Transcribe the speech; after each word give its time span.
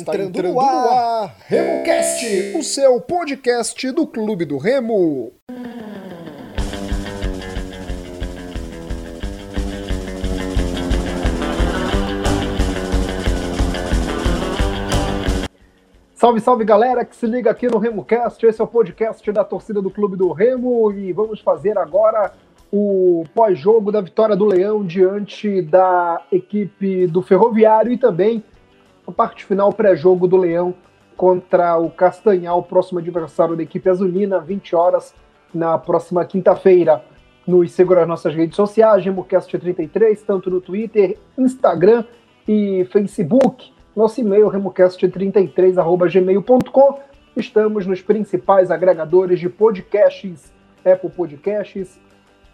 Está, 0.00 0.14
entrando, 0.14 0.28
entrando, 0.30 0.54
no 0.54 0.60
ar, 0.60 1.22
ar 1.22 1.36
RemoCast, 1.46 2.56
o 2.56 2.62
seu 2.62 2.98
podcast 3.02 3.92
do 3.92 4.06
Clube 4.06 4.46
do 4.46 4.56
Remo. 4.56 5.30
Salve, 16.14 16.40
salve 16.40 16.64
galera 16.64 17.04
que 17.04 17.14
se 17.14 17.26
liga 17.26 17.50
aqui 17.50 17.68
no 17.68 17.76
RemoCast. 17.76 18.44
Esse 18.46 18.58
é 18.58 18.64
o 18.64 18.66
podcast 18.66 19.30
da 19.30 19.44
torcida 19.44 19.82
do 19.82 19.90
Clube 19.90 20.16
do 20.16 20.32
Remo 20.32 20.90
e 20.92 21.12
vamos 21.12 21.40
fazer 21.40 21.76
agora 21.76 22.32
o 22.72 23.24
pós-jogo 23.34 23.92
da 23.92 24.00
vitória 24.00 24.34
do 24.34 24.46
Leão 24.46 24.82
diante 24.82 25.60
da 25.60 26.22
equipe 26.32 27.06
do 27.06 27.20
Ferroviário 27.20 27.92
e 27.92 27.98
também 27.98 28.42
a 29.10 29.12
parte 29.12 29.44
final 29.44 29.72
pré-jogo 29.72 30.28
do 30.28 30.36
Leão 30.36 30.74
contra 31.16 31.76
o 31.76 31.90
Castanhal, 31.90 32.62
próximo 32.62 32.98
adversário 32.98 33.56
da 33.56 33.62
equipe 33.62 33.90
azulina, 33.90 34.40
20 34.40 34.74
horas 34.74 35.14
na 35.52 35.76
próxima 35.76 36.24
quinta-feira. 36.24 37.04
Nos 37.46 37.72
segura 37.72 38.00
as 38.02 38.08
nossas 38.08 38.34
redes 38.34 38.56
sociais, 38.56 39.04
GemoCast33, 39.04 40.20
tanto 40.26 40.48
no 40.48 40.60
Twitter, 40.60 41.18
Instagram 41.36 42.04
e 42.46 42.86
Facebook. 42.90 43.72
Nosso 43.94 44.20
e-mail, 44.20 44.48
remocast33.gmail.com. 44.48 46.98
Estamos 47.36 47.86
nos 47.86 48.00
principais 48.00 48.70
agregadores 48.70 49.38
de 49.40 49.48
podcasts, 49.48 50.52
Apple 50.84 51.10
Podcasts, 51.10 51.98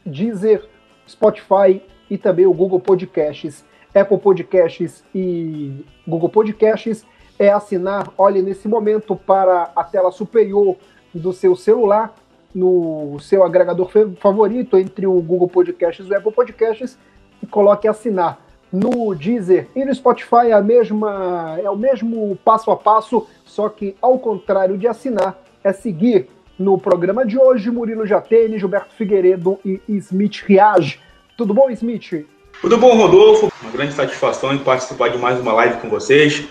Deezer, 0.04 0.66
Spotify 1.06 1.82
e 2.10 2.16
também 2.16 2.46
o 2.46 2.54
Google 2.54 2.80
Podcasts. 2.80 3.62
Apple 3.96 4.18
Podcasts 4.18 5.02
e 5.14 5.84
Google 6.06 6.28
Podcasts 6.28 7.06
é 7.38 7.50
assinar, 7.50 8.12
olhe 8.18 8.42
nesse 8.42 8.68
momento 8.68 9.16
para 9.16 9.70
a 9.74 9.82
tela 9.82 10.12
superior 10.12 10.76
do 11.14 11.32
seu 11.32 11.56
celular, 11.56 12.14
no 12.54 13.18
seu 13.20 13.42
agregador 13.42 13.90
favorito 14.20 14.76
entre 14.78 15.06
o 15.06 15.20
Google 15.20 15.48
Podcasts 15.48 16.06
e 16.06 16.10
o 16.10 16.16
Apple 16.16 16.32
Podcasts 16.32 16.98
e 17.42 17.46
coloque 17.46 17.88
assinar. 17.88 18.44
No 18.70 19.14
Deezer 19.14 19.68
e 19.74 19.84
no 19.84 19.94
Spotify 19.94 20.48
é, 20.48 20.52
a 20.52 20.60
mesma, 20.60 21.56
é 21.62 21.70
o 21.70 21.76
mesmo 21.76 22.36
passo 22.44 22.70
a 22.70 22.76
passo, 22.76 23.26
só 23.44 23.68
que 23.68 23.96
ao 24.02 24.18
contrário 24.18 24.76
de 24.76 24.86
assinar, 24.86 25.40
é 25.62 25.72
seguir 25.72 26.28
no 26.58 26.76
programa 26.76 27.24
de 27.24 27.38
hoje, 27.38 27.70
Murilo 27.70 28.06
Jatene, 28.06 28.58
Gilberto 28.58 28.92
Figueiredo 28.94 29.58
e 29.64 29.80
Smith 29.88 30.42
Riage. 30.44 31.00
Tudo 31.36 31.54
bom, 31.54 31.70
Smith? 31.70 32.26
Tudo 32.60 32.78
bom, 32.78 32.96
Rodolfo? 32.96 33.52
Uma 33.62 33.70
grande 33.70 33.92
satisfação 33.92 34.52
em 34.54 34.58
participar 34.58 35.08
de 35.08 35.18
mais 35.18 35.38
uma 35.38 35.52
live 35.52 35.78
com 35.78 35.90
vocês 35.90 36.44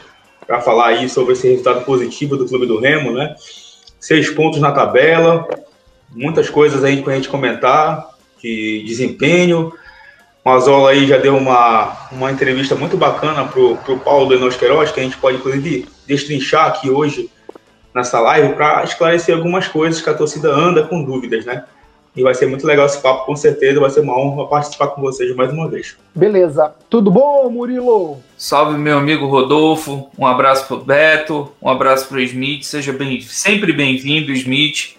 para 0.45 0.61
falar 0.61 0.87
aí 0.89 1.09
sobre 1.09 1.33
esse 1.33 1.49
resultado 1.49 1.83
positivo 1.83 2.37
do 2.37 2.45
Clube 2.45 2.67
do 2.67 2.79
Remo, 2.79 3.11
né? 3.11 3.35
Seis 3.99 4.29
pontos 4.29 4.61
na 4.61 4.71
tabela, 4.71 5.47
muitas 6.11 6.49
coisas 6.49 6.83
aí 6.83 7.01
para 7.01 7.13
a 7.13 7.15
gente 7.15 7.27
comentar, 7.27 8.07
de 8.41 8.83
desempenho. 8.85 9.73
O 10.43 10.49
Mazola 10.49 10.91
aí 10.91 11.07
já 11.07 11.17
deu 11.17 11.35
uma, 11.35 12.07
uma 12.11 12.31
entrevista 12.31 12.75
muito 12.75 12.95
bacana 12.95 13.43
para 13.45 13.59
o 13.59 13.99
Paulo 13.99 14.31
Enos 14.31 14.55
Queiroz, 14.55 14.91
que 14.91 14.99
a 14.99 15.03
gente 15.03 15.17
pode, 15.17 15.37
inclusive, 15.37 15.87
destrinchar 16.05 16.67
aqui 16.67 16.89
hoje 16.89 17.31
nessa 17.93 18.19
live 18.19 18.53
para 18.53 18.83
esclarecer 18.83 19.35
algumas 19.35 19.67
coisas 19.67 20.01
que 20.01 20.09
a 20.09 20.13
torcida 20.13 20.53
anda 20.53 20.83
com 20.83 21.03
dúvidas, 21.03 21.45
né? 21.45 21.65
E 22.15 22.23
vai 22.23 22.33
ser 22.33 22.45
muito 22.45 22.65
legal 22.65 22.85
esse 22.85 23.01
papo, 23.01 23.25
com 23.25 23.35
certeza. 23.35 23.79
Vai 23.79 23.89
ser 23.89 23.99
uma 23.99 24.17
honra 24.17 24.47
participar 24.47 24.87
com 24.87 25.01
vocês 25.01 25.35
mais 25.35 25.51
uma 25.51 25.69
vez. 25.69 25.97
Beleza. 26.15 26.73
Tudo 26.89 27.11
bom, 27.11 27.49
Murilo? 27.49 28.21
Salve, 28.37 28.77
meu 28.77 28.97
amigo 28.97 29.27
Rodolfo. 29.27 30.09
Um 30.17 30.25
abraço 30.25 30.67
pro 30.67 30.77
Beto, 30.77 31.51
um 31.61 31.69
abraço 31.69 32.07
pro 32.07 32.21
Smith. 32.21 32.63
Seja 32.63 32.93
bem, 32.93 33.19
sempre 33.21 33.73
bem-vindo, 33.73 34.31
Smith. 34.31 34.95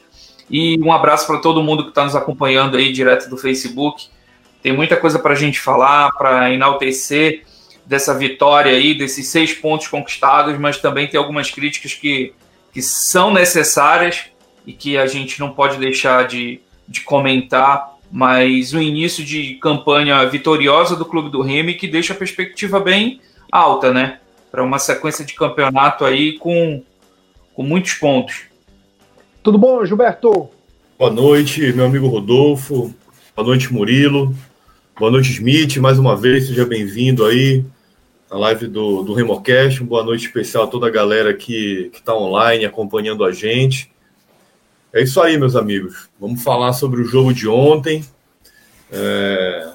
E 0.50 0.78
um 0.80 0.92
abraço 0.92 1.26
para 1.26 1.38
todo 1.38 1.62
mundo 1.62 1.84
que 1.84 1.88
está 1.88 2.04
nos 2.04 2.14
acompanhando 2.14 2.76
aí 2.76 2.92
direto 2.92 3.30
do 3.30 3.36
Facebook. 3.36 4.08
Tem 4.62 4.72
muita 4.72 4.96
coisa 4.96 5.18
para 5.18 5.32
a 5.32 5.36
gente 5.36 5.58
falar, 5.58 6.10
para 6.12 6.52
enaltecer 6.52 7.44
dessa 7.86 8.12
vitória 8.12 8.72
aí, 8.72 8.94
desses 8.94 9.28
seis 9.28 9.54
pontos 9.54 9.88
conquistados, 9.88 10.58
mas 10.58 10.78
também 10.78 11.06
tem 11.06 11.18
algumas 11.18 11.50
críticas 11.50 11.94
que 11.94 12.34
que 12.76 12.82
são 12.82 13.32
necessárias 13.32 14.26
e 14.66 14.72
que 14.74 14.98
a 14.98 15.06
gente 15.06 15.40
não 15.40 15.50
pode 15.50 15.78
deixar 15.78 16.26
de, 16.26 16.60
de 16.88 17.00
comentar, 17.00 17.96
mas 18.10 18.72
o 18.72 18.80
início 18.80 19.24
de 19.24 19.54
campanha 19.54 20.24
vitoriosa 20.28 20.94
do 20.96 21.04
Clube 21.04 21.30
do 21.30 21.42
Remy 21.42 21.74
que 21.74 21.88
deixa 21.88 22.12
a 22.12 22.16
perspectiva 22.16 22.78
bem 22.80 23.20
alta, 23.50 23.92
né? 23.92 24.20
Para 24.50 24.62
uma 24.62 24.78
sequência 24.78 25.24
de 25.24 25.34
campeonato 25.34 26.04
aí 26.04 26.38
com, 26.38 26.82
com 27.54 27.62
muitos 27.62 27.94
pontos. 27.94 28.42
Tudo 29.42 29.58
bom, 29.58 29.84
Gilberto? 29.84 30.48
Boa 30.98 31.10
noite, 31.10 31.72
meu 31.72 31.86
amigo 31.86 32.06
Rodolfo. 32.06 32.94
Boa 33.34 33.46
noite, 33.46 33.72
Murilo. 33.72 34.34
Boa 34.98 35.10
noite, 35.10 35.30
Smith. 35.30 35.76
Mais 35.76 35.98
uma 35.98 36.16
vez, 36.16 36.46
seja 36.46 36.64
bem-vindo 36.64 37.24
aí 37.24 37.62
a 38.30 38.36
live 38.38 38.66
do, 38.66 39.02
do 39.02 39.12
Remocast. 39.12 39.80
Uma 39.80 39.88
boa 39.88 40.04
noite 40.04 40.26
especial 40.26 40.64
a 40.64 40.66
toda 40.66 40.86
a 40.86 40.90
galera 40.90 41.34
que 41.34 41.90
está 41.92 42.16
online 42.16 42.64
acompanhando 42.64 43.24
a 43.24 43.30
gente. 43.30 43.90
É 44.96 45.02
isso 45.02 45.20
aí, 45.20 45.36
meus 45.36 45.54
amigos. 45.54 46.08
Vamos 46.18 46.42
falar 46.42 46.72
sobre 46.72 47.02
o 47.02 47.04
jogo 47.04 47.30
de 47.30 47.46
ontem. 47.46 48.02
É, 48.90 49.74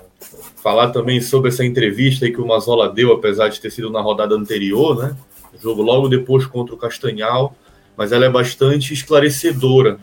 falar 0.56 0.90
também 0.90 1.22
sobre 1.22 1.50
essa 1.50 1.64
entrevista 1.64 2.28
que 2.28 2.42
o 2.42 2.48
Mazola 2.48 2.92
deu, 2.92 3.14
apesar 3.14 3.48
de 3.50 3.62
ter 3.62 3.70
sido 3.70 3.92
na 3.92 4.02
rodada 4.02 4.34
anterior, 4.34 4.98
né? 4.98 5.16
O 5.54 5.62
jogo 5.62 5.84
logo 5.84 6.08
depois 6.08 6.48
contra 6.48 6.74
o 6.74 6.78
Castanhal, 6.78 7.56
mas 7.96 8.12
ela 8.12 8.26
é 8.26 8.32
bastante 8.32 8.96
esclarecedora. 8.96 10.00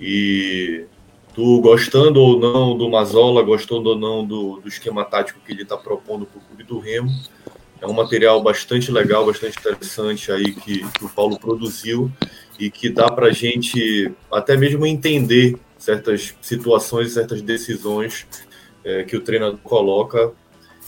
E 0.00 0.86
tu 1.34 1.60
gostando 1.60 2.18
ou 2.18 2.40
não 2.40 2.74
do 2.74 2.88
Mazola, 2.88 3.42
gostando 3.42 3.90
ou 3.90 3.98
não 3.98 4.24
do, 4.24 4.60
do 4.60 4.68
esquema 4.68 5.04
tático 5.04 5.40
que 5.44 5.52
ele 5.52 5.64
está 5.64 5.76
propondo 5.76 6.24
para 6.24 6.38
o 6.38 6.42
clube 6.42 6.64
do 6.64 6.78
Remo, 6.78 7.10
é 7.82 7.86
um 7.86 7.92
material 7.92 8.42
bastante 8.42 8.90
legal, 8.90 9.26
bastante 9.26 9.58
interessante 9.58 10.32
aí 10.32 10.54
que, 10.54 10.88
que 10.90 11.04
o 11.04 11.08
Paulo 11.10 11.38
produziu 11.38 12.10
e 12.58 12.70
que 12.70 12.88
dá 12.88 13.10
para 13.10 13.26
a 13.26 13.32
gente 13.32 14.12
até 14.30 14.56
mesmo 14.56 14.86
entender 14.86 15.56
certas 15.78 16.34
situações, 16.40 17.12
certas 17.12 17.42
decisões 17.42 18.26
é, 18.84 19.04
que 19.04 19.16
o 19.16 19.20
treinador 19.20 19.58
coloca, 19.62 20.32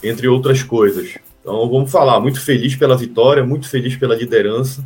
entre 0.02 0.28
outras 0.28 0.62
coisas. 0.62 1.16
Então 1.40 1.68
vamos 1.68 1.90
falar, 1.90 2.20
muito 2.20 2.40
feliz 2.40 2.74
pela 2.76 2.96
vitória, 2.96 3.44
muito 3.44 3.68
feliz 3.68 3.96
pela 3.96 4.14
liderança, 4.14 4.84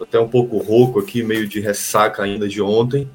até 0.00 0.18
um 0.20 0.28
pouco 0.28 0.58
rouco 0.58 0.98
aqui, 1.00 1.22
meio 1.22 1.46
de 1.46 1.60
ressaca 1.60 2.22
ainda 2.22 2.48
de 2.48 2.60
ontem, 2.60 3.08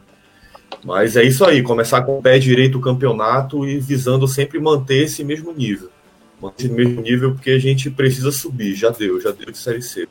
mas 0.83 1.15
é 1.15 1.23
isso 1.23 1.45
aí, 1.45 1.61
começar 1.61 2.01
com 2.01 2.17
o 2.17 2.21
pé 2.21 2.39
direito 2.39 2.77
o 2.77 2.81
campeonato 2.81 3.65
e 3.67 3.79
visando 3.79 4.27
sempre 4.27 4.59
manter 4.59 5.03
esse 5.03 5.23
mesmo 5.23 5.53
nível 5.53 5.89
manter 6.41 6.71
o 6.71 6.73
mesmo 6.73 7.01
nível, 7.01 7.33
porque 7.33 7.51
a 7.51 7.59
gente 7.59 7.89
precisa 7.89 8.31
subir. 8.31 8.73
Já 8.73 8.89
deu, 8.89 9.21
já 9.21 9.31
deu 9.31 9.51
de 9.51 9.57
Série 9.57 9.81
C. 9.81 10.07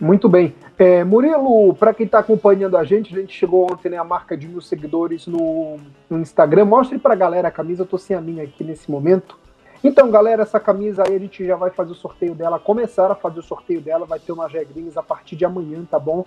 Muito 0.00 0.28
bem. 0.28 0.54
É, 0.78 1.04
Murilo, 1.04 1.74
para 1.74 1.94
quem 1.94 2.06
está 2.06 2.18
acompanhando 2.18 2.76
a 2.76 2.82
gente, 2.82 3.14
a 3.14 3.20
gente 3.20 3.32
chegou 3.32 3.70
ontem 3.70 3.88
né, 3.88 3.96
a 3.96 4.04
marca 4.04 4.36
de 4.36 4.48
mil 4.48 4.60
seguidores 4.60 5.26
no, 5.26 5.76
no 6.10 6.18
Instagram. 6.18 6.64
Mostre 6.64 6.98
para 6.98 7.14
a 7.14 7.16
galera 7.16 7.48
a 7.48 7.52
camisa, 7.52 7.82
eu 7.82 7.86
tô 7.86 7.98
sem 7.98 8.16
a 8.16 8.20
minha 8.20 8.42
aqui 8.42 8.64
nesse 8.64 8.90
momento. 8.90 9.38
Então, 9.84 10.10
galera, 10.10 10.42
essa 10.42 10.60
camisa 10.60 11.02
aí 11.06 11.16
a 11.16 11.18
gente 11.18 11.44
já 11.44 11.56
vai 11.56 11.70
fazer 11.70 11.92
o 11.92 11.96
sorteio 11.96 12.34
dela, 12.34 12.58
começar 12.58 13.10
a 13.10 13.16
fazer 13.16 13.40
o 13.40 13.42
sorteio 13.42 13.80
dela, 13.80 14.06
vai 14.06 14.20
ter 14.20 14.32
umas 14.32 14.52
regrinhas 14.52 14.96
a 14.96 15.02
partir 15.02 15.34
de 15.34 15.44
amanhã, 15.44 15.84
tá 15.90 15.98
bom? 15.98 16.24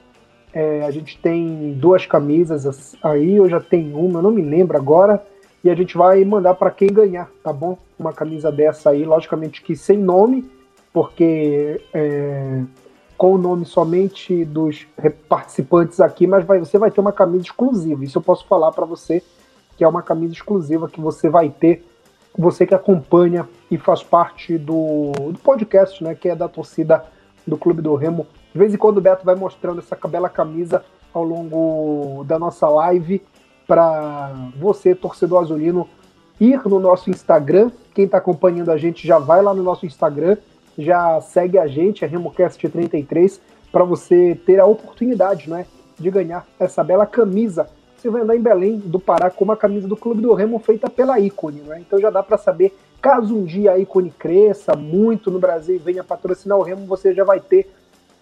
É, 0.54 0.84
a 0.86 0.92
gente 0.92 1.18
tem 1.20 1.74
duas 1.74 2.06
camisas 2.06 2.96
aí, 3.02 3.36
eu 3.36 3.50
já 3.50 3.60
tenho 3.60 3.98
uma, 3.98 4.20
eu 4.20 4.24
não 4.24 4.32
me 4.32 4.42
lembro 4.42 4.78
agora 4.78 5.22
e 5.64 5.70
a 5.70 5.76
gente 5.76 5.98
vai 5.98 6.24
mandar 6.24 6.56
para 6.56 6.70
quem 6.70 6.90
ganhar, 6.90 7.30
tá 7.44 7.52
bom? 7.52 7.78
Uma 7.98 8.14
camisa 8.14 8.52
dessa 8.52 8.90
aí, 8.92 9.04
logicamente 9.04 9.62
que 9.62 9.76
sem 9.76 9.98
nome, 9.98 10.50
porque 10.94 11.82
é, 11.94 12.62
com 13.18 13.34
o 13.34 13.38
nome 13.38 13.66
somente 13.66 14.44
dos 14.44 14.86
participantes 15.30 16.00
aqui, 16.00 16.28
mas 16.28 16.46
vai, 16.46 16.60
você 16.60 16.78
vai 16.78 16.92
ter 16.92 17.00
uma 17.00 17.14
camisa 17.14 17.46
exclusiva. 17.46 18.04
Isso 18.04 18.18
eu 18.18 18.22
posso 18.22 18.46
falar 18.46 18.72
para 18.72 18.86
você, 18.86 19.24
que 19.78 19.84
é 19.84 19.88
uma 19.88 20.02
camisa 20.02 20.34
exclusiva 20.34 20.90
que 20.90 21.00
você 21.00 21.30
vai 21.30 21.50
ter, 21.50 21.86
você 22.38 22.66
que 22.66 22.76
acompanha 22.76 23.48
e 23.72 23.78
faz 23.78 24.04
parte 24.04 24.58
do, 24.58 25.12
do 25.32 25.40
podcast, 25.40 26.04
né? 26.04 26.14
Que 26.14 26.30
é 26.30 26.36
da 26.36 26.50
torcida 26.50 27.06
do 27.48 27.58
Clube 27.58 27.82
do 27.82 27.96
Remo. 27.96 28.28
De 28.52 28.60
vez 28.60 28.74
em 28.74 28.78
quando 28.78 28.98
o 28.98 29.02
Beto 29.02 29.26
vai 29.26 29.36
mostrando 29.36 29.80
essa 29.80 29.96
bela 30.08 30.30
camisa 30.30 30.84
ao 31.14 31.24
longo 31.24 32.24
da 32.26 32.38
nossa 32.38 32.68
live 32.68 33.22
para 33.66 34.34
você, 34.58 34.94
torcedor 34.94 35.42
azulino, 35.42 35.88
ir 36.40 36.62
no 36.66 36.80
nosso 36.80 37.10
Instagram. 37.10 37.72
Quem 37.94 38.06
está 38.06 38.18
acompanhando 38.18 38.70
a 38.70 38.78
gente 38.78 39.08
já 39.08 39.18
vai 39.18 39.42
lá 39.42 39.54
no 39.54 39.64
nosso 39.64 39.86
Instagram, 39.86 40.38
já 40.78 41.20
segue 41.22 41.58
a 41.58 41.68
gente, 41.68 42.04
é 42.04 42.10
RemoCast33, 42.10 43.40
para 43.72 43.84
você 43.84 44.40
ter 44.46 44.60
a 44.60 44.66
oportunidade 44.66 45.50
né, 45.50 45.66
de 46.00 46.10
ganhar 46.10 46.46
essa 46.60 46.84
bela 46.84 47.06
camisa. 47.06 47.68
Você 47.98 48.10
vai 48.10 48.22
andar 48.22 48.36
em 48.36 48.42
Belém 48.42 48.78
do 48.78 49.00
Pará 49.00 49.30
com 49.30 49.44
uma 49.44 49.58
camisa 49.58 49.88
do 49.88 49.98
Clube 49.98 50.22
do 50.22 50.34
Remo 50.34 50.60
feita 50.60 50.90
pela 50.90 51.20
ícone, 51.20 51.62
né? 51.62 51.80
Então 51.80 52.00
já 52.00 52.10
dá 52.10 52.22
para 52.22 52.38
saber, 52.38 52.78
caso 53.02 53.36
um 53.36 53.44
dia 53.44 53.72
a 53.72 53.80
ícone 53.80 54.12
cresça 54.12 54.76
muito 54.76 55.32
no 55.32 55.40
Brasil 55.40 55.76
e 55.76 55.80
venha 55.80 56.04
patrocinar 56.04 56.58
o 56.58 56.62
Remo, 56.62 56.86
você 56.86 57.14
já 57.14 57.24
vai 57.24 57.40
ter 57.40 57.68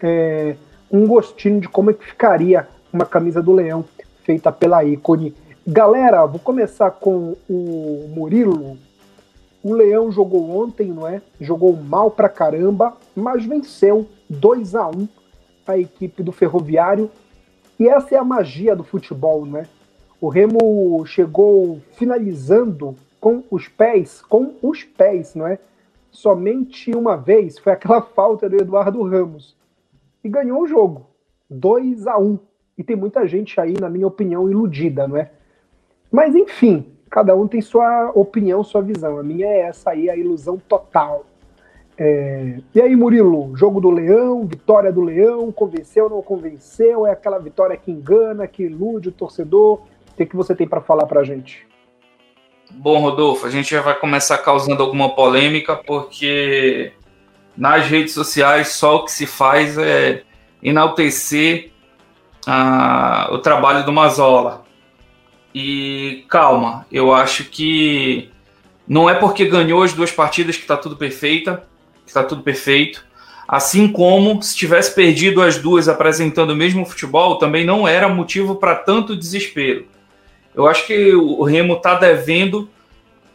é, 0.02 0.56
um 0.90 1.06
gostinho 1.06 1.60
de 1.60 1.68
como 1.68 1.90
é 1.90 1.94
que 1.94 2.04
ficaria 2.04 2.66
uma 2.92 3.04
camisa 3.04 3.42
do 3.42 3.52
Leão 3.52 3.84
feita 4.22 4.50
pela 4.50 4.84
ícone. 4.84 5.34
Galera, 5.66 6.24
vou 6.26 6.40
começar 6.40 6.90
com 6.90 7.36
o 7.48 8.10
Murilo. 8.14 8.76
O 9.64 9.72
Leão 9.72 10.12
jogou 10.12 10.50
ontem, 10.62 10.88
não 10.88 11.08
é? 11.08 11.22
Jogou 11.40 11.74
mal 11.74 12.10
pra 12.10 12.28
caramba, 12.28 12.98
mas 13.16 13.46
venceu 13.46 14.06
2 14.28 14.74
a 14.74 14.86
1 14.88 15.08
a 15.66 15.78
equipe 15.78 16.22
do 16.22 16.32
Ferroviário. 16.32 17.10
E 17.80 17.88
essa 17.88 18.14
é 18.14 18.18
a 18.18 18.24
magia 18.24 18.76
do 18.76 18.84
futebol, 18.84 19.46
não 19.46 19.60
é? 19.60 19.66
O 20.20 20.28
Remo 20.28 21.02
chegou 21.06 21.80
finalizando 21.92 22.94
com 23.18 23.42
os 23.50 23.66
pés, 23.66 24.20
com 24.20 24.54
os 24.62 24.84
pés, 24.84 25.34
não 25.34 25.46
é? 25.46 25.58
Somente 26.10 26.94
uma 26.94 27.16
vez 27.16 27.58
foi 27.58 27.72
aquela 27.72 28.02
falta 28.14 28.50
do 28.50 28.56
Eduardo 28.56 29.02
Ramos. 29.02 29.56
E 30.22 30.28
ganhou 30.28 30.60
o 30.60 30.66
jogo. 30.66 31.06
2 31.48 32.06
a 32.06 32.18
1 32.18 32.38
E 32.76 32.84
tem 32.84 32.96
muita 32.96 33.26
gente 33.26 33.58
aí, 33.58 33.72
na 33.80 33.88
minha 33.88 34.06
opinião, 34.06 34.50
iludida, 34.50 35.08
não 35.08 35.16
é? 35.16 35.30
Mas 36.12 36.34
enfim, 36.34 36.93
cada 37.14 37.32
um 37.36 37.46
tem 37.46 37.62
sua 37.62 38.10
opinião, 38.12 38.64
sua 38.64 38.82
visão. 38.82 39.20
A 39.20 39.22
minha 39.22 39.46
é 39.46 39.60
essa 39.60 39.90
aí, 39.90 40.10
a 40.10 40.16
ilusão 40.16 40.60
total. 40.68 41.24
É... 41.96 42.58
E 42.74 42.80
aí, 42.80 42.96
Murilo, 42.96 43.56
jogo 43.56 43.80
do 43.80 43.88
Leão, 43.88 44.44
vitória 44.44 44.92
do 44.92 45.00
Leão, 45.00 45.52
convenceu 45.52 46.06
ou 46.06 46.10
não 46.10 46.22
convenceu? 46.22 47.06
É 47.06 47.12
aquela 47.12 47.38
vitória 47.38 47.76
que 47.76 47.92
engana, 47.92 48.48
que 48.48 48.64
ilude 48.64 49.10
o 49.10 49.12
torcedor? 49.12 49.74
O 50.10 50.16
que, 50.16 50.26
que 50.26 50.34
você 50.34 50.56
tem 50.56 50.66
para 50.66 50.80
falar 50.80 51.06
para 51.06 51.20
a 51.20 51.24
gente? 51.24 51.64
Bom, 52.72 52.98
Rodolfo, 52.98 53.46
a 53.46 53.50
gente 53.50 53.70
já 53.70 53.80
vai 53.80 53.94
começar 53.94 54.38
causando 54.38 54.82
alguma 54.82 55.14
polêmica, 55.14 55.76
porque 55.76 56.94
nas 57.56 57.86
redes 57.86 58.12
sociais 58.12 58.70
só 58.70 58.96
o 58.96 59.04
que 59.04 59.12
se 59.12 59.24
faz 59.24 59.78
é 59.78 60.24
enaltecer 60.60 61.70
ah, 62.44 63.28
o 63.30 63.38
trabalho 63.38 63.86
do 63.86 63.92
Mazola. 63.92 64.63
E 65.54 66.24
calma, 66.28 66.84
eu 66.90 67.14
acho 67.14 67.44
que 67.44 68.28
não 68.88 69.08
é 69.08 69.14
porque 69.14 69.44
ganhou 69.44 69.82
as 69.82 69.92
duas 69.92 70.10
partidas 70.10 70.56
que 70.56 70.62
está 70.62 70.76
tudo 70.76 70.96
perfeita, 70.96 71.64
que 72.04 72.10
está 72.10 72.24
tudo 72.24 72.42
perfeito. 72.42 73.06
Assim 73.46 73.86
como 73.86 74.42
se 74.42 74.56
tivesse 74.56 74.94
perdido 74.94 75.40
as 75.40 75.58
duas 75.58 75.88
apresentando 75.88 76.50
o 76.50 76.56
mesmo 76.56 76.84
futebol, 76.84 77.38
também 77.38 77.64
não 77.64 77.86
era 77.86 78.08
motivo 78.08 78.56
para 78.56 78.74
tanto 78.74 79.14
desespero. 79.14 79.86
Eu 80.54 80.66
acho 80.66 80.86
que 80.86 81.14
o 81.14 81.42
Remo 81.44 81.74
está 81.74 81.94
devendo 81.94 82.68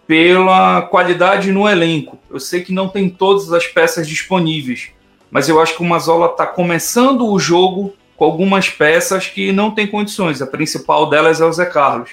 pela 0.07 0.81
qualidade 0.83 1.51
no 1.51 1.69
elenco. 1.69 2.17
Eu 2.29 2.39
sei 2.39 2.61
que 2.61 2.73
não 2.73 2.89
tem 2.89 3.09
todas 3.09 3.53
as 3.53 3.67
peças 3.67 4.07
disponíveis, 4.07 4.89
mas 5.29 5.47
eu 5.47 5.61
acho 5.61 5.75
que 5.75 5.83
o 5.83 5.85
Mazola 5.85 6.27
está 6.27 6.47
começando 6.47 7.27
o 7.27 7.39
jogo 7.39 7.93
com 8.19 8.25
algumas 8.25 8.67
peças 8.67 9.27
que 9.27 9.53
não 9.53 9.71
tem 9.71 9.87
condições. 9.87 10.41
A 10.41 10.45
principal 10.45 11.09
delas 11.09 11.39
é 11.39 11.45
o 11.45 11.53
Zé 11.53 11.65
Carlos. 11.65 12.09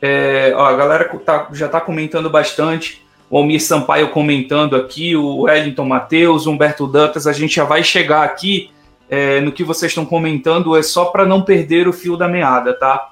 É, 0.00 0.54
ó, 0.56 0.64
a 0.64 0.74
galera 0.74 1.04
tá, 1.18 1.46
já 1.52 1.66
está 1.66 1.78
comentando 1.78 2.30
bastante. 2.30 3.04
O 3.28 3.36
Almir 3.36 3.62
Sampaio 3.62 4.08
comentando 4.08 4.74
aqui, 4.74 5.14
o 5.14 5.40
Wellington 5.40 5.84
Matheus, 5.84 6.46
Humberto 6.46 6.86
Dantas. 6.86 7.26
A 7.26 7.34
gente 7.34 7.56
já 7.56 7.64
vai 7.64 7.84
chegar 7.84 8.22
aqui 8.22 8.70
é, 9.10 9.42
no 9.42 9.52
que 9.52 9.62
vocês 9.62 9.90
estão 9.90 10.06
comentando, 10.06 10.74
é 10.74 10.82
só 10.82 11.04
para 11.04 11.26
não 11.26 11.42
perder 11.42 11.86
o 11.86 11.92
fio 11.92 12.16
da 12.16 12.26
meada, 12.26 12.72
tá? 12.72 13.10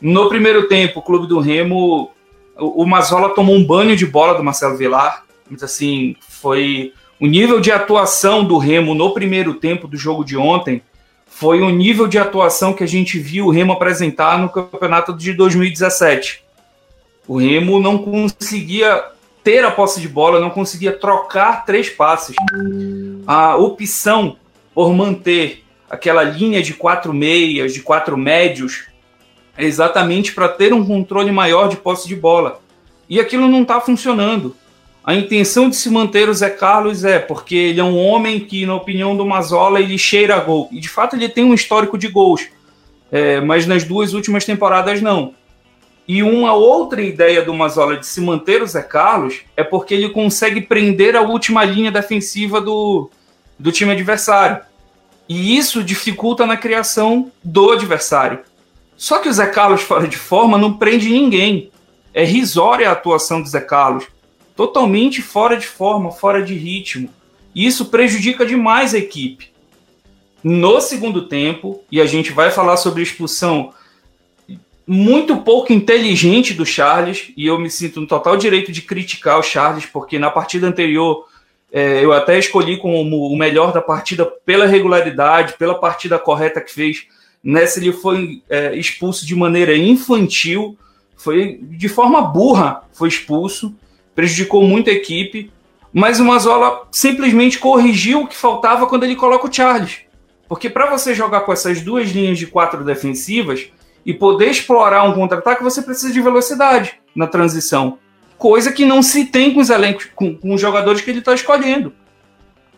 No 0.00 0.30
primeiro 0.30 0.68
tempo, 0.68 1.00
o 1.00 1.02
clube 1.02 1.26
do 1.26 1.38
Remo, 1.38 2.12
o, 2.58 2.82
o 2.82 2.86
Mazola 2.86 3.34
tomou 3.34 3.54
um 3.54 3.64
banho 3.64 3.94
de 3.94 4.06
bola 4.06 4.32
do 4.32 4.42
Marcelo 4.42 4.78
Vilar. 4.78 5.22
Mas 5.50 5.62
assim, 5.62 6.16
foi 6.26 6.94
o 7.20 7.26
nível 7.26 7.60
de 7.60 7.70
atuação 7.70 8.42
do 8.42 8.56
Remo 8.56 8.94
no 8.94 9.12
primeiro 9.12 9.52
tempo 9.52 9.86
do 9.86 9.98
jogo 9.98 10.24
de 10.24 10.38
ontem 10.38 10.80
foi 11.36 11.60
o 11.60 11.68
nível 11.68 12.06
de 12.06 12.16
atuação 12.16 12.72
que 12.72 12.84
a 12.84 12.86
gente 12.86 13.18
viu 13.18 13.46
o 13.46 13.50
Remo 13.50 13.72
apresentar 13.72 14.38
no 14.38 14.48
campeonato 14.48 15.12
de 15.12 15.32
2017. 15.32 16.44
O 17.26 17.38
Remo 17.38 17.80
não 17.80 17.98
conseguia 17.98 19.06
ter 19.42 19.64
a 19.64 19.70
posse 19.72 20.00
de 20.00 20.08
bola, 20.08 20.38
não 20.38 20.48
conseguia 20.48 20.92
trocar 20.92 21.64
três 21.64 21.90
passes. 21.90 22.36
A 23.26 23.56
opção 23.56 24.36
por 24.72 24.94
manter 24.94 25.64
aquela 25.90 26.22
linha 26.22 26.62
de 26.62 26.72
quatro 26.72 27.12
meias, 27.12 27.74
de 27.74 27.80
quatro 27.80 28.16
médios, 28.16 28.84
é 29.58 29.64
exatamente 29.64 30.32
para 30.32 30.48
ter 30.48 30.72
um 30.72 30.86
controle 30.86 31.32
maior 31.32 31.68
de 31.68 31.76
posse 31.76 32.06
de 32.06 32.14
bola. 32.14 32.60
E 33.08 33.18
aquilo 33.18 33.48
não 33.48 33.62
está 33.62 33.80
funcionando. 33.80 34.54
A 35.04 35.14
intenção 35.14 35.68
de 35.68 35.76
se 35.76 35.90
manter 35.90 36.30
o 36.30 36.34
Zé 36.34 36.48
Carlos 36.48 37.04
é 37.04 37.18
porque 37.18 37.54
ele 37.54 37.80
é 37.80 37.84
um 37.84 37.98
homem 37.98 38.40
que, 38.40 38.64
na 38.64 38.74
opinião 38.74 39.14
do 39.14 39.26
Mazola, 39.26 39.78
ele 39.78 39.98
cheira 39.98 40.40
gol. 40.40 40.68
E 40.72 40.80
de 40.80 40.88
fato 40.88 41.14
ele 41.14 41.28
tem 41.28 41.44
um 41.44 41.52
histórico 41.52 41.98
de 41.98 42.08
gols. 42.08 42.48
É, 43.12 43.38
mas 43.38 43.66
nas 43.66 43.84
duas 43.84 44.14
últimas 44.14 44.46
temporadas 44.46 45.02
não. 45.02 45.34
E 46.08 46.22
uma 46.22 46.54
outra 46.54 47.02
ideia 47.02 47.42
do 47.42 47.52
Mazola 47.52 47.98
de 47.98 48.06
se 48.06 48.20
manter 48.20 48.62
o 48.62 48.66
Zé 48.66 48.82
Carlos 48.82 49.42
é 49.54 49.62
porque 49.62 49.92
ele 49.92 50.08
consegue 50.08 50.62
prender 50.62 51.16
a 51.16 51.20
última 51.20 51.64
linha 51.64 51.92
defensiva 51.92 52.60
do, 52.60 53.10
do 53.58 53.70
time 53.70 53.92
adversário. 53.92 54.60
E 55.28 55.56
isso 55.56 55.84
dificulta 55.84 56.46
na 56.46 56.56
criação 56.56 57.30
do 57.42 57.72
adversário. 57.72 58.40
Só 58.96 59.18
que 59.18 59.28
o 59.28 59.32
Zé 59.32 59.46
Carlos 59.46 59.82
fora 59.82 60.08
de 60.08 60.16
forma 60.16 60.56
não 60.56 60.72
prende 60.72 61.10
ninguém. 61.10 61.70
É 62.12 62.24
risória 62.24 62.88
a 62.88 62.92
atuação 62.92 63.42
do 63.42 63.48
Zé 63.48 63.60
Carlos. 63.60 64.13
Totalmente 64.56 65.20
fora 65.20 65.56
de 65.56 65.66
forma, 65.66 66.10
fora 66.10 66.42
de 66.42 66.54
ritmo. 66.54 67.08
E 67.54 67.66
isso 67.66 67.86
prejudica 67.86 68.44
demais 68.44 68.94
a 68.94 68.98
equipe. 68.98 69.52
No 70.42 70.80
segundo 70.80 71.26
tempo, 71.26 71.82
e 71.90 72.00
a 72.00 72.06
gente 72.06 72.32
vai 72.32 72.50
falar 72.50 72.76
sobre 72.76 73.00
a 73.00 73.02
expulsão 73.02 73.72
muito 74.86 75.38
pouco 75.38 75.72
inteligente 75.72 76.52
do 76.52 76.66
Charles, 76.66 77.32
e 77.36 77.46
eu 77.46 77.58
me 77.58 77.70
sinto 77.70 78.00
no 78.00 78.06
total 78.06 78.36
direito 78.36 78.70
de 78.70 78.82
criticar 78.82 79.38
o 79.38 79.42
Charles, 79.42 79.86
porque 79.86 80.18
na 80.18 80.30
partida 80.30 80.66
anterior 80.66 81.26
é, 81.72 82.04
eu 82.04 82.12
até 82.12 82.38
escolhi 82.38 82.76
como 82.76 83.26
o 83.26 83.36
melhor 83.36 83.72
da 83.72 83.80
partida 83.80 84.26
pela 84.26 84.66
regularidade, 84.66 85.54
pela 85.58 85.74
partida 85.74 86.18
correta 86.18 86.60
que 86.60 86.72
fez 86.72 87.06
Nessa 87.44 87.78
ele 87.78 87.92
foi 87.92 88.42
é, 88.48 88.74
expulso 88.74 89.26
de 89.26 89.36
maneira 89.36 89.76
infantil, 89.76 90.78
foi 91.14 91.58
de 91.60 91.90
forma 91.90 92.22
burra, 92.22 92.84
foi 92.94 93.08
expulso, 93.08 93.74
prejudicou 94.14 94.62
muito 94.62 94.90
a 94.90 94.92
equipe, 94.92 95.50
mas 95.92 96.20
o 96.20 96.24
Mazola 96.24 96.86
simplesmente 96.90 97.58
corrigiu 97.58 98.22
o 98.22 98.26
que 98.26 98.36
faltava 98.36 98.86
quando 98.86 99.04
ele 99.04 99.16
coloca 99.16 99.46
o 99.46 99.52
Charles. 99.52 99.98
Porque 100.48 100.68
para 100.68 100.90
você 100.90 101.14
jogar 101.14 101.40
com 101.40 101.52
essas 101.52 101.80
duas 101.80 102.10
linhas 102.10 102.38
de 102.38 102.46
quatro 102.46 102.84
defensivas 102.84 103.66
e 104.04 104.12
poder 104.12 104.50
explorar 104.50 105.04
um 105.04 105.14
contra-ataque, 105.14 105.62
você 105.62 105.80
precisa 105.82 106.12
de 106.12 106.20
velocidade 106.20 106.94
na 107.14 107.26
transição. 107.26 107.98
Coisa 108.36 108.72
que 108.72 108.84
não 108.84 109.02
se 109.02 109.26
tem 109.26 109.54
com 109.54 109.60
os 109.60 109.70
elencos, 109.70 110.08
com, 110.14 110.36
com 110.36 110.52
os 110.52 110.60
jogadores 110.60 111.00
que 111.00 111.10
ele 111.10 111.20
está 111.20 111.34
escolhendo. 111.34 111.92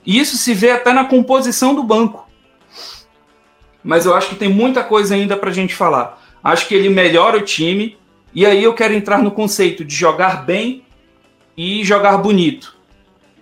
E 0.04 0.18
isso 0.18 0.36
se 0.36 0.54
vê 0.54 0.70
até 0.70 0.92
na 0.92 1.04
composição 1.04 1.74
do 1.74 1.82
banco 1.82 2.26
mas 3.86 4.04
eu 4.04 4.16
acho 4.16 4.30
que 4.30 4.34
tem 4.34 4.48
muita 4.48 4.82
coisa 4.82 5.14
ainda 5.14 5.36
para 5.36 5.50
a 5.50 5.52
gente 5.52 5.72
falar. 5.72 6.20
Acho 6.42 6.66
que 6.66 6.74
ele 6.74 6.88
melhora 6.88 7.38
o 7.38 7.42
time, 7.42 7.96
e 8.34 8.44
aí 8.44 8.64
eu 8.64 8.74
quero 8.74 8.92
entrar 8.92 9.22
no 9.22 9.30
conceito 9.30 9.84
de 9.84 9.94
jogar 9.94 10.44
bem 10.44 10.82
e 11.56 11.84
jogar 11.84 12.18
bonito. 12.18 12.76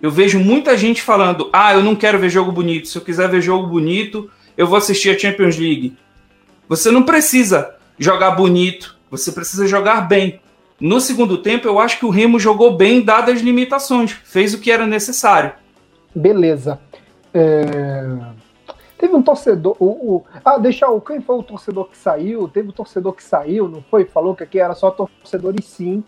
Eu 0.01 0.11
vejo 0.11 0.39
muita 0.39 0.77
gente 0.77 1.01
falando: 1.01 1.49
ah, 1.51 1.73
eu 1.73 1.83
não 1.83 1.95
quero 1.95 2.19
ver 2.19 2.29
jogo 2.29 2.51
bonito. 2.51 2.87
Se 2.87 2.97
eu 2.97 3.01
quiser 3.01 3.29
ver 3.29 3.41
jogo 3.41 3.67
bonito, 3.67 4.29
eu 4.57 4.67
vou 4.67 4.77
assistir 4.77 5.09
a 5.09 5.17
Champions 5.17 5.57
League. 5.57 5.97
Você 6.67 6.91
não 6.91 7.03
precisa 7.03 7.75
jogar 7.97 8.31
bonito, 8.31 8.97
você 9.09 9.31
precisa 9.31 9.67
jogar 9.67 10.01
bem. 10.01 10.39
No 10.79 10.99
segundo 10.99 11.37
tempo, 11.37 11.67
eu 11.67 11.79
acho 11.79 11.99
que 11.99 12.05
o 12.05 12.09
Remo 12.09 12.39
jogou 12.39 12.75
bem, 12.75 13.01
dadas 13.01 13.35
as 13.35 13.41
limitações, 13.41 14.11
fez 14.11 14.53
o 14.53 14.59
que 14.59 14.69
era 14.69 14.85
necessário. 14.85 15.53
Beleza. 16.13 16.79
É... 17.33 18.03
Teve 18.97 19.15
um 19.15 19.21
torcedor. 19.21 19.75
O, 19.79 19.85
o, 19.85 20.25
ah, 20.43 20.57
deixa 20.57 20.87
o. 20.89 20.99
Quem 21.01 21.21
foi 21.21 21.35
o 21.37 21.43
torcedor 21.43 21.85
que 21.89 21.97
saiu? 21.97 22.47
Teve 22.47 22.69
um 22.69 22.71
torcedor 22.71 23.13
que 23.13 23.23
saiu, 23.23 23.67
não 23.67 23.81
foi? 23.81 24.05
Falou 24.05 24.35
que 24.35 24.43
aqui 24.43 24.59
era 24.59 24.73
só 24.73 24.89
torcedores, 24.89 25.65
sim. 25.65 26.03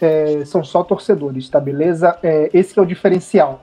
É, 0.00 0.44
são 0.44 0.64
só 0.64 0.82
torcedores, 0.82 1.48
tá 1.48 1.60
beleza? 1.60 2.18
É, 2.22 2.48
esse 2.54 2.78
é 2.78 2.82
o 2.82 2.86
diferencial. 2.86 3.62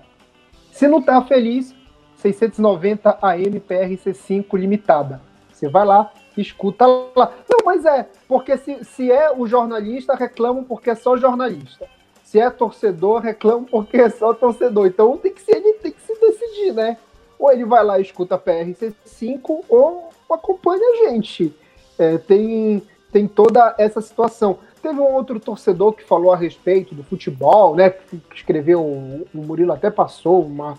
Se 0.71 0.87
não 0.87 1.01
tá 1.01 1.21
feliz, 1.23 1.75
690 2.17 3.17
AM 3.21 3.59
PRC5 3.59 4.57
limitada. 4.57 5.21
Você 5.51 5.67
vai 5.67 5.85
lá, 5.85 6.11
escuta 6.37 6.85
lá. 6.85 7.33
Não, 7.49 7.65
mas 7.65 7.85
é, 7.85 8.07
porque 8.27 8.55
se, 8.57 8.83
se 8.83 9.11
é 9.11 9.31
o 9.35 9.47
jornalista, 9.47 10.13
reclamam 10.13 10.63
porque 10.63 10.91
é 10.91 10.95
só 10.95 11.17
jornalista. 11.17 11.87
Se 12.23 12.39
é 12.39 12.49
torcedor, 12.49 13.21
reclamam 13.21 13.65
porque 13.65 13.97
é 13.97 14.09
só 14.09 14.33
torcedor. 14.33 14.85
Então 14.85 15.17
tem 15.17 15.33
que, 15.33 15.41
ser, 15.41 15.59
tem 15.81 15.91
que 15.91 16.01
se 16.01 16.13
decidir, 16.19 16.73
né? 16.73 16.97
ou 17.39 17.51
ele 17.51 17.65
vai 17.65 17.83
lá 17.83 17.99
e 17.99 18.01
escuta 18.01 18.35
a 18.35 18.39
PRC5 18.39 19.63
ou 19.69 20.09
acompanha 20.31 20.81
a 20.81 21.09
gente. 21.09 21.53
É, 21.97 22.17
tem, 22.17 22.81
tem 23.11 23.27
toda 23.27 23.75
essa 23.77 24.01
situação. 24.01 24.59
Teve 24.87 25.01
um 25.01 25.15
outro 25.15 25.37
torcedor 25.37 25.91
que 25.91 26.01
falou 26.01 26.31
a 26.31 26.37
respeito 26.37 26.95
do 26.95 27.03
futebol, 27.03 27.75
né? 27.75 27.89
Que 27.89 28.21
escreveu, 28.33 28.81
o 28.81 29.27
Murilo 29.33 29.73
até 29.73 29.91
passou 29.91 30.41
uma, 30.45 30.75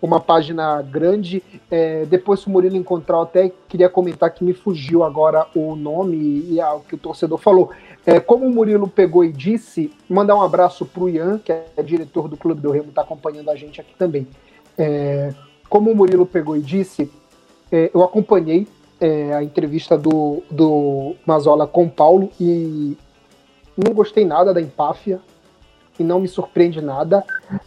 uma 0.00 0.20
página 0.20 0.80
grande. 0.82 1.42
É, 1.68 2.04
depois, 2.04 2.38
se 2.38 2.46
o 2.46 2.50
Murilo 2.50 2.76
encontrar, 2.76 3.16
eu 3.16 3.22
até 3.22 3.52
queria 3.68 3.88
comentar 3.88 4.32
que 4.32 4.44
me 4.44 4.52
fugiu 4.52 5.02
agora 5.02 5.48
o 5.52 5.74
nome 5.74 6.16
e 6.16 6.60
o 6.60 6.78
que 6.78 6.94
o 6.94 6.98
torcedor 6.98 7.38
falou. 7.38 7.72
É, 8.06 8.20
como 8.20 8.46
o 8.46 8.50
Murilo 8.50 8.86
pegou 8.86 9.24
e 9.24 9.32
disse, 9.32 9.92
mandar 10.08 10.36
um 10.36 10.42
abraço 10.42 10.86
para 10.86 11.02
o 11.02 11.08
Ian, 11.08 11.40
que 11.40 11.50
é 11.50 11.82
diretor 11.82 12.28
do 12.28 12.36
Clube 12.36 12.60
do 12.60 12.70
Remo, 12.70 12.90
está 12.90 13.02
acompanhando 13.02 13.50
a 13.50 13.56
gente 13.56 13.80
aqui 13.80 13.96
também. 13.98 14.28
É, 14.78 15.34
como 15.68 15.90
o 15.90 15.96
Murilo 15.96 16.24
pegou 16.24 16.56
e 16.56 16.60
disse, 16.60 17.10
é, 17.72 17.90
eu 17.92 18.04
acompanhei 18.04 18.68
é, 19.00 19.34
a 19.34 19.42
entrevista 19.42 19.98
do, 19.98 20.40
do 20.48 21.16
Mazola 21.26 21.66
com 21.66 21.86
o 21.86 21.90
Paulo 21.90 22.30
e 22.40 22.96
não 23.84 23.94
gostei 23.94 24.24
nada 24.24 24.52
da 24.52 24.60
empáfia 24.60 25.20
e 25.98 26.04
não 26.04 26.20
me 26.20 26.28
surpreende 26.28 26.80
nada. 26.80 27.24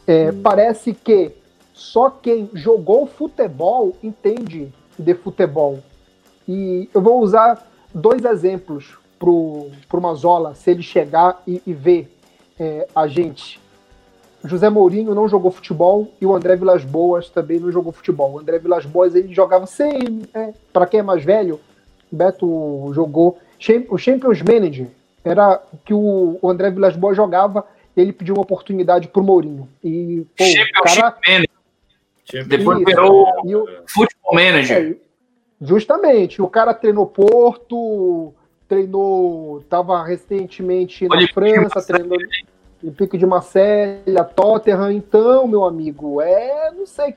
É, 0.07 0.31
parece 0.31 0.93
que 0.93 1.31
só 1.73 2.09
quem 2.09 2.49
jogou 2.53 3.05
futebol 3.05 3.95
entende 4.01 4.71
de 4.97 5.13
futebol. 5.13 5.79
E 6.47 6.89
eu 6.93 7.01
vou 7.01 7.21
usar 7.21 7.67
dois 7.93 8.23
exemplos 8.25 8.97
pro, 9.17 9.67
pro 9.87 10.01
Mazola, 10.01 10.55
se 10.55 10.71
ele 10.71 10.83
chegar 10.83 11.41
e, 11.47 11.61
e 11.65 11.73
ver 11.73 12.15
é, 12.59 12.87
a 12.95 13.07
gente. 13.07 13.61
José 14.43 14.69
Mourinho 14.69 15.15
não 15.15 15.27
jogou 15.27 15.51
futebol 15.51 16.11
e 16.19 16.25
o 16.25 16.35
André 16.35 16.57
Vilas 16.57 16.83
Boas 16.83 17.29
também 17.29 17.59
não 17.59 17.71
jogou 17.71 17.93
futebol. 17.93 18.33
O 18.33 18.39
André 18.39 18.59
Vilas 18.59 18.85
Boas 18.85 19.15
ele 19.15 19.33
jogava 19.33 19.65
sem, 19.65 20.23
é, 20.33 20.53
para 20.71 20.85
quem 20.85 20.99
é 20.99 21.03
mais 21.03 21.23
velho, 21.23 21.59
Beto 22.11 22.91
jogou 22.93 23.37
o 23.89 23.97
Champions 23.97 24.41
Manager 24.41 24.87
era 25.23 25.61
que 25.85 25.93
o, 25.93 26.37
o 26.41 26.49
André 26.49 26.71
Vilas 26.71 26.95
Boas 26.95 27.15
jogava 27.15 27.65
ele 27.95 28.11
pediu 28.11 28.35
uma 28.35 28.41
oportunidade 28.41 29.07
pro 29.07 29.23
Mourinho. 29.23 29.69
E 29.83 30.25
pô, 30.35 30.43
o 30.79 30.83
cara 30.83 31.15
depois 32.47 32.79
Isso, 32.79 32.85
virou 32.85 33.27
o, 33.43 33.67
Futebol 33.87 34.33
Manager. 34.33 34.91
É, 34.91 34.95
justamente, 35.61 36.41
o 36.41 36.47
cara 36.47 36.73
treinou 36.73 37.05
Porto, 37.05 38.33
treinou, 38.67 39.59
estava 39.59 40.03
recentemente 40.03 41.07
na 41.07 41.27
França, 41.27 41.85
treinou 41.85 42.17
em 42.83 42.91
Pico 42.91 43.17
de 43.17 43.25
Marselha, 43.25 44.23
Tottenham, 44.35 44.91
então, 44.91 45.47
meu 45.47 45.63
amigo, 45.63 46.21
é, 46.21 46.71
não 46.71 46.85
sei, 46.85 47.15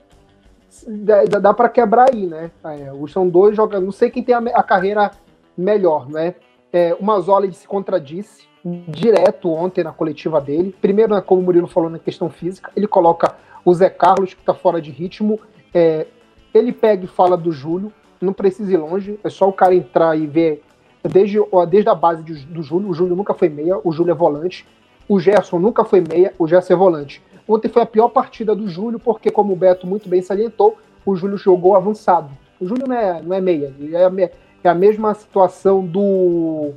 dá, 0.87 1.25
dá 1.25 1.55
para 1.55 1.69
quebrar 1.69 2.11
aí, 2.13 2.27
né? 2.27 2.51
É, 2.65 2.93
são 3.09 3.29
dois 3.29 3.57
jogadores, 3.57 3.85
não 3.85 3.93
sei 3.93 4.11
quem 4.11 4.23
tem 4.23 4.35
a, 4.35 4.39
a 4.39 4.63
carreira 4.63 5.11
melhor, 5.57 6.09
né? 6.09 6.35
É, 6.77 6.95
o 7.01 7.03
Mazola 7.03 7.51
se 7.53 7.67
contradisse 7.67 8.47
direto 8.63 9.51
ontem 9.51 9.83
na 9.83 9.93
coletiva 9.93 10.43
dele. 10.43 10.77
Primeiro, 10.79 11.15
né, 11.15 11.23
como 11.23 11.41
o 11.41 11.45
Murilo 11.45 11.67
falou 11.67 11.89
na 11.89 11.99
questão 11.99 12.29
física, 12.29 12.71
ele 12.77 12.87
coloca 12.87 13.35
o 13.65 13.73
Zé 13.73 13.89
Carlos, 13.89 14.35
que 14.35 14.41
está 14.41 14.53
fora 14.53 14.79
de 14.79 14.91
ritmo. 14.91 15.41
É, 15.73 16.07
ele 16.53 16.73
pega 16.73 17.07
e 17.07 17.09
fala 17.09 17.35
do 17.35 17.51
Júlio, 17.51 17.91
não 18.21 18.35
precisa 18.35 18.71
ir 18.71 18.77
longe, 18.77 19.19
é 19.25 19.31
só 19.31 19.49
o 19.49 19.55
cara 19.55 19.75
entrar 19.75 20.19
e 20.19 20.27
ver 20.27 20.63
desde, 21.03 21.39
desde 21.71 21.89
a 21.89 21.95
base 21.95 22.23
de, 22.23 22.45
do 22.45 22.63
Júlio. 22.63 22.91
O 22.91 22.95
Júlio 22.95 23.17
nunca 23.17 23.33
foi 23.33 23.49
meia, 23.49 23.81
o 23.83 23.91
Júlio 23.91 24.11
é 24.11 24.15
volante. 24.15 24.67
O 25.09 25.19
Gerson 25.19 25.59
nunca 25.59 25.83
foi 25.83 26.03
meia, 26.07 26.35
o 26.39 26.47
Gerson 26.47 26.75
é 26.75 26.77
volante. 26.77 27.23
Ontem 27.49 27.69
foi 27.71 27.81
a 27.81 27.87
pior 27.87 28.09
partida 28.09 28.55
do 28.55 28.69
Júlio, 28.69 28.99
porque, 28.99 29.31
como 29.31 29.55
o 29.55 29.57
Beto 29.57 29.87
muito 29.87 30.11
bem 30.11 30.21
salientou, 30.21 30.77
o 31.07 31.17
Júlio 31.17 31.39
jogou 31.39 31.75
avançado. 31.75 32.29
O 32.61 32.67
Júlio 32.67 32.87
não 32.87 32.95
é, 32.95 33.23
não 33.23 33.35
é 33.35 33.41
meia, 33.41 33.73
é, 33.95 34.33
é 34.67 34.71
a 34.71 34.75
mesma 34.75 35.15
situação 35.15 35.85
do 35.85 36.75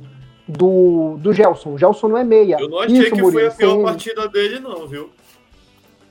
do, 0.50 1.16
do 1.18 1.32
Gelson. 1.32 1.74
O 1.74 1.78
Gelson 1.78 2.08
não 2.08 2.18
é 2.18 2.24
meia. 2.24 2.56
Eu 2.58 2.68
não 2.68 2.80
achei 2.80 2.98
Isso, 2.98 3.12
que 3.12 3.22
Murilo, 3.22 3.32
foi 3.32 3.46
a 3.46 3.50
pior 3.50 3.74
sem... 3.74 3.82
partida 3.82 4.28
dele, 4.28 4.60
não, 4.60 4.86
viu? 4.86 5.10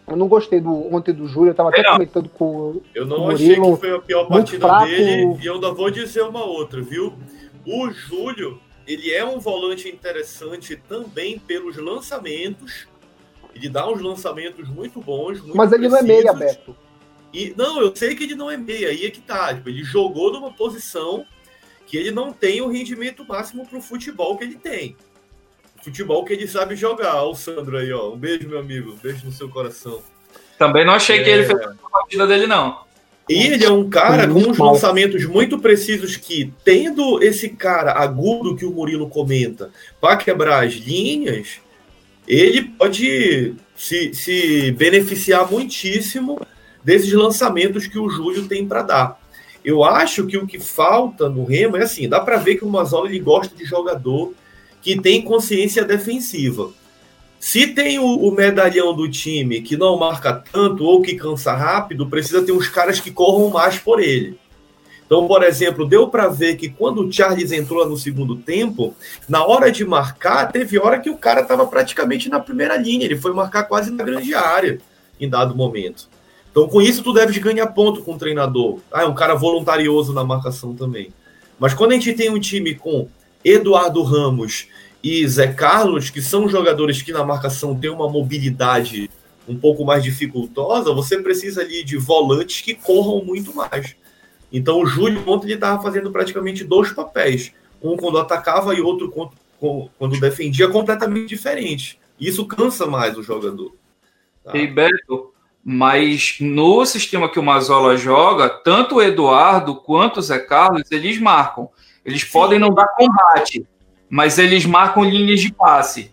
Eu 0.07 0.15
não 0.15 0.27
gostei 0.27 0.59
do 0.59 0.93
ontem 0.93 1.13
do 1.13 1.27
Júlio, 1.27 1.51
eu 1.51 1.55
tava 1.55 1.69
até 1.69 1.83
não. 1.83 1.93
comentando 1.93 2.29
com 2.29 2.81
Eu 2.95 3.05
não 3.05 3.17
com 3.17 3.29
achei 3.31 3.47
Murilo, 3.57 3.75
que 3.75 3.81
foi 3.81 3.95
a 3.95 3.99
pior 3.99 4.25
partida 4.25 4.67
fraco. 4.67 4.85
dele, 4.85 5.37
e 5.41 5.45
eu 5.45 5.53
ainda 5.55 5.71
vou 5.71 5.91
dizer 5.91 6.23
uma 6.23 6.43
outra, 6.43 6.81
viu? 6.81 7.13
O 7.65 7.91
Júlio, 7.91 8.59
ele 8.87 9.11
é 9.11 9.23
um 9.23 9.39
volante 9.39 9.87
interessante 9.87 10.75
também 10.75 11.37
pelos 11.37 11.77
lançamentos. 11.77 12.87
Ele 13.53 13.69
dá 13.69 13.87
uns 13.87 14.01
lançamentos 14.01 14.67
muito 14.69 14.99
bons, 15.01 15.41
muito 15.41 15.55
Mas 15.55 15.71
ele 15.71 15.87
precisos. 15.87 16.07
não 16.07 16.15
é 16.15 16.21
meia, 16.21 16.33
Beto. 16.33 16.75
E, 17.31 17.53
não, 17.55 17.79
eu 17.79 17.95
sei 17.95 18.15
que 18.15 18.23
ele 18.23 18.35
não 18.35 18.49
é 18.49 18.57
meia, 18.57 18.87
aí 18.87 19.05
é 19.05 19.11
que 19.11 19.21
tá. 19.21 19.53
Tipo, 19.53 19.69
ele 19.69 19.83
jogou 19.83 20.31
numa 20.31 20.51
posição 20.51 21.25
que 21.89 21.97
ele 21.97 22.11
não 22.11 22.31
tem 22.31 22.61
o 22.61 22.67
rendimento 22.67 23.25
máximo 23.27 23.65
para 23.65 23.79
o 23.79 23.81
futebol 23.81 24.37
que 24.37 24.43
ele 24.43 24.55
tem. 24.55 24.95
O 25.81 25.83
futebol 25.83 26.23
que 26.23 26.33
ele 26.33 26.47
sabe 26.47 26.75
jogar. 26.75 27.15
Olha 27.15 27.31
o 27.31 27.35
Sandro 27.35 27.77
aí, 27.77 27.91
ó. 27.91 28.11
Um 28.11 28.17
beijo, 28.17 28.47
meu 28.47 28.59
amigo. 28.59 28.91
Um 28.91 28.97
beijo 28.97 29.25
no 29.25 29.31
seu 29.31 29.49
coração. 29.49 29.99
Também 30.59 30.85
não 30.85 30.93
achei 30.93 31.19
é... 31.19 31.23
que 31.23 31.29
ele 31.31 31.43
é. 31.43 31.45
fez 31.47 31.59
a 31.59 31.89
partida 31.91 32.27
dele, 32.27 32.45
não. 32.45 32.81
E 33.27 33.47
ele 33.47 33.65
é 33.65 33.71
um 33.71 33.89
cara 33.89 34.27
com 34.27 34.39
uns 34.39 34.57
lançamentos 34.57 35.25
muito 35.25 35.57
precisos 35.57 36.15
que, 36.15 36.53
tendo 36.63 37.23
esse 37.23 37.49
cara 37.49 37.93
agudo 37.93 38.55
que 38.55 38.65
o 38.65 38.71
Murilo 38.71 39.09
comenta 39.09 39.71
para 39.99 40.17
quebrar 40.17 40.65
as 40.65 40.73
linhas, 40.73 41.59
ele 42.27 42.63
pode 42.63 43.55
se, 43.75 44.13
se 44.13 44.71
beneficiar 44.73 45.49
muitíssimo 45.49 46.39
desses 46.83 47.11
lançamentos 47.13 47.87
que 47.87 47.97
o 47.97 48.09
Júlio 48.09 48.47
tem 48.47 48.67
para 48.67 48.83
dar. 48.83 49.28
Eu 49.63 49.83
acho 49.83 50.25
que 50.25 50.37
o 50.37 50.47
que 50.47 50.59
falta 50.59 51.27
no 51.29 51.43
Remo 51.43 51.77
é 51.77 51.83
assim, 51.83 52.07
dá 52.07 52.19
para 52.19 52.37
ver 52.37 52.55
que 52.55 52.65
o 52.65 52.69
Mazola 52.69 53.07
ele 53.07 53.19
gosta 53.19 53.55
de 53.55 53.65
jogador 53.65 54.33
que 54.81 54.99
tem 54.99 55.21
consciência 55.21 55.83
defensiva. 55.83 56.71
Se 57.39 57.67
tem 57.67 57.99
o, 57.99 58.05
o, 58.05 58.31
medalhão 58.31 58.93
do 58.93 59.09
time 59.09 59.61
que 59.61 59.77
não 59.77 59.97
marca 59.97 60.33
tanto 60.33 60.83
ou 60.83 61.01
que 61.01 61.15
cansa 61.15 61.53
rápido, 61.53 62.07
precisa 62.07 62.41
ter 62.41 62.51
uns 62.51 62.67
caras 62.67 62.99
que 62.99 63.11
corram 63.11 63.49
mais 63.49 63.77
por 63.77 64.01
ele. 64.01 64.37
Então, 65.05 65.25
por 65.25 65.41
exemplo, 65.41 65.87
deu 65.87 66.07
para 66.07 66.27
ver 66.27 66.55
que 66.55 66.69
quando 66.69 67.01
o 67.01 67.11
Charles 67.11 67.51
entrou 67.51 67.87
no 67.89 67.97
segundo 67.97 68.35
tempo, 68.35 68.93
na 69.27 69.43
hora 69.43 69.71
de 69.71 69.83
marcar, 69.83 70.51
teve 70.51 70.77
hora 70.77 70.99
que 70.99 71.09
o 71.09 71.17
cara 71.17 71.41
estava 71.41 71.65
praticamente 71.65 72.29
na 72.29 72.39
primeira 72.39 72.77
linha, 72.77 73.05
ele 73.05 73.17
foi 73.17 73.33
marcar 73.33 73.63
quase 73.63 73.89
na 73.89 74.03
grande 74.03 74.35
área 74.35 74.79
em 75.19 75.27
dado 75.27 75.55
momento. 75.55 76.07
Então, 76.59 76.67
com 76.67 76.81
isso, 76.81 77.01
tu 77.01 77.13
deves 77.13 77.37
ganhar 77.37 77.67
ponto 77.67 78.03
com 78.03 78.15
o 78.15 78.17
treinador. 78.17 78.79
Ah, 78.91 79.03
é 79.03 79.05
um 79.05 79.15
cara 79.15 79.33
voluntarioso 79.33 80.11
na 80.11 80.25
marcação 80.25 80.75
também. 80.75 81.13
Mas 81.57 81.73
quando 81.73 81.91
a 81.91 81.93
gente 81.93 82.11
tem 82.11 82.29
um 82.29 82.37
time 82.37 82.75
com 82.75 83.07
Eduardo 83.45 84.03
Ramos 84.03 84.67
e 85.01 85.25
Zé 85.25 85.47
Carlos, 85.53 86.09
que 86.09 86.21
são 86.21 86.49
jogadores 86.49 87.01
que 87.01 87.13
na 87.13 87.23
marcação 87.23 87.79
têm 87.79 87.89
uma 87.89 88.09
mobilidade 88.09 89.09
um 89.47 89.57
pouco 89.57 89.85
mais 89.85 90.03
dificultosa, 90.03 90.93
você 90.93 91.21
precisa 91.23 91.61
ali 91.61 91.81
de 91.81 91.95
volantes 91.95 92.59
que 92.59 92.75
corram 92.75 93.23
muito 93.23 93.55
mais. 93.55 93.95
Então 94.51 94.81
o 94.81 94.85
Júlio 94.85 95.23
ontem 95.27 95.47
ele 95.47 95.53
estava 95.53 95.81
fazendo 95.81 96.11
praticamente 96.11 96.65
dois 96.65 96.91
papéis. 96.91 97.53
Um 97.81 97.95
quando 97.95 98.17
atacava 98.17 98.73
e 98.75 98.81
outro 98.81 99.09
quando 99.97 100.19
defendia, 100.19 100.67
completamente 100.67 101.29
diferente. 101.29 101.97
Isso 102.19 102.45
cansa 102.45 102.85
mais 102.85 103.17
o 103.17 103.23
jogador. 103.23 103.73
Tá? 104.43 104.57
E 104.57 104.67
Beto, 104.67 105.33
mas 105.63 106.37
no 106.39 106.85
sistema 106.85 107.29
que 107.29 107.39
o 107.39 107.43
Mazola 107.43 107.97
joga, 107.97 108.49
tanto 108.49 108.95
o 108.95 109.01
Eduardo 109.01 109.75
quanto 109.75 110.17
o 110.17 110.21
Zé 110.21 110.39
Carlos, 110.39 110.91
eles 110.91 111.19
marcam. 111.19 111.69
Eles 112.03 112.21
Sim. 112.21 112.31
podem 112.31 112.59
não 112.59 112.73
dar 112.73 112.87
combate, 112.87 113.65
mas 114.09 114.37
eles 114.37 114.65
marcam 114.65 115.03
linhas 115.03 115.41
de 115.41 115.53
passe. 115.53 116.11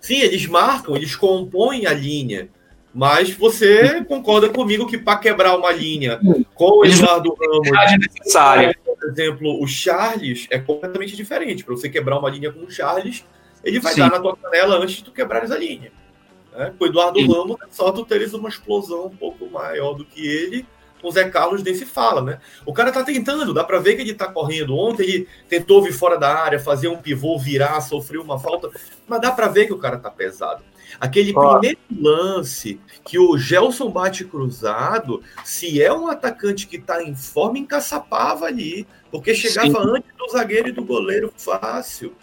Sim, 0.00 0.18
eles 0.18 0.46
marcam, 0.46 0.96
eles 0.96 1.16
compõem 1.16 1.86
a 1.86 1.92
linha. 1.92 2.48
Mas 2.94 3.30
você 3.30 4.04
concorda 4.04 4.48
comigo 4.48 4.86
que 4.86 4.96
para 4.96 5.18
quebrar 5.18 5.56
uma 5.56 5.72
linha 5.72 6.20
com 6.54 6.78
o 6.78 6.84
Eduardo 6.84 7.34
Ramos, 7.34 7.98
necessária. 7.98 8.78
por 8.84 9.08
exemplo, 9.08 9.60
o 9.60 9.66
Charles 9.66 10.46
é 10.48 10.60
completamente 10.60 11.16
diferente. 11.16 11.64
Para 11.64 11.74
você 11.74 11.88
quebrar 11.88 12.18
uma 12.18 12.30
linha 12.30 12.52
com 12.52 12.60
o 12.60 12.70
Charles, 12.70 13.24
ele 13.64 13.80
vai 13.80 13.94
Sim. 13.94 14.00
dar 14.00 14.10
na 14.12 14.20
tua 14.20 14.36
canela 14.36 14.76
antes 14.76 14.96
de 14.96 15.04
tu 15.04 15.10
quebrares 15.10 15.50
a 15.50 15.58
linha. 15.58 15.90
Né? 16.54 16.72
Com 16.78 16.84
o 16.84 16.88
Eduardo 16.88 17.18
Sim. 17.18 17.32
Ramos, 17.32 17.56
é 17.60 17.66
só 17.70 17.90
tu 17.90 18.04
teres 18.04 18.32
uma 18.32 18.48
explosão 18.48 19.06
um 19.06 19.16
pouco 19.16 19.50
maior 19.50 19.94
do 19.94 20.04
que 20.04 20.24
ele. 20.26 20.66
Com 21.02 21.08
o 21.08 21.12
Zé 21.12 21.28
Carlos 21.28 21.62
nem 21.62 21.74
se 21.74 21.84
fala, 21.84 22.22
né? 22.22 22.40
O 22.64 22.72
cara 22.72 22.90
tá 22.90 23.02
tentando, 23.02 23.52
dá 23.52 23.62
para 23.62 23.78
ver 23.78 23.94
que 23.96 24.02
ele 24.02 24.14
tá 24.14 24.26
correndo. 24.26 24.74
Ontem 24.74 25.02
ele 25.02 25.28
tentou 25.48 25.82
vir 25.82 25.92
fora 25.92 26.16
da 26.16 26.32
área, 26.32 26.58
fazer 26.58 26.88
um 26.88 26.96
pivô, 26.96 27.38
virar, 27.38 27.80
sofreu 27.82 28.22
uma 28.22 28.38
falta, 28.38 28.70
mas 29.06 29.20
dá 29.20 29.30
para 29.30 29.48
ver 29.48 29.66
que 29.66 29.72
o 29.72 29.78
cara 29.78 29.98
tá 29.98 30.10
pesado. 30.10 30.62
Aquele 30.98 31.34
ah. 31.36 31.58
primeiro 31.58 31.78
lance 32.00 32.80
que 33.04 33.18
o 33.18 33.36
Gelson 33.36 33.90
bate 33.90 34.24
cruzado, 34.24 35.22
se 35.44 35.82
é 35.82 35.92
um 35.92 36.06
atacante 36.08 36.66
que 36.66 36.78
tá 36.78 37.02
em 37.02 37.14
forma, 37.14 37.58
encaçapava 37.58 38.46
ali, 38.46 38.86
porque 39.10 39.34
chegava 39.34 39.68
Sim. 39.68 39.90
antes 39.96 40.10
do 40.16 40.28
zagueiro 40.28 40.68
e 40.68 40.72
do 40.72 40.84
goleiro 40.84 41.32
fácil. 41.36 42.14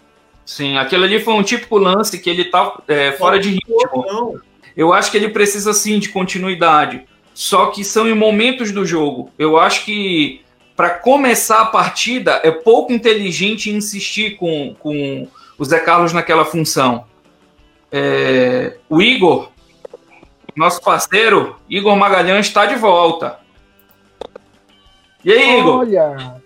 Sim, 0.44 0.76
aquilo 0.76 1.04
ali 1.04 1.20
foi 1.20 1.34
um 1.34 1.42
típico 1.42 1.78
lance 1.78 2.18
que 2.18 2.28
ele 2.28 2.44
tá 2.44 2.80
é, 2.88 3.12
fora 3.12 3.38
de 3.38 3.50
ritmo. 3.50 4.40
Eu 4.76 4.92
acho 4.92 5.10
que 5.10 5.16
ele 5.16 5.28
precisa 5.28 5.72
sim 5.72 5.98
de 5.98 6.08
continuidade. 6.08 7.04
Só 7.34 7.66
que 7.66 7.84
são 7.84 8.08
em 8.08 8.14
momentos 8.14 8.72
do 8.72 8.84
jogo. 8.84 9.30
Eu 9.38 9.58
acho 9.58 9.84
que 9.84 10.42
para 10.76 10.90
começar 10.90 11.60
a 11.60 11.66
partida 11.66 12.40
é 12.42 12.50
pouco 12.50 12.92
inteligente 12.92 13.70
insistir 13.70 14.36
com, 14.36 14.74
com 14.78 15.28
o 15.58 15.64
Zé 15.64 15.78
Carlos 15.78 16.12
naquela 16.12 16.44
função. 16.44 17.04
É, 17.90 18.78
o 18.88 19.00
Igor, 19.02 19.50
nosso 20.56 20.82
parceiro 20.82 21.56
Igor 21.68 21.94
Magalhães 21.96 22.46
está 22.46 22.66
de 22.66 22.74
volta. 22.74 23.38
E 25.24 25.32
aí, 25.32 25.60
Igor? 25.60 25.80
Olha. 25.80 26.41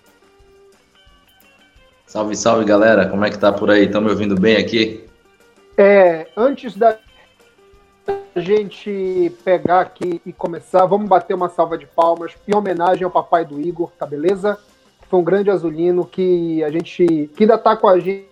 Salve, 2.16 2.34
salve, 2.34 2.64
galera. 2.64 3.06
Como 3.06 3.26
é 3.26 3.28
que 3.28 3.38
tá 3.38 3.52
por 3.52 3.70
aí? 3.70 3.84
Estão 3.84 4.00
me 4.00 4.08
ouvindo 4.08 4.40
bem 4.40 4.56
aqui? 4.56 5.04
É, 5.76 6.26
antes 6.34 6.74
da 6.74 6.96
gente 8.34 9.30
pegar 9.44 9.80
aqui 9.80 10.22
e 10.24 10.32
começar, 10.32 10.86
vamos 10.86 11.10
bater 11.10 11.34
uma 11.34 11.50
salva 11.50 11.76
de 11.76 11.84
palmas 11.84 12.32
em 12.48 12.56
homenagem 12.56 13.04
ao 13.04 13.10
papai 13.10 13.44
do 13.44 13.60
Igor, 13.60 13.90
tá 13.98 14.06
beleza? 14.06 14.58
Foi 15.10 15.20
um 15.20 15.22
grande 15.22 15.50
azulino 15.50 16.06
que 16.06 16.64
a 16.64 16.70
gente 16.70 17.30
que 17.36 17.42
ainda 17.42 17.58
tá 17.58 17.76
com 17.76 17.86
a 17.86 18.00
gente, 18.00 18.26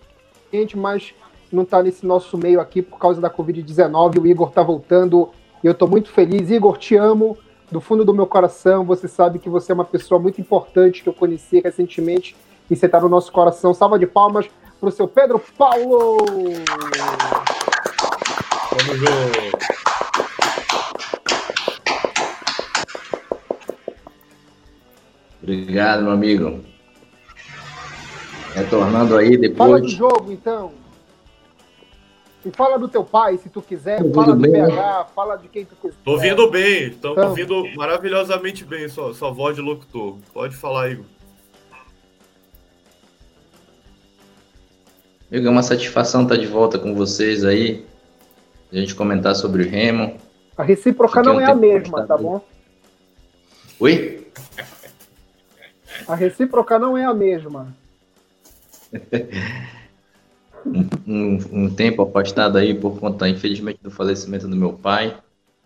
mas 0.75 1.13
não 1.51 1.63
tá 1.63 1.83
nesse 1.83 2.07
nosso 2.07 2.39
meio 2.39 2.59
aqui 2.59 2.81
por 2.81 2.97
causa 2.97 3.21
da 3.21 3.29
Covid-19. 3.29 4.19
O 4.19 4.25
Igor 4.25 4.49
tá 4.49 4.63
voltando 4.63 5.29
e 5.63 5.67
eu 5.67 5.75
tô 5.75 5.85
muito 5.85 6.09
feliz. 6.09 6.49
Igor, 6.49 6.79
te 6.79 6.95
amo 6.95 7.37
do 7.71 7.79
fundo 7.79 8.03
do 8.03 8.15
meu 8.15 8.25
coração. 8.25 8.83
Você 8.83 9.07
sabe 9.07 9.37
que 9.37 9.47
você 9.47 9.71
é 9.71 9.75
uma 9.75 9.85
pessoa 9.85 10.19
muito 10.19 10.41
importante 10.41 11.03
que 11.03 11.09
eu 11.09 11.13
conheci 11.13 11.59
recentemente 11.59 12.35
e 12.69 12.75
você 12.75 12.87
tá 12.87 12.99
no 12.99 13.09
nosso 13.09 13.31
coração. 13.31 13.73
Salva 13.73 13.97
de 13.99 14.07
palmas 14.07 14.47
pro 14.79 14.91
seu 14.91 15.07
Pedro 15.07 15.39
Paulo! 15.57 16.17
Vamos 18.71 18.97
junto. 18.99 19.55
Obrigado, 25.41 26.03
meu 26.03 26.11
amigo. 26.11 26.61
Retornando 28.53 29.17
aí 29.17 29.37
depois. 29.37 29.57
Fala 29.57 29.81
do 29.81 29.89
jogo, 29.89 30.31
então. 30.31 30.71
E 32.45 32.51
fala 32.51 32.77
do 32.77 32.87
teu 32.87 33.03
pai, 33.03 33.37
se 33.37 33.49
tu 33.49 33.61
quiser. 33.61 33.99
Fala 34.13 34.33
do 34.35 34.41
bem, 34.41 34.51
né? 34.51 34.67
PH, 34.67 35.05
fala 35.15 35.35
de 35.35 35.47
quem 35.47 35.65
tu 35.65 35.75
quiser. 35.75 35.95
Tô 36.03 36.11
ouvindo 36.11 36.49
bem, 36.49 36.91
tô 36.91 37.11
Então. 37.11 37.29
ouvindo 37.29 37.63
maravilhosamente 37.75 38.63
bem 38.63 38.87
sua, 38.87 39.13
sua 39.13 39.31
voz 39.31 39.55
de 39.55 39.61
locutor. 39.61 40.17
Pode 40.33 40.55
falar, 40.55 40.89
Igor. 40.91 41.05
Amigo, 45.31 45.47
é 45.47 45.49
uma 45.49 45.63
satisfação 45.63 46.23
estar 46.23 46.37
de 46.37 46.45
volta 46.45 46.77
com 46.77 46.93
vocês 46.93 47.43
aí. 47.43 47.83
A 48.71 48.75
gente 48.75 48.93
comentar 48.93 49.35
sobre 49.35 49.63
o 49.63 49.69
Remo. 49.69 50.17
A 50.55 50.63
recíproca 50.63 51.23
não 51.23 51.37
um 51.37 51.39
é 51.39 51.45
a 51.45 51.55
mesma, 51.55 52.05
tá 52.05 52.15
bom? 52.15 52.45
Oi? 53.79 54.27
A 56.07 56.13
recíproca 56.13 56.77
não 56.77 56.95
é 56.95 57.03
a 57.03 57.13
mesma. 57.13 57.75
um, 61.07 61.37
um 61.51 61.73
tempo 61.73 62.03
afastado 62.03 62.57
aí 62.57 62.73
por 62.73 62.99
conta, 62.99 63.27
infelizmente, 63.27 63.79
do 63.81 63.89
falecimento 63.89 64.47
do 64.47 64.55
meu 64.55 64.73
pai, 64.73 65.17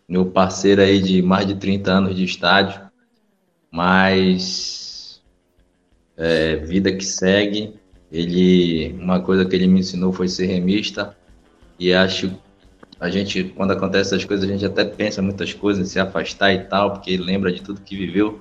meu 0.07 0.25
parceiro 0.25 0.81
aí 0.81 1.01
de 1.01 1.21
mais 1.21 1.45
de 1.45 1.55
30 1.55 1.91
anos 1.91 2.15
de 2.15 2.23
estádio, 2.23 2.81
mas 3.69 5.21
é, 6.15 6.55
vida 6.55 6.91
que 6.95 7.05
segue. 7.05 7.73
Ele, 8.12 8.95
uma 9.00 9.19
coisa 9.19 9.45
que 9.45 9.56
ele 9.56 9.67
me 9.67 9.80
ensinou 9.80 10.12
foi 10.12 10.28
ser 10.28 10.48
remista 10.48 11.15
e 11.80 11.93
acho 11.93 12.32
a 13.00 13.10
gente 13.10 13.43
quando 13.56 13.72
acontece 13.72 14.13
essas 14.13 14.26
coisas 14.26 14.50
a 14.50 14.52
gente 14.52 14.65
até 14.65 14.84
pensa 14.84 15.22
muitas 15.22 15.54
coisas 15.54 15.88
se 15.88 16.00
afastar 16.00 16.54
e 16.54 16.65
tal, 16.65 16.93
porque 16.93 17.15
lembra 17.17 17.52
de 17.52 17.62
tudo 17.62 17.82
que 17.82 17.95
viveu, 17.95 18.39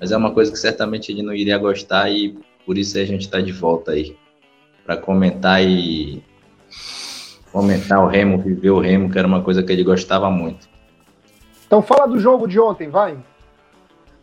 mas 0.00 0.12
é 0.12 0.16
uma 0.16 0.32
coisa 0.32 0.50
que 0.50 0.58
certamente 0.58 1.12
ele 1.12 1.22
não 1.22 1.34
iria 1.34 1.58
gostar 1.58 2.10
e 2.10 2.38
por 2.64 2.76
isso 2.76 2.98
a 2.98 3.04
gente 3.04 3.22
está 3.22 3.40
de 3.40 3.52
volta 3.52 3.92
aí 3.92 4.16
para 4.84 4.96
comentar 4.96 5.62
e 5.62 6.22
comentar 7.52 8.04
o 8.04 8.08
Remo, 8.08 8.38
viver 8.38 8.70
o 8.70 8.80
Remo, 8.80 9.10
que 9.10 9.18
era 9.18 9.26
uma 9.26 9.42
coisa 9.42 9.62
que 9.62 9.72
ele 9.72 9.84
gostava 9.84 10.30
muito. 10.30 10.68
Então 11.66 11.82
fala 11.82 12.06
do 12.06 12.18
jogo 12.18 12.46
de 12.46 12.58
ontem, 12.58 12.88
vai. 12.88 13.16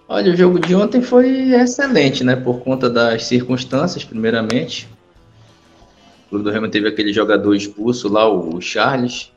Olha, 0.08 0.32
o 0.34 0.36
jogo 0.36 0.60
de 0.60 0.76
ontem 0.76 1.02
foi 1.02 1.54
excelente, 1.54 2.24
né? 2.24 2.36
Por 2.36 2.60
conta 2.62 2.90
das 2.90 3.26
circunstâncias, 3.26 4.04
primeiramente. 4.04 4.88
O 6.26 6.30
Clube 6.30 6.46
do 6.46 6.52
Remo 6.52 6.68
teve 6.70 6.88
aquele 6.88 7.14
jogador 7.14 7.56
expulso 7.56 8.10
lá, 8.10 8.28
o 8.28 8.60
Charles. 8.60 9.32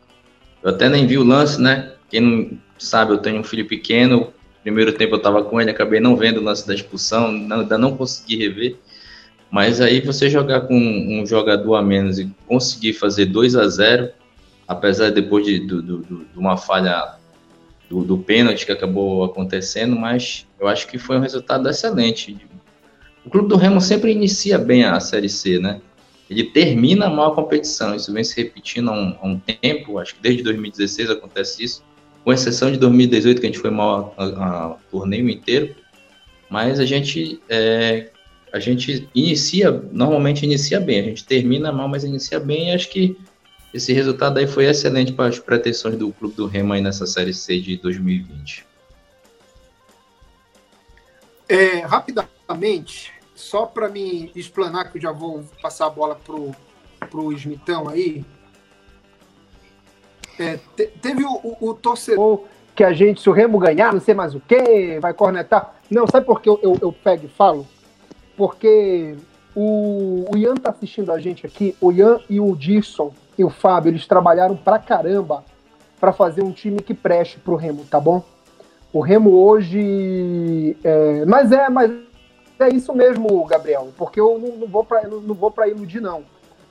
Eu 0.62 0.70
até 0.70 0.88
nem 0.88 1.06
vi 1.06 1.18
o 1.18 1.24
lance, 1.24 1.60
né? 1.60 1.92
Quem 2.10 2.20
não 2.20 2.58
sabe, 2.78 3.12
eu 3.12 3.18
tenho 3.18 3.40
um 3.40 3.44
filho 3.44 3.66
pequeno. 3.66 4.32
Primeiro 4.62 4.92
tempo 4.92 5.14
eu 5.14 5.22
tava 5.22 5.44
com 5.44 5.60
ele, 5.60 5.70
acabei 5.70 6.00
não 6.00 6.16
vendo 6.16 6.38
o 6.40 6.42
lance 6.42 6.66
da 6.66 6.74
expulsão, 6.74 7.26
ainda 7.28 7.78
não 7.78 7.96
consegui 7.96 8.36
rever. 8.36 8.76
Mas 9.50 9.80
aí 9.80 10.00
você 10.00 10.28
jogar 10.28 10.62
com 10.62 10.74
um 10.76 11.24
jogador 11.24 11.76
a 11.76 11.82
menos 11.82 12.18
e 12.18 12.28
conseguir 12.48 12.92
fazer 12.94 13.26
2 13.26 13.54
a 13.54 13.68
0 13.68 14.10
apesar 14.66 15.10
depois 15.12 15.46
de, 15.46 15.60
do- 15.60 15.80
de 16.02 16.26
uma 16.36 16.56
falha 16.56 17.14
do, 17.88 18.02
do 18.02 18.18
pênalti 18.18 18.66
que 18.66 18.72
acabou 18.72 19.24
acontecendo, 19.24 19.96
mas 19.96 20.46
eu 20.58 20.66
acho 20.66 20.86
que 20.86 20.98
foi 20.98 21.16
um 21.16 21.20
resultado 21.20 21.68
excelente. 21.68 22.36
O 23.24 23.30
Clube 23.30 23.48
do 23.48 23.56
Remo 23.56 23.80
sempre 23.80 24.12
inicia 24.12 24.58
bem 24.58 24.84
a 24.84 24.98
Série 25.00 25.28
C, 25.28 25.58
né? 25.58 25.80
Ele 26.28 26.44
termina 26.44 27.08
mal 27.08 27.32
a 27.32 27.34
competição, 27.34 27.94
isso 27.94 28.12
vem 28.12 28.24
se 28.24 28.36
repetindo 28.36 28.90
há 28.90 28.92
um, 28.92 29.16
há 29.20 29.26
um 29.26 29.38
tempo, 29.38 29.98
acho 29.98 30.16
que 30.16 30.20
desde 30.20 30.42
2016 30.42 31.10
acontece 31.10 31.62
isso, 31.62 31.84
com 32.24 32.32
exceção 32.32 32.72
de 32.72 32.78
2018, 32.78 33.40
que 33.40 33.46
a 33.46 33.50
gente 33.50 33.60
foi 33.60 33.70
mal 33.70 34.12
a 34.18 34.76
torneio 34.90 35.28
inteiro, 35.30 35.76
mas 36.50 36.80
a 36.80 36.84
gente, 36.84 37.40
é, 37.48 38.10
a 38.52 38.58
gente 38.58 39.08
inicia, 39.14 39.70
normalmente 39.92 40.44
inicia 40.44 40.80
bem, 40.80 41.00
a 41.00 41.02
gente 41.04 41.24
termina 41.24 41.70
mal, 41.70 41.88
mas 41.88 42.02
inicia 42.02 42.40
bem, 42.40 42.70
e 42.70 42.72
acho 42.72 42.90
que 42.90 43.16
esse 43.76 43.92
resultado 43.92 44.38
aí 44.38 44.46
foi 44.46 44.64
excelente 44.64 45.12
para 45.12 45.26
as 45.28 45.38
pretensões 45.38 45.96
do 45.96 46.10
Clube 46.12 46.34
do 46.34 46.46
Remo 46.46 46.72
aí 46.72 46.80
nessa 46.80 47.06
Série 47.06 47.34
C 47.34 47.60
de 47.60 47.76
2020. 47.76 48.66
É, 51.48 51.80
rapidamente, 51.80 53.12
só 53.34 53.66
para 53.66 53.88
me 53.88 54.32
explanar, 54.34 54.90
que 54.90 54.98
eu 54.98 55.02
já 55.02 55.12
vou 55.12 55.44
passar 55.62 55.86
a 55.86 55.90
bola 55.90 56.14
pro, 56.16 56.52
pro 57.10 57.32
Smitão 57.36 57.88
aí. 57.88 58.24
É, 60.38 60.58
te- 60.74 60.88
teve 61.00 61.24
o, 61.24 61.32
o- 61.34 61.68
o 61.70 61.74
torcedor 61.74 62.44
que 62.74 62.82
a 62.82 62.92
gente, 62.92 63.20
se 63.20 63.28
o 63.30 63.32
Remo 63.32 63.58
ganhar, 63.58 63.92
não 63.92 64.00
sei 64.00 64.14
mais 64.14 64.34
o 64.34 64.40
que, 64.40 64.98
vai 65.00 65.14
cornetar. 65.14 65.76
Não, 65.90 66.06
sabe 66.06 66.26
por 66.26 66.40
que 66.40 66.48
eu, 66.48 66.58
eu, 66.62 66.78
eu 66.80 66.92
pego 66.92 67.26
e 67.26 67.28
falo? 67.28 67.66
Porque 68.36 69.14
o, 69.54 70.26
o 70.30 70.36
Ian 70.36 70.54
tá 70.56 70.70
assistindo 70.70 71.12
a 71.12 71.18
gente 71.20 71.46
aqui, 71.46 71.74
o 71.80 71.92
Ian 71.92 72.20
e 72.28 72.40
o 72.40 72.54
Dirson 72.56 73.14
e 73.38 73.44
o 73.44 73.50
Fábio, 73.50 73.90
eles 73.90 74.06
trabalharam 74.06 74.56
pra 74.56 74.78
caramba 74.78 75.44
para 76.00 76.12
fazer 76.12 76.42
um 76.42 76.52
time 76.52 76.80
que 76.80 76.94
preste 76.94 77.38
pro 77.38 77.56
Remo, 77.56 77.84
tá 77.90 78.00
bom? 78.00 78.22
O 78.92 79.00
Remo 79.00 79.30
hoje. 79.30 80.76
é, 80.82 81.24
mas 81.26 81.52
é, 81.52 81.68
mas 81.68 81.90
é 82.58 82.68
isso 82.68 82.94
mesmo, 82.94 83.44
Gabriel, 83.44 83.88
porque 83.96 84.20
eu 84.20 84.38
não, 84.38 84.56
não 84.56 84.66
vou 84.66 84.84
para 84.84 85.06
não, 85.06 85.20
não 85.20 85.34
vou 85.34 85.50
para 85.50 85.68
iludir 85.68 86.00
não. 86.00 86.24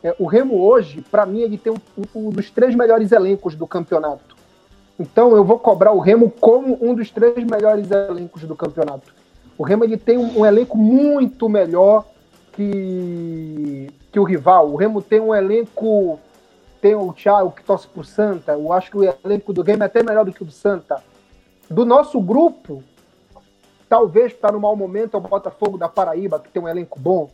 É, 0.03 0.15
o 0.19 0.25
Remo 0.25 0.61
hoje, 0.61 1.03
para 1.09 1.25
mim, 1.25 1.41
ele 1.41 1.57
tem 1.57 1.73
um, 1.73 1.77
um 2.15 2.29
dos 2.29 2.49
três 2.49 2.75
melhores 2.75 3.11
elencos 3.11 3.55
do 3.55 3.67
campeonato. 3.67 4.35
Então 4.99 5.35
eu 5.35 5.43
vou 5.43 5.59
cobrar 5.59 5.91
o 5.91 5.99
Remo 5.99 6.31
como 6.31 6.77
um 6.81 6.93
dos 6.95 7.11
três 7.11 7.43
melhores 7.43 7.89
elencos 7.91 8.43
do 8.43 8.55
campeonato. 8.55 9.13
O 9.57 9.63
Remo 9.63 9.83
ele 9.83 9.97
tem 9.97 10.17
um, 10.17 10.39
um 10.39 10.45
elenco 10.45 10.77
muito 10.77 11.49
melhor 11.49 12.05
que, 12.53 13.89
que 14.11 14.19
o 14.19 14.23
rival. 14.23 14.69
O 14.69 14.75
Remo 14.75 15.01
tem 15.01 15.19
um 15.19 15.35
elenco 15.35 16.19
tem 16.85 16.93
o 16.93 17.11
Thiago 17.11 17.49
que 17.49 17.63
torce 17.63 17.87
pro 17.87 18.03
Santa. 18.03 18.51
Eu 18.51 18.71
acho 18.71 18.91
que 18.91 18.97
o 18.97 19.03
elenco 19.03 19.51
do 19.51 19.63
Remo 19.63 19.81
é 19.81 19.87
até 19.87 20.03
melhor 20.03 20.23
do 20.23 20.31
que 20.31 20.43
o 20.43 20.45
do 20.45 20.51
Santa. 20.51 21.01
Do 21.67 21.83
nosso 21.83 22.21
grupo, 22.21 22.83
talvez 23.89 24.31
está 24.31 24.51
no 24.51 24.59
mau 24.59 24.75
momento 24.75 25.15
é 25.15 25.17
o 25.17 25.21
Botafogo 25.21 25.79
da 25.79 25.89
Paraíba, 25.89 26.39
que 26.39 26.47
tem 26.51 26.61
um 26.61 26.67
elenco 26.67 26.99
bom, 26.99 27.31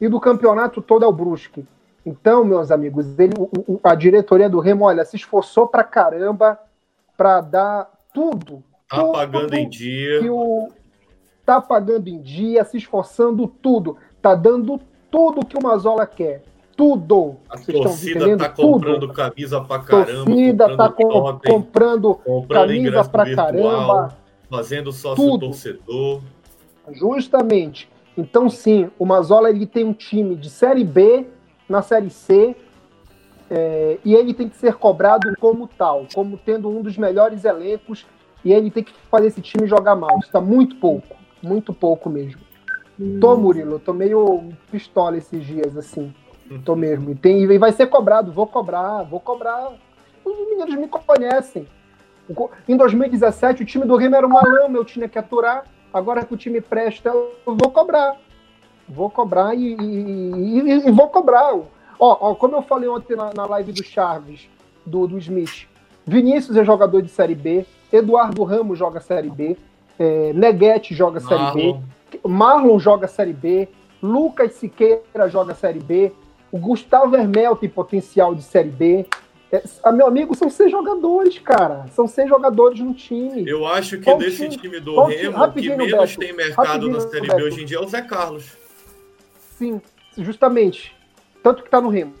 e 0.00 0.08
do 0.08 0.18
campeonato 0.18 0.82
todo 0.82 1.04
é 1.04 1.06
o 1.08 1.12
Brusque. 1.12 1.64
Então, 2.04 2.44
meus 2.44 2.72
amigos, 2.72 3.16
ele, 3.16 3.34
o- 3.38 3.78
a 3.84 3.94
diretoria 3.94 4.50
do 4.50 4.58
Remo, 4.58 4.86
olha, 4.86 5.04
se 5.04 5.14
esforçou 5.14 5.68
pra 5.68 5.84
caramba 5.84 6.58
para 7.16 7.40
dar 7.42 7.92
tudo. 8.12 8.60
Tá 8.88 8.96
tudo 9.02 9.12
pagando 9.12 9.54
em 9.54 9.68
dia. 9.68 10.18
que 10.18 10.28
o 10.28 10.68
tá 11.46 11.60
pagando 11.60 12.08
em 12.08 12.20
dia, 12.20 12.64
se 12.64 12.76
esforçando 12.76 13.46
tudo, 13.46 13.96
tá 14.20 14.34
dando 14.34 14.80
tudo 15.12 15.46
que 15.46 15.56
o 15.56 15.62
Mazola 15.62 16.06
quer, 16.08 16.42
tudo. 16.80 17.36
A 17.50 17.58
torcida 17.58 18.38
tá 18.38 18.48
Tudo. 18.48 18.72
comprando 18.72 19.12
camisa 19.12 19.60
pra 19.60 19.80
caramba. 19.80 20.24
Torcida 20.24 20.76
tá 20.78 20.88
comprando 20.88 21.12
com- 21.12 21.20
totem, 21.20 21.52
comprando 21.52 22.14
comprando 22.14 22.68
camisa 22.68 23.04
pra 23.04 23.24
virtual, 23.24 23.46
caramba. 23.52 24.16
Fazendo 24.48 24.90
sócio 24.90 25.22
Tudo. 25.22 25.46
torcedor. 25.48 26.22
Justamente. 26.90 27.86
Então, 28.16 28.48
sim, 28.48 28.90
o 28.98 29.04
Mazola 29.04 29.50
ele 29.50 29.66
tem 29.66 29.84
um 29.84 29.92
time 29.92 30.34
de 30.34 30.48
Série 30.48 30.82
B 30.82 31.26
na 31.68 31.82
Série 31.82 32.08
C 32.08 32.56
é, 33.50 33.98
e 34.02 34.14
ele 34.14 34.32
tem 34.32 34.48
que 34.48 34.56
ser 34.56 34.74
cobrado 34.74 35.30
como 35.38 35.68
tal, 35.68 36.06
como 36.14 36.38
tendo 36.38 36.66
um 36.70 36.80
dos 36.80 36.96
melhores 36.96 37.44
elencos 37.44 38.06
e 38.42 38.54
ele 38.54 38.70
tem 38.70 38.82
que 38.82 38.92
fazer 39.10 39.26
esse 39.26 39.42
time 39.42 39.66
jogar 39.66 39.94
mal. 39.96 40.18
Está 40.18 40.40
muito 40.40 40.76
pouco, 40.76 41.14
muito 41.42 41.74
pouco 41.74 42.08
mesmo. 42.08 42.40
Tô, 43.20 43.36
Murilo, 43.36 43.78
tô 43.78 43.92
meio 43.92 44.48
pistola 44.70 45.16
esses 45.18 45.44
dias, 45.44 45.76
assim. 45.76 46.12
Tô 46.58 46.74
mesmo. 46.74 47.10
E, 47.10 47.14
tem, 47.14 47.42
e 47.42 47.58
vai 47.58 47.72
ser 47.72 47.86
cobrado, 47.86 48.32
vou 48.32 48.46
cobrar, 48.46 49.02
vou 49.04 49.20
cobrar. 49.20 49.72
Os 50.24 50.36
meninos 50.48 50.74
me 50.74 50.88
conhecem. 50.88 51.66
Em 52.68 52.76
2017, 52.76 53.62
o 53.62 53.66
time 53.66 53.84
do 53.84 53.96
Remo 53.96 54.16
era 54.16 54.26
uma 54.26 54.42
lama, 54.42 54.76
eu 54.76 54.84
tinha 54.84 55.08
que 55.08 55.18
aturar. 55.18 55.64
Agora 55.92 56.24
que 56.24 56.34
o 56.34 56.36
time 56.36 56.60
presta, 56.60 57.08
eu 57.08 57.32
vou 57.46 57.70
cobrar. 57.70 58.16
Vou 58.88 59.10
cobrar 59.10 59.54
e, 59.54 59.74
e, 59.74 60.88
e 60.88 60.90
vou 60.90 61.08
cobrar. 61.08 61.54
Ó, 61.54 61.66
ó, 61.98 62.34
como 62.34 62.56
eu 62.56 62.62
falei 62.62 62.88
ontem 62.88 63.16
na, 63.16 63.32
na 63.34 63.46
live 63.46 63.72
do 63.72 63.84
Chaves, 63.84 64.48
do, 64.86 65.06
do 65.06 65.18
Smith, 65.18 65.68
Vinícius 66.06 66.56
é 66.56 66.64
jogador 66.64 67.02
de 67.02 67.08
Série 67.08 67.34
B, 67.34 67.66
Eduardo 67.92 68.42
Ramos 68.42 68.78
joga 68.78 69.00
Série 69.00 69.30
B, 69.30 69.56
é, 69.98 70.32
Neguete 70.32 70.94
joga 70.94 71.20
Série 71.20 71.52
B, 71.52 71.80
Marlon 72.24 72.78
joga 72.78 73.06
Série 73.06 73.32
B, 73.32 73.68
Lucas 74.02 74.54
Siqueira 74.54 75.28
joga 75.28 75.54
Série 75.54 75.80
B, 75.80 76.12
o 76.52 76.58
Gustavo 76.58 77.16
Hermel 77.16 77.56
tem 77.56 77.68
potencial 77.68 78.34
de 78.34 78.42
Série 78.42 78.70
B. 78.70 79.06
É, 79.52 79.62
ah, 79.82 79.92
meu 79.92 80.06
amigo, 80.06 80.34
são 80.34 80.48
seis 80.48 80.70
jogadores, 80.70 81.38
cara. 81.38 81.86
São 81.92 82.06
seis 82.06 82.28
jogadores 82.28 82.80
no 82.80 82.94
time. 82.94 83.48
Eu 83.48 83.66
acho 83.66 83.98
que 83.98 84.04
Qual 84.04 84.18
desse 84.18 84.48
time, 84.48 84.56
time 84.56 84.80
do 84.80 85.02
Remo, 85.04 85.44
o 85.44 85.52
que 85.52 85.68
menos 85.68 85.90
Beto, 85.90 86.18
tem 86.18 86.32
mercado 86.32 86.88
na 86.88 87.00
Série 87.00 87.26
B 87.26 87.42
hoje 87.42 87.62
em 87.62 87.64
dia 87.64 87.78
é 87.78 87.80
o 87.80 87.88
Zé 87.88 88.02
Carlos. 88.02 88.56
Sim, 89.56 89.80
justamente. 90.16 90.94
Tanto 91.42 91.62
que 91.62 91.70
tá 91.70 91.80
no 91.80 91.88
Remo. 91.88 92.14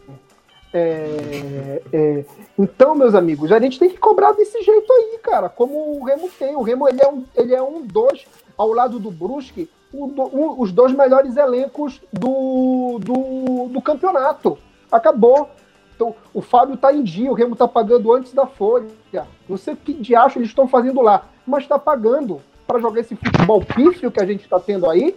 É, 0.72 1.82
é, 1.92 2.24
então, 2.58 2.94
meus 2.94 3.14
amigos, 3.14 3.50
a 3.50 3.58
gente 3.58 3.78
tem 3.78 3.90
que 3.90 3.98
cobrar 3.98 4.32
desse 4.32 4.62
jeito 4.62 4.92
aí, 4.92 5.18
cara, 5.22 5.48
como 5.48 5.98
o 5.98 6.04
Remo 6.04 6.30
tem. 6.38 6.54
O 6.54 6.62
Remo 6.62 6.88
ele 6.88 7.02
é 7.02 7.08
um, 7.08 7.24
ele 7.36 7.54
é 7.54 7.62
um 7.62 7.82
dos, 7.82 8.24
ao 8.56 8.72
lado 8.72 8.98
do 8.98 9.10
Brusque, 9.10 9.68
um, 9.92 10.04
um, 10.04 10.60
os 10.60 10.72
dois 10.72 10.92
melhores 10.92 11.36
elencos 11.36 12.00
do, 12.12 12.98
do, 13.00 13.68
do 13.68 13.82
campeonato. 13.82 14.58
Acabou. 14.90 15.50
Então, 15.94 16.14
o 16.32 16.40
Fábio 16.40 16.76
tá 16.76 16.92
em 16.92 17.02
dia, 17.02 17.30
o 17.30 17.34
Remo 17.34 17.54
tá 17.54 17.68
pagando 17.68 18.12
antes 18.12 18.32
da 18.32 18.46
folha. 18.46 18.88
Não 19.48 19.56
sei 19.56 19.74
o 19.74 19.76
que 19.76 19.92
de 19.92 20.14
acho 20.14 20.38
eles 20.38 20.48
estão 20.48 20.66
fazendo 20.66 21.02
lá, 21.02 21.26
mas 21.46 21.66
tá 21.66 21.78
pagando 21.78 22.40
para 22.66 22.78
jogar 22.78 23.00
esse 23.00 23.14
futebol 23.16 23.60
pífio 23.62 24.10
que 24.10 24.20
a 24.20 24.24
gente 24.24 24.44
está 24.44 24.58
tendo 24.58 24.88
aí. 24.88 25.16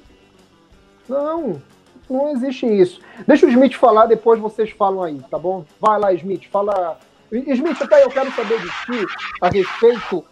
Não, 1.08 1.62
não 2.10 2.32
existe 2.32 2.66
isso. 2.66 3.00
Deixa 3.28 3.46
o 3.46 3.50
Smith 3.50 3.76
falar, 3.76 4.08
depois 4.08 4.40
vocês 4.40 4.72
falam 4.72 5.04
aí, 5.04 5.20
tá 5.30 5.38
bom? 5.38 5.64
Vai 5.80 6.00
lá, 6.00 6.14
Smith, 6.14 6.50
fala. 6.52 6.98
Smith, 7.32 7.82
até 7.82 8.04
eu 8.04 8.10
quero 8.10 8.32
saber 8.34 8.60
de 8.60 8.68
ti 8.68 9.08
a 9.42 9.50
respeito. 9.50 10.24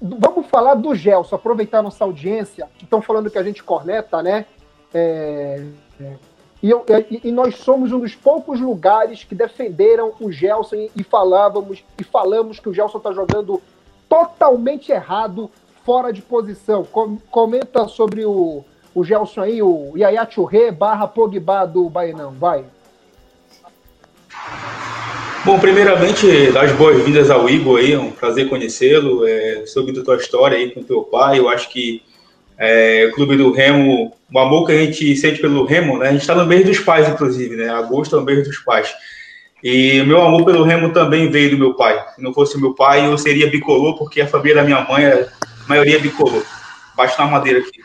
Vamos 0.00 0.46
falar 0.46 0.74
do 0.74 0.94
Gelson, 0.94 1.36
aproveitar 1.36 1.82
nossa 1.82 2.04
audiência, 2.04 2.68
que 2.76 2.84
estão 2.84 3.00
falando 3.00 3.30
que 3.30 3.38
a 3.38 3.42
gente 3.42 3.62
corneta, 3.62 4.22
né? 4.22 4.44
É, 4.92 5.64
é, 6.00 6.12
e, 6.62 6.70
eu, 6.70 6.84
e, 7.24 7.32
nós 7.32 7.56
somos 7.56 7.92
um 7.92 8.00
dos 8.00 8.14
poucos 8.14 8.60
lugares 8.60 9.24
que 9.24 9.34
defenderam 9.34 10.12
o 10.20 10.30
Gelson 10.30 10.76
e, 10.76 10.90
e 10.96 11.02
falávamos 11.02 11.82
e 11.98 12.04
falamos 12.04 12.60
que 12.60 12.68
o 12.68 12.74
Gelson 12.74 12.98
está 12.98 13.12
jogando 13.12 13.62
totalmente 14.08 14.92
errado, 14.92 15.50
fora 15.84 16.12
de 16.12 16.22
posição. 16.22 16.84
Com, 16.84 17.18
comenta 17.30 17.88
sobre 17.88 18.24
o, 18.24 18.64
o 18.94 19.04
Gelson 19.04 19.40
aí, 19.40 19.62
o 19.62 19.92
Yaya 19.96 20.28
Churré 20.28 20.70
barra 20.70 21.06
Pogba 21.06 21.66
do 21.66 21.88
Bainão. 21.88 22.32
Vai. 22.32 22.64
Bom, 25.46 25.60
primeiramente, 25.60 26.50
dar 26.50 26.64
as 26.64 26.72
boas-vindas 26.72 27.30
ao 27.30 27.48
Igor 27.48 27.78
aí, 27.78 27.92
é 27.92 27.98
um 28.00 28.10
prazer 28.10 28.48
conhecê-lo, 28.48 29.24
é, 29.24 29.64
soube 29.64 29.96
a 29.96 30.02
tua 30.02 30.16
história 30.16 30.58
aí 30.58 30.72
com 30.72 30.82
teu 30.82 31.02
pai, 31.04 31.38
eu 31.38 31.48
acho 31.48 31.70
que 31.70 32.02
é, 32.58 33.08
o 33.08 33.14
Clube 33.14 33.36
do 33.36 33.52
Remo, 33.52 34.12
o 34.34 34.38
amor 34.40 34.66
que 34.66 34.72
a 34.72 34.76
gente 34.76 35.14
sente 35.14 35.40
pelo 35.40 35.64
Remo, 35.64 35.98
né, 35.98 36.08
a 36.08 36.12
gente 36.12 36.22
está 36.22 36.34
no 36.34 36.44
mês 36.44 36.66
dos 36.66 36.80
pais, 36.80 37.08
inclusive, 37.08 37.54
né, 37.54 37.68
agosto 37.68 38.16
é 38.16 38.18
o 38.18 38.24
mês 38.24 38.42
dos 38.42 38.58
pais, 38.58 38.92
e 39.62 40.02
meu 40.02 40.20
amor 40.20 40.44
pelo 40.44 40.64
Remo 40.64 40.92
também 40.92 41.30
veio 41.30 41.50
do 41.50 41.58
meu 41.58 41.74
pai, 41.74 42.04
se 42.16 42.20
não 42.20 42.34
fosse 42.34 42.60
meu 42.60 42.74
pai, 42.74 43.06
eu 43.06 43.16
seria 43.16 43.48
bicolor, 43.48 43.96
porque 43.96 44.20
a 44.20 44.26
família 44.26 44.56
da 44.56 44.64
minha 44.64 44.80
mãe, 44.80 45.04
é, 45.04 45.28
a 45.64 45.68
maioria 45.68 45.94
é 45.94 46.00
bicolor, 46.00 46.42
baixo 46.96 47.16
na 47.20 47.26
madeira 47.28 47.60
aqui. 47.60 47.82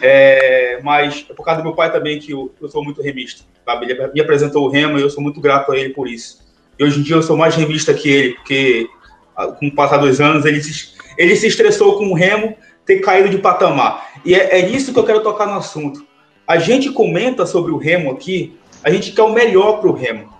É, 0.00 0.78
mas 0.80 1.26
é 1.28 1.34
por 1.34 1.44
causa 1.44 1.60
do 1.60 1.64
meu 1.64 1.74
pai 1.74 1.90
também 1.90 2.20
que 2.20 2.30
eu, 2.30 2.54
eu 2.62 2.68
sou 2.68 2.84
muito 2.84 3.02
remista. 3.02 3.42
Sabe? 3.64 3.86
Ele 3.86 4.12
me 4.12 4.20
apresentou 4.20 4.64
o 4.64 4.68
remo 4.68 4.98
e 4.98 5.02
eu 5.02 5.08
sou 5.08 5.22
muito 5.22 5.40
grato 5.40 5.72
a 5.72 5.78
ele 5.78 5.90
por 5.90 6.08
isso. 6.08 6.43
E 6.78 6.84
hoje 6.84 7.00
em 7.00 7.02
dia 7.02 7.16
eu 7.16 7.22
sou 7.22 7.36
mais 7.36 7.54
remista 7.54 7.94
que 7.94 8.08
ele, 8.08 8.34
porque 8.34 8.88
ah, 9.36 9.46
com 9.48 9.66
o 9.66 9.74
passar 9.74 9.98
dos 9.98 10.20
anos 10.20 10.44
ele 10.44 10.62
se, 10.62 10.94
ele 11.16 11.36
se 11.36 11.46
estressou 11.46 11.98
com 11.98 12.08
o 12.08 12.14
remo 12.14 12.56
ter 12.84 13.00
caído 13.00 13.28
de 13.28 13.38
patamar. 13.38 14.12
E 14.24 14.34
é, 14.34 14.60
é 14.60 14.62
nisso 14.66 14.92
que 14.92 14.98
eu 14.98 15.04
quero 15.04 15.22
tocar 15.22 15.46
no 15.46 15.54
assunto. 15.54 16.04
A 16.46 16.58
gente 16.58 16.90
comenta 16.90 17.46
sobre 17.46 17.72
o 17.72 17.78
remo 17.78 18.10
aqui, 18.10 18.56
a 18.82 18.90
gente 18.90 19.12
quer 19.12 19.22
o 19.22 19.32
melhor 19.32 19.80
para 19.80 19.88
o 19.88 19.94
remo. 19.94 20.32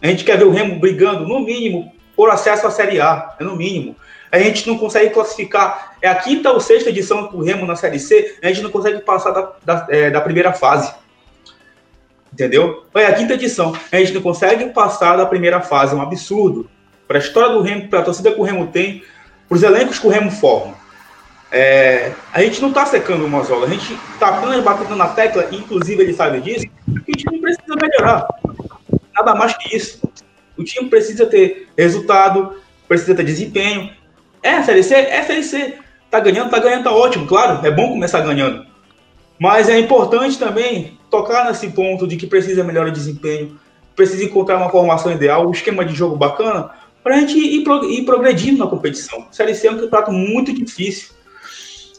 A 0.00 0.06
gente 0.06 0.24
quer 0.24 0.38
ver 0.38 0.44
o 0.44 0.50
remo 0.50 0.78
brigando, 0.78 1.26
no 1.26 1.40
mínimo, 1.40 1.92
por 2.16 2.30
acesso 2.30 2.66
à 2.66 2.70
Série 2.70 3.00
A, 3.00 3.34
é 3.38 3.44
no 3.44 3.56
mínimo 3.56 3.96
a 4.34 4.38
gente 4.40 4.66
não 4.66 4.76
consegue 4.76 5.10
classificar. 5.10 5.96
É 6.02 6.08
a 6.08 6.14
quinta 6.16 6.50
ou 6.50 6.58
sexta 6.58 6.90
edição 6.90 7.28
do 7.28 7.40
Remo 7.40 7.64
na 7.64 7.76
Série 7.76 8.00
C, 8.00 8.36
a 8.42 8.48
gente 8.48 8.62
não 8.62 8.70
consegue 8.70 9.00
passar 9.00 9.30
da, 9.30 9.52
da, 9.64 9.86
é, 9.88 10.10
da 10.10 10.20
primeira 10.20 10.52
fase. 10.52 10.92
Entendeu? 12.34 12.84
É 12.92 13.06
a 13.06 13.14
quinta 13.14 13.34
edição. 13.34 13.72
A 13.92 13.96
gente 13.96 14.12
não 14.12 14.20
consegue 14.20 14.66
passar 14.70 15.16
da 15.16 15.24
primeira 15.24 15.60
fase. 15.60 15.94
É 15.94 15.96
um 15.96 16.02
absurdo. 16.02 16.68
Para 17.06 17.18
a 17.18 17.20
história 17.20 17.54
do 17.54 17.62
Remo, 17.62 17.88
para 17.88 18.00
a 18.00 18.02
torcida 18.02 18.32
que 18.32 18.40
o 18.40 18.42
Remo 18.42 18.66
tem, 18.66 19.04
para 19.48 19.54
os 19.54 19.62
elencos 19.62 20.00
que 20.00 20.06
o 20.08 20.10
Remo 20.10 20.32
forma. 20.32 20.74
É, 21.52 22.10
a 22.32 22.42
gente 22.42 22.60
não 22.60 22.70
está 22.70 22.84
secando 22.86 23.24
o 23.24 23.28
Mozola. 23.28 23.66
A 23.66 23.70
gente 23.70 23.96
está 24.12 24.30
apenas 24.30 24.60
batendo 24.64 24.96
na 24.96 25.06
tecla, 25.06 25.46
inclusive 25.52 26.02
ele 26.02 26.12
sabe 26.12 26.40
disso, 26.40 26.66
que 27.04 27.12
o 27.12 27.16
time 27.16 27.40
precisa 27.40 27.76
melhorar. 27.80 28.26
Nada 29.14 29.34
mais 29.36 29.56
que 29.56 29.76
isso. 29.76 30.02
O 30.56 30.64
time 30.64 30.90
precisa 30.90 31.26
ter 31.26 31.68
resultado, 31.78 32.56
precisa 32.88 33.14
ter 33.14 33.22
desempenho, 33.22 33.90
é 34.42 34.60
Série 34.62 34.82
C? 34.82 34.94
É 34.94 35.22
Série 35.22 35.44
C. 35.44 35.78
Tá 36.10 36.18
ganhando, 36.18 36.50
tá 36.50 36.58
ganhando, 36.58 36.84
tá 36.84 36.92
ótimo, 36.92 37.26
claro. 37.26 37.64
É 37.64 37.70
bom 37.70 37.90
começar 37.90 38.20
ganhando. 38.20 38.66
Mas 39.38 39.68
é 39.68 39.78
importante 39.78 40.38
também 40.38 40.98
tocar 41.10 41.46
nesse 41.46 41.68
ponto 41.70 42.06
de 42.06 42.16
que 42.16 42.26
precisa 42.26 42.64
melhorar 42.64 42.88
o 42.88 42.92
desempenho, 42.92 43.58
precisa 43.94 44.24
encontrar 44.24 44.56
uma 44.56 44.70
formação 44.70 45.12
ideal, 45.12 45.46
um 45.46 45.52
esquema 45.52 45.84
de 45.84 45.94
jogo 45.94 46.16
bacana, 46.16 46.70
para 47.02 47.16
a 47.16 47.20
gente 47.20 47.38
ir, 47.38 47.64
ir, 47.90 48.04
progredindo 48.04 48.58
na 48.58 48.66
competição. 48.66 49.26
Série 49.30 49.54
C 49.54 49.68
é 49.68 49.70
um 49.70 49.78
campeonato 49.78 50.10
muito 50.10 50.52
difícil. 50.52 51.10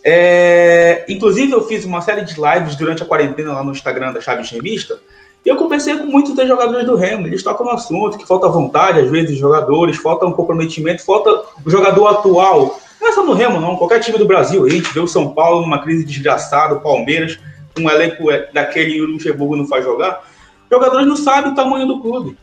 É, 0.04 1.06
inclusive, 1.08 1.52
eu 1.52 1.66
fiz 1.68 1.86
uma 1.86 2.02
série 2.02 2.22
de 2.22 2.36
lives 2.36 2.76
durante 2.76 3.04
a 3.04 3.06
quarentena 3.06 3.54
lá 3.54 3.64
no 3.64 3.72
Instagram 3.72 4.14
da 4.14 4.22
Chaves 4.22 4.50
Revista, 4.50 5.00
e 5.46 5.50
eu 5.50 5.56
conversei 5.58 5.96
com 5.96 6.08
muitos 6.08 6.34
dos 6.34 6.48
jogadores 6.48 6.88
do 6.88 6.96
Remo, 6.96 7.28
eles 7.28 7.44
tocam 7.44 7.68
no 7.68 7.74
assunto, 7.74 8.18
que 8.18 8.28
falta 8.28 8.50
vontade, 8.50 9.00
às 9.00 9.12
vezes, 9.12 9.38
jogadores, 9.38 9.98
falta 9.98 10.26
um 10.26 10.32
comprometimento, 10.32 11.06
falta 11.06 11.44
o 11.64 11.70
jogador 11.70 12.08
atual. 12.08 12.80
Não 13.06 13.12
é 13.12 13.14
só 13.14 13.24
no 13.24 13.34
Remo, 13.34 13.62
não, 13.62 13.76
qualquer 13.76 14.00
time 14.00 14.18
do 14.18 14.26
Brasil. 14.26 14.66
A 14.66 14.70
gente 14.70 14.92
vê 14.92 15.00
o 15.00 15.08
São 15.08 15.32
Paulo 15.32 15.62
numa 15.62 15.84
crise 15.84 16.04
desgraçada, 16.04 16.74
o 16.74 16.82
Palmeiras, 16.82 17.38
um 17.80 17.88
elenco 17.88 18.32
é, 18.32 18.50
daquele 18.52 18.96
e 18.96 19.02
o 19.02 19.06
Luxemburgo 19.06 19.56
não 19.56 19.68
faz 19.68 19.86
jogar. 19.86 20.24
Jogadores 20.72 21.06
não 21.06 21.16
sabem 21.16 21.52
o 21.52 21.56
tamanho 21.56 21.86
do 21.86 22.02
clube, 22.02 22.36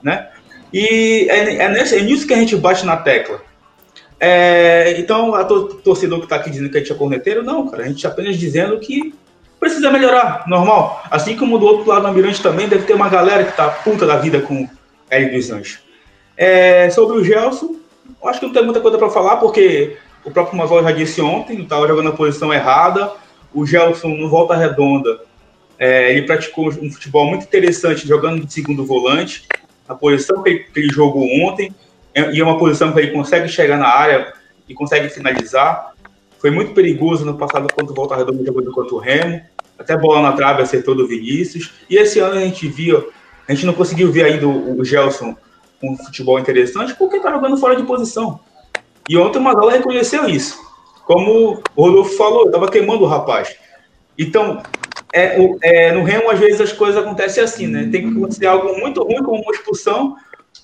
né? 0.00 0.28
E 0.72 1.26
é, 1.28 1.56
é, 1.56 1.64
é 1.64 2.00
nisso 2.02 2.28
que 2.28 2.32
a 2.32 2.36
gente 2.36 2.54
bate 2.54 2.86
na 2.86 2.96
tecla. 2.96 3.42
É, 4.20 4.94
então, 4.98 5.34
a 5.34 5.44
torcedor 5.44 6.20
que 6.20 6.26
está 6.26 6.36
aqui 6.36 6.48
dizendo 6.48 6.70
que 6.70 6.76
a 6.76 6.80
gente 6.80 6.92
é 6.92 6.94
corneteiro, 6.94 7.42
não, 7.42 7.66
cara, 7.66 7.82
a 7.82 7.86
gente 7.88 7.96
está 7.96 8.08
apenas 8.08 8.36
dizendo 8.36 8.78
que 8.78 9.12
precisa 9.58 9.90
melhorar, 9.90 10.44
normal. 10.46 11.02
Assim 11.10 11.36
como 11.36 11.58
do 11.58 11.66
outro 11.66 11.90
lado 11.90 12.02
do 12.02 12.06
Almirante 12.06 12.40
também 12.40 12.68
deve 12.68 12.84
ter 12.84 12.94
uma 12.94 13.08
galera 13.08 13.42
que 13.42 13.56
tá 13.56 13.68
puta 13.68 14.06
da 14.06 14.16
vida 14.18 14.40
com 14.40 14.68
Hélio 15.10 15.32
dos 15.32 15.50
Anjos. 15.50 15.80
É, 16.36 16.88
sobre 16.90 17.18
o 17.18 17.24
Gelson, 17.24 17.74
acho 18.24 18.38
que 18.38 18.46
não 18.46 18.52
tem 18.52 18.64
muita 18.64 18.80
coisa 18.80 18.96
para 18.96 19.10
falar, 19.10 19.38
porque 19.38 19.96
o 20.24 20.30
próprio 20.30 20.56
Mazol 20.56 20.82
já 20.82 20.90
disse 20.90 21.20
ontem, 21.20 21.60
estava 21.62 21.86
jogando 21.86 22.06
na 22.06 22.12
posição 22.12 22.52
errada. 22.52 23.12
O 23.52 23.66
Gelson, 23.66 24.08
no 24.08 24.28
volta 24.28 24.56
redonda, 24.56 25.20
é, 25.78 26.12
ele 26.12 26.22
praticou 26.22 26.68
um 26.68 26.90
futebol 26.90 27.26
muito 27.26 27.44
interessante 27.44 28.06
jogando 28.06 28.44
de 28.44 28.52
segundo 28.52 28.84
volante, 28.84 29.46
a 29.88 29.94
posição 29.94 30.42
que 30.42 30.48
ele, 30.48 30.58
que 30.60 30.80
ele 30.80 30.92
jogou 30.92 31.24
ontem, 31.42 31.72
é, 32.14 32.32
e 32.32 32.40
é 32.40 32.44
uma 32.44 32.58
posição 32.58 32.92
que 32.92 32.98
ele 32.98 33.10
consegue 33.10 33.48
chegar 33.48 33.76
na 33.76 33.88
área 33.88 34.32
e 34.68 34.74
consegue 34.74 35.08
finalizar. 35.08 35.92
Foi 36.38 36.50
muito 36.50 36.72
perigoso 36.72 37.24
no 37.24 37.36
passado 37.36 37.68
quando 37.74 37.90
o 37.90 37.94
Volta 37.94 38.16
Redonda 38.16 38.44
jogou 38.44 38.62
contra 38.72 38.94
o 38.94 38.98
Remo. 38.98 39.40
Até 39.78 39.96
bola 39.96 40.22
na 40.22 40.32
trave 40.32 40.62
acertou 40.62 40.94
do 40.94 41.06
Vinícius. 41.06 41.72
E 41.90 41.96
esse 41.96 42.18
ano 42.20 42.36
a 42.36 42.40
gente 42.40 42.68
viu, 42.68 43.10
a 43.46 43.52
gente 43.52 43.66
não 43.66 43.74
conseguiu 43.74 44.10
ver 44.10 44.24
ainda 44.24 44.46
o 44.46 44.84
Gelson 44.84 45.36
com 45.80 45.92
um 45.92 45.96
futebol 45.96 46.38
interessante 46.38 46.94
porque 46.94 47.20
tá 47.20 47.30
jogando 47.30 47.56
fora 47.56 47.76
de 47.76 47.82
posição. 47.82 48.40
E 49.08 49.16
ontem 49.16 49.38
o 49.38 49.42
Mazala 49.42 49.72
reconheceu 49.72 50.28
isso. 50.28 50.58
Como 51.04 51.62
o 51.76 51.82
Rodolfo 51.82 52.16
falou, 52.16 52.46
estava 52.46 52.70
queimando 52.70 53.04
o 53.04 53.06
rapaz. 53.06 53.54
Então, 54.18 54.62
é, 55.12 55.38
é, 55.62 55.92
no 55.92 56.02
Remo, 56.02 56.30
às 56.30 56.38
vezes, 56.38 56.60
as 56.60 56.72
coisas 56.72 57.00
acontecem 57.00 57.42
assim, 57.42 57.66
né? 57.66 57.88
Tem 57.90 58.02
que 58.02 58.16
acontecer 58.16 58.46
algo 58.46 58.78
muito 58.78 59.02
ruim, 59.02 59.22
como 59.22 59.42
uma 59.42 59.52
expulsão, 59.52 60.16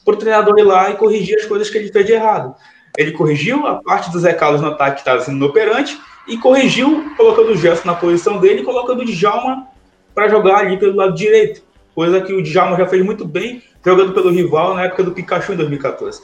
para 0.04 0.14
o 0.14 0.16
treinador 0.16 0.58
ir 0.58 0.62
lá 0.62 0.90
e 0.90 0.96
corrigir 0.96 1.36
as 1.36 1.44
coisas 1.44 1.68
que 1.68 1.76
ele 1.76 1.92
fez 1.92 2.06
de 2.06 2.12
errado. 2.12 2.54
Ele 2.96 3.12
corrigiu 3.12 3.66
a 3.66 3.76
parte 3.76 4.10
do 4.10 4.18
Zé 4.18 4.32
Carlos 4.32 4.60
no 4.60 4.68
ataque 4.68 4.96
que 4.96 5.00
estava 5.00 5.20
sendo 5.20 5.36
inoperante 5.36 6.00
e 6.26 6.36
corrigiu 6.36 7.14
colocando 7.16 7.52
o 7.52 7.56
Gerson 7.56 7.86
na 7.86 7.94
posição 7.94 8.38
dele 8.38 8.62
e 8.62 8.64
colocando 8.64 9.02
o 9.02 9.04
Djalma 9.04 9.66
para 10.14 10.28
jogar 10.28 10.58
ali 10.58 10.76
pelo 10.76 10.96
lado 10.96 11.14
direito. 11.14 11.62
Coisa 11.94 12.20
que 12.20 12.32
o 12.32 12.42
Djalma 12.42 12.76
já 12.76 12.86
fez 12.86 13.04
muito 13.04 13.24
bem 13.24 13.62
jogando 13.84 14.12
pelo 14.12 14.30
rival 14.30 14.74
na 14.74 14.84
época 14.84 15.04
do 15.04 15.12
Pikachu 15.12 15.52
em 15.52 15.56
2014. 15.56 16.22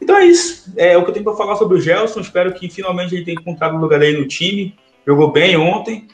Então 0.00 0.16
é 0.16 0.26
isso. 0.26 0.72
É 0.76 0.96
o 0.96 1.02
que 1.02 1.10
eu 1.10 1.14
tenho 1.14 1.24
para 1.24 1.36
falar 1.36 1.56
sobre 1.56 1.78
o 1.78 1.80
Gelson. 1.80 2.20
Espero 2.20 2.52
que 2.52 2.68
finalmente 2.68 3.14
ele 3.14 3.24
tenha 3.24 3.38
encontrado 3.40 3.76
o 3.76 3.80
lugar 3.80 4.00
dele 4.00 4.18
no 4.18 4.28
time. 4.28 4.74
Jogou 5.06 5.30
bem 5.30 5.56
ontem. 5.56 6.06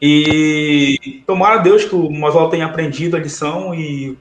E 0.00 1.22
tomara 1.26 1.60
a 1.60 1.62
Deus 1.62 1.84
que 1.84 1.94
o 1.94 2.10
Mazola 2.10 2.50
tenha 2.50 2.66
aprendido 2.66 3.16
a 3.16 3.20
lição 3.20 3.72
e 3.72 4.18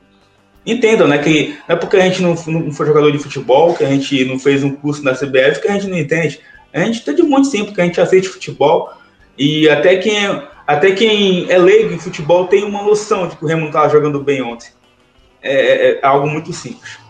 entenda, 0.65 1.08
né? 1.08 1.17
Que 1.17 1.58
não 1.67 1.76
é 1.76 1.80
porque 1.80 1.97
a 1.97 2.02
gente 2.02 2.21
não, 2.21 2.36
não 2.36 2.71
foi 2.71 2.86
jogador 2.86 3.12
de 3.12 3.17
futebol, 3.17 3.74
que 3.74 3.84
a 3.84 3.89
gente 3.89 4.24
não 4.26 4.38
fez 4.38 4.63
um 4.63 4.76
curso 4.76 5.04
na 5.04 5.13
CBF, 5.13 5.60
que 5.60 5.67
a 5.67 5.74
gente 5.74 5.88
não 5.88 5.97
entende. 5.97 6.39
A 6.71 6.82
gente 6.82 7.02
entende 7.02 7.24
muito 7.24 7.47
sim, 7.47 7.65
porque 7.65 7.82
a 7.82 7.86
gente 7.86 8.00
aceita 8.00 8.30
futebol. 8.30 8.91
E 9.38 9.67
até 9.69 9.97
quem, 9.97 10.24
é, 10.24 10.47
até 10.67 10.91
quem 10.91 11.52
é 11.52 11.58
leigo 11.58 11.93
em 11.93 12.00
futebol 12.00 12.45
tem 12.45 12.63
uma 12.63 12.84
noção 12.84 13.28
de 13.28 13.36
que 13.36 13.43
o 13.43 13.47
Remo 13.47 13.62
não 13.62 13.67
estava 13.67 13.89
jogando 13.89 14.21
bem 14.21 14.41
ontem. 14.41 14.69
É, 15.41 15.54
é, 15.54 16.00
é 16.00 16.06
algo 16.06 16.30
muito 16.30 16.54
simples. 16.54 17.01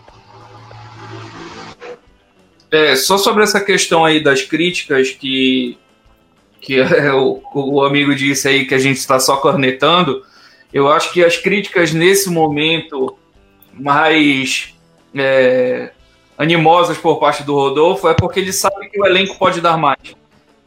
É, 2.72 2.96
só 2.96 3.18
sobre 3.18 3.42
essa 3.44 3.60
questão 3.60 4.02
aí 4.02 4.18
das 4.18 4.40
críticas 4.40 5.10
que, 5.10 5.76
que 6.58 6.80
o, 7.12 7.42
o 7.54 7.84
amigo 7.84 8.14
disse 8.14 8.48
aí 8.48 8.64
que 8.64 8.74
a 8.74 8.78
gente 8.78 8.96
está 8.96 9.20
só 9.20 9.36
cornetando, 9.36 10.24
eu 10.72 10.90
acho 10.90 11.12
que 11.12 11.22
as 11.22 11.36
críticas 11.36 11.92
nesse 11.92 12.30
momento 12.30 13.14
mais 13.74 14.74
é, 15.14 15.92
animosas 16.38 16.96
por 16.96 17.20
parte 17.20 17.42
do 17.42 17.54
Rodolfo 17.54 18.08
é 18.08 18.14
porque 18.14 18.40
ele 18.40 18.54
sabe 18.54 18.88
que 18.88 18.98
o 18.98 19.04
elenco 19.04 19.38
pode 19.38 19.60
dar 19.60 19.76
mais. 19.76 20.16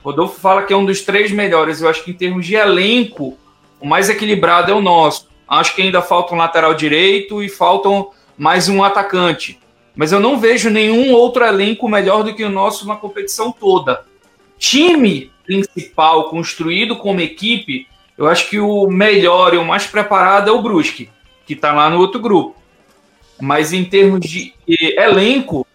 Rodolfo 0.04 0.40
fala 0.40 0.62
que 0.62 0.72
é 0.72 0.78
um 0.78 0.86
dos 0.86 1.02
três 1.02 1.32
melhores. 1.32 1.82
Eu 1.82 1.90
acho 1.90 2.04
que 2.04 2.12
em 2.12 2.14
termos 2.14 2.46
de 2.46 2.54
elenco, 2.54 3.36
o 3.80 3.88
mais 3.88 4.10
equilibrado 4.10 4.72
é 4.72 4.76
o 4.76 4.82
nosso. 4.82 5.28
Acho 5.48 5.74
que 5.74 5.82
ainda 5.82 6.04
falta 6.04 6.36
um 6.36 6.38
lateral 6.38 6.76
direito 6.76 7.42
e 7.42 7.50
faltam 7.50 8.12
mais 8.38 8.70
um 8.70 8.84
atacante 8.84 9.60
mas 9.96 10.12
eu 10.12 10.20
não 10.20 10.38
vejo 10.38 10.70
nenhum 10.70 11.14
outro 11.14 11.46
elenco 11.46 11.88
melhor 11.88 12.24
do 12.24 12.34
que 12.34 12.44
o 12.44 12.50
nosso 12.50 12.88
na 12.88 12.96
competição 12.96 13.52
toda. 13.52 14.06
Time 14.58 15.32
principal, 15.46 16.30
construído 16.30 16.96
como 16.98 17.22
equipe, 17.22 17.88
eu 18.18 18.28
acho 18.28 18.50
que 18.50 18.60
o 18.60 18.88
melhor 18.88 19.54
e 19.54 19.58
o 19.58 19.66
mais 19.66 19.86
preparado 19.86 20.50
é 20.50 20.52
o 20.52 20.62
Brusque, 20.62 21.10
que 21.46 21.54
está 21.54 21.72
lá 21.72 21.90
no 21.90 22.00
outro 22.00 22.20
grupo. 22.20 22.56
Mas 23.40 23.74
em 23.74 23.84
termos 23.84 24.22
de 24.22 24.54
elenco, 24.68 25.68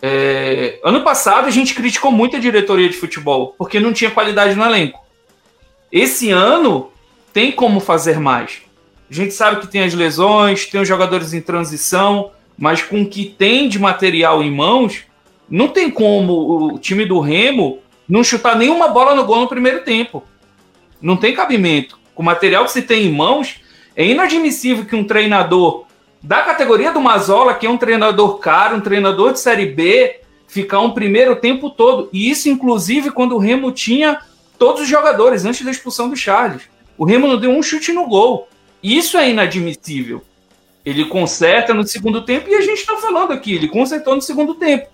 é... 0.00 0.80
ano 0.82 1.02
passado 1.02 1.46
a 1.46 1.50
gente 1.50 1.74
criticou 1.74 2.10
muito 2.10 2.36
a 2.36 2.40
diretoria 2.40 2.88
de 2.88 2.96
futebol, 2.96 3.54
porque 3.56 3.78
não 3.78 3.92
tinha 3.92 4.10
qualidade 4.10 4.54
no 4.54 4.64
elenco. 4.64 5.00
Esse 5.90 6.30
ano 6.30 6.90
tem 7.32 7.52
como 7.52 7.80
fazer 7.80 8.18
mais. 8.18 8.62
A 9.10 9.14
gente 9.14 9.34
sabe 9.34 9.60
que 9.60 9.66
tem 9.66 9.82
as 9.82 9.92
lesões, 9.92 10.66
tem 10.66 10.80
os 10.80 10.88
jogadores 10.88 11.34
em 11.34 11.40
transição, 11.40 12.30
mas 12.58 12.82
com 12.82 13.02
o 13.02 13.08
que 13.08 13.24
tem 13.24 13.68
de 13.68 13.78
material 13.78 14.42
em 14.42 14.50
mãos, 14.50 15.04
não 15.48 15.68
tem 15.68 15.90
como 15.90 16.72
o 16.74 16.78
time 16.78 17.04
do 17.04 17.20
Remo 17.20 17.78
não 18.08 18.22
chutar 18.22 18.56
nenhuma 18.56 18.88
bola 18.88 19.14
no 19.14 19.24
gol 19.24 19.40
no 19.40 19.48
primeiro 19.48 19.82
tempo. 19.82 20.22
Não 21.00 21.16
tem 21.16 21.34
cabimento. 21.34 21.98
Com 22.14 22.22
o 22.22 22.26
material 22.26 22.64
que 22.64 22.72
se 22.72 22.82
tem 22.82 23.06
em 23.06 23.12
mãos, 23.12 23.60
é 23.96 24.06
inadmissível 24.06 24.84
que 24.84 24.96
um 24.96 25.04
treinador 25.04 25.84
da 26.22 26.42
categoria 26.42 26.92
do 26.92 27.00
Mazola, 27.00 27.54
que 27.54 27.66
é 27.66 27.70
um 27.70 27.76
treinador 27.76 28.38
caro, 28.38 28.76
um 28.76 28.80
treinador 28.80 29.32
de 29.32 29.40
Série 29.40 29.66
B, 29.66 30.20
ficar 30.46 30.80
um 30.80 30.90
primeiro 30.90 31.34
tempo 31.36 31.70
todo. 31.70 32.08
E 32.12 32.30
isso, 32.30 32.48
inclusive, 32.48 33.10
quando 33.10 33.34
o 33.34 33.38
Remo 33.38 33.72
tinha 33.72 34.20
todos 34.58 34.82
os 34.82 34.88
jogadores 34.88 35.44
antes 35.44 35.64
da 35.64 35.70
expulsão 35.70 36.08
do 36.08 36.16
Charles. 36.16 36.62
O 36.96 37.04
Remo 37.04 37.26
não 37.26 37.36
deu 37.36 37.50
um 37.50 37.62
chute 37.62 37.92
no 37.92 38.06
gol. 38.06 38.48
Isso 38.82 39.16
é 39.16 39.30
inadmissível. 39.30 40.22
Ele 40.84 41.04
conserta 41.04 41.72
no 41.72 41.86
segundo 41.86 42.24
tempo 42.24 42.48
e 42.48 42.54
a 42.54 42.60
gente 42.60 42.80
está 42.80 42.96
falando 42.96 43.32
aqui, 43.32 43.54
ele 43.54 43.68
consertou 43.68 44.14
no 44.14 44.22
segundo 44.22 44.54
tempo. 44.54 44.88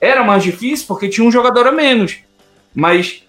Era 0.00 0.22
mais 0.22 0.42
difícil 0.42 0.86
porque 0.86 1.08
tinha 1.08 1.26
um 1.26 1.32
jogador 1.32 1.66
a 1.66 1.72
menos. 1.72 2.18
Mas 2.74 3.22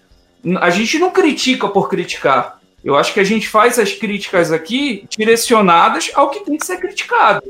a 0.60 0.70
gente 0.70 0.98
não 0.98 1.10
critica 1.10 1.68
por 1.68 1.88
criticar. 1.88 2.60
Eu 2.84 2.96
acho 2.96 3.14
que 3.14 3.20
a 3.20 3.24
gente 3.24 3.48
faz 3.48 3.78
as 3.78 3.92
críticas 3.92 4.52
aqui 4.52 5.06
direcionadas 5.08 6.10
ao 6.14 6.30
que 6.30 6.44
tem 6.44 6.56
que 6.56 6.66
ser 6.66 6.78
criticado. 6.78 7.42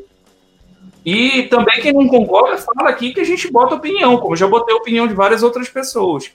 E 1.05 1.42
também 1.44 1.83
quem 1.83 1.92
não 1.92 2.09
concorda, 2.09 2.57
fala 2.57 2.88
aqui 2.88 3.12
que 3.12 3.20
a 3.20 3.24
gente 3.24 3.50
bota 3.50 3.74
opinião, 3.74 4.16
como 4.16 4.37
já 4.37 4.46
botei 4.46 4.74
opinião 4.74 5.07
de 5.07 5.12
várias 5.12 5.42
outras 5.42 5.68
pessoas. 5.68 6.31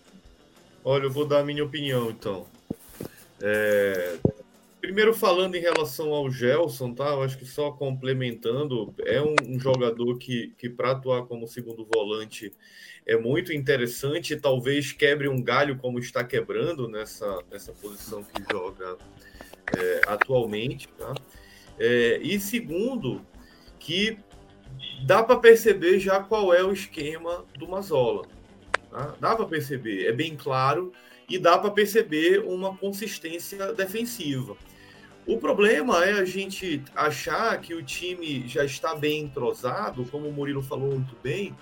Olha, 0.83 1.05
eu 1.05 1.11
vou 1.11 1.25
dar 1.25 1.39
a 1.39 1.43
minha 1.43 1.63
opinião, 1.63 2.09
então. 2.09 2.45
É, 3.41 4.15
Primeiro 4.81 5.13
falando 5.13 5.55
em 5.55 5.59
relação 5.59 6.13
ao 6.13 6.31
Gelson, 6.31 6.93
tá? 6.93 7.09
Eu 7.09 7.23
acho 7.23 7.37
que 7.37 7.45
só 7.45 7.71
complementando, 7.71 8.93
é 9.05 9.21
um, 9.21 9.35
um 9.45 9.59
jogador 9.59 10.17
que, 10.17 10.53
que 10.57 10.69
para 10.69 10.91
atuar 10.91 11.25
como 11.25 11.47
segundo 11.47 11.85
volante 11.85 12.51
é 13.05 13.17
muito 13.17 13.51
interessante 13.51 14.35
talvez 14.35 14.91
quebre 14.91 15.27
um 15.27 15.41
galho 15.41 15.77
como 15.77 15.99
está 15.99 16.23
quebrando 16.23 16.87
nessa, 16.87 17.43
nessa 17.51 17.73
posição 17.73 18.23
que 18.23 18.41
joga 18.51 18.97
é, 19.77 20.01
atualmente, 20.07 20.87
tá? 20.89 21.13
É, 21.77 22.19
e 22.21 22.39
segundo, 22.39 23.25
que 23.79 24.17
dá 25.05 25.23
para 25.23 25.37
perceber 25.37 25.99
já 25.99 26.21
qual 26.21 26.53
é 26.53 26.63
o 26.63 26.71
esquema 26.71 27.45
do 27.57 27.67
Mazola. 27.67 28.27
Tá? 28.89 29.15
Dá 29.19 29.35
para 29.35 29.45
perceber, 29.45 30.05
é 30.05 30.11
bem 30.11 30.35
claro 30.35 30.91
e 31.29 31.37
dá 31.37 31.57
para 31.57 31.71
perceber 31.71 32.39
uma 32.39 32.75
consistência 32.75 33.73
defensiva. 33.73 34.57
O 35.25 35.37
problema 35.37 36.03
é 36.03 36.13
a 36.13 36.25
gente 36.25 36.81
achar 36.95 37.59
que 37.61 37.75
o 37.75 37.83
time 37.83 38.47
já 38.47 38.65
está 38.65 38.95
bem 38.95 39.25
entrosado, 39.25 40.03
como 40.05 40.27
o 40.27 40.33
Murilo 40.33 40.63
falou 40.63 40.89
muito 40.89 41.15
bem. 41.21 41.55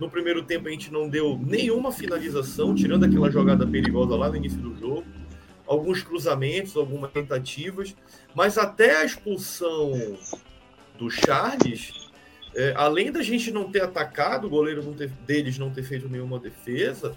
No 0.00 0.10
primeiro 0.10 0.42
tempo 0.42 0.66
a 0.66 0.70
gente 0.72 0.92
não 0.92 1.08
deu 1.08 1.38
nenhuma 1.40 1.92
finalização, 1.92 2.74
tirando 2.74 3.04
aquela 3.04 3.30
jogada 3.30 3.64
perigosa 3.64 4.16
lá 4.16 4.28
no 4.28 4.36
início 4.36 4.58
do 4.58 4.76
jogo, 4.76 5.04
alguns 5.66 6.02
cruzamentos, 6.02 6.76
algumas 6.76 7.12
tentativas, 7.12 7.94
mas 8.34 8.58
até 8.58 8.96
a 8.96 9.04
expulsão 9.04 10.18
do 10.98 11.08
Charles, 11.08 12.10
é, 12.56 12.74
além 12.76 13.12
da 13.12 13.22
gente 13.22 13.52
não 13.52 13.70
ter 13.70 13.82
atacado, 13.82 14.46
o 14.46 14.50
goleiro 14.50 14.82
não 14.82 14.94
ter, 14.94 15.08
deles 15.26 15.58
não 15.58 15.70
ter 15.70 15.84
feito 15.84 16.08
nenhuma 16.08 16.40
defesa, 16.40 17.16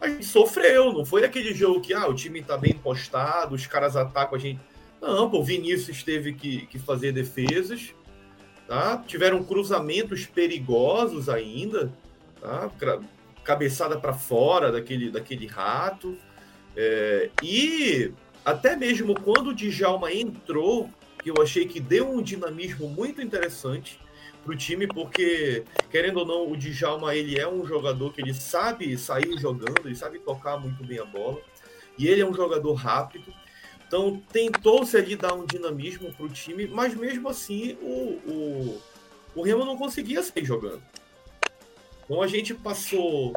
a 0.00 0.08
gente 0.08 0.24
sofreu. 0.24 0.92
Não 0.92 1.04
foi 1.04 1.24
aquele 1.24 1.54
jogo 1.54 1.80
que 1.80 1.92
ah, 1.94 2.06
o 2.06 2.14
time 2.14 2.40
está 2.40 2.56
bem 2.56 2.74
postado, 2.74 3.54
os 3.54 3.66
caras 3.66 3.96
atacam 3.96 4.36
a 4.36 4.40
gente 4.40 4.60
não, 5.04 5.28
pô, 5.28 5.40
o 5.40 5.44
Vinícius 5.44 6.02
teve 6.02 6.32
que, 6.32 6.64
que 6.66 6.78
fazer 6.78 7.12
defesas, 7.12 7.94
tá? 8.66 8.96
Tiveram 9.06 9.44
cruzamentos 9.44 10.24
perigosos 10.24 11.28
ainda, 11.28 11.92
tá? 12.40 12.70
Cabeçada 13.44 14.00
para 14.00 14.14
fora 14.14 14.72
daquele, 14.72 15.10
daquele 15.10 15.46
rato. 15.46 16.16
É, 16.74 17.28
e 17.42 18.12
até 18.42 18.74
mesmo 18.74 19.14
quando 19.20 19.48
o 19.48 19.54
Djalma 19.54 20.10
entrou, 20.10 20.88
que 21.22 21.30
eu 21.30 21.34
achei 21.42 21.66
que 21.66 21.80
deu 21.80 22.10
um 22.10 22.22
dinamismo 22.22 22.88
muito 22.88 23.20
interessante 23.20 23.98
para 24.44 24.52
o 24.52 24.56
time, 24.56 24.86
porque, 24.86 25.64
querendo 25.90 26.18
ou 26.18 26.26
não, 26.26 26.50
o 26.50 26.56
Djalma 26.56 27.14
ele 27.14 27.38
é 27.38 27.48
um 27.48 27.66
jogador 27.66 28.12
que 28.12 28.20
ele 28.20 28.34
sabe 28.34 28.96
sair 28.98 29.36
jogando, 29.38 29.86
ele 29.86 29.96
sabe 29.96 30.18
tocar 30.18 30.58
muito 30.58 30.84
bem 30.84 30.98
a 30.98 31.04
bola, 31.04 31.40
e 31.98 32.06
ele 32.06 32.20
é 32.20 32.26
um 32.26 32.34
jogador 32.34 32.74
rápido. 32.74 33.32
Então 33.86 34.20
tentou-se 34.32 34.96
ali 34.96 35.16
dar 35.16 35.34
um 35.34 35.46
dinamismo 35.46 36.12
para 36.12 36.26
o 36.26 36.28
time, 36.28 36.66
mas 36.66 36.94
mesmo 36.94 37.28
assim 37.28 37.76
o, 37.80 38.20
o, 38.26 38.82
o 39.36 39.42
Remo 39.42 39.64
não 39.64 39.76
conseguia 39.76 40.22
sair 40.22 40.44
jogando. 40.44 40.82
Então 42.04 42.20
a 42.20 42.26
gente 42.26 42.52
passou 42.54 43.34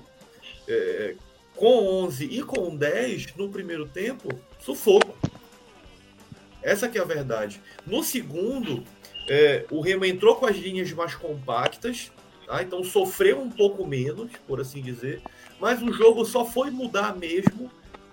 é, 0.67 1.15
com 1.56 2.04
11 2.06 2.26
e 2.26 2.43
com 2.43 2.76
10 2.76 3.36
no 3.36 3.50
primeiro 3.50 3.88
tempo, 3.88 4.30
sufoco. 4.60 5.17
Essa 6.62 6.89
que 6.89 6.98
é 6.98 7.02
a 7.02 7.06
verdade. 7.06 7.62
No 7.86 8.04
segundo, 8.04 8.84
é, 9.28 9.66
o 9.70 9.82
Remo 9.82 10.06
entrou 10.06 10.36
com 10.36 10.46
as 10.46 10.56
linhas 10.56 10.92
mais 10.94 11.13
compactas, 11.16 12.12
tá? 12.46 12.63
então 12.63 12.84
sofreu 12.84 13.40
um 13.42 13.50
pouco 13.50 13.86
menos, 13.86 14.32
por 14.48 14.62
assim 14.62 14.82
dizer, 14.82 15.22
mas 15.60 15.82
o 15.82 15.92
jogo 15.92 16.26
só 16.26 16.46
foi 16.46 16.72
mudar 16.72 17.16
mesmo 17.16 17.70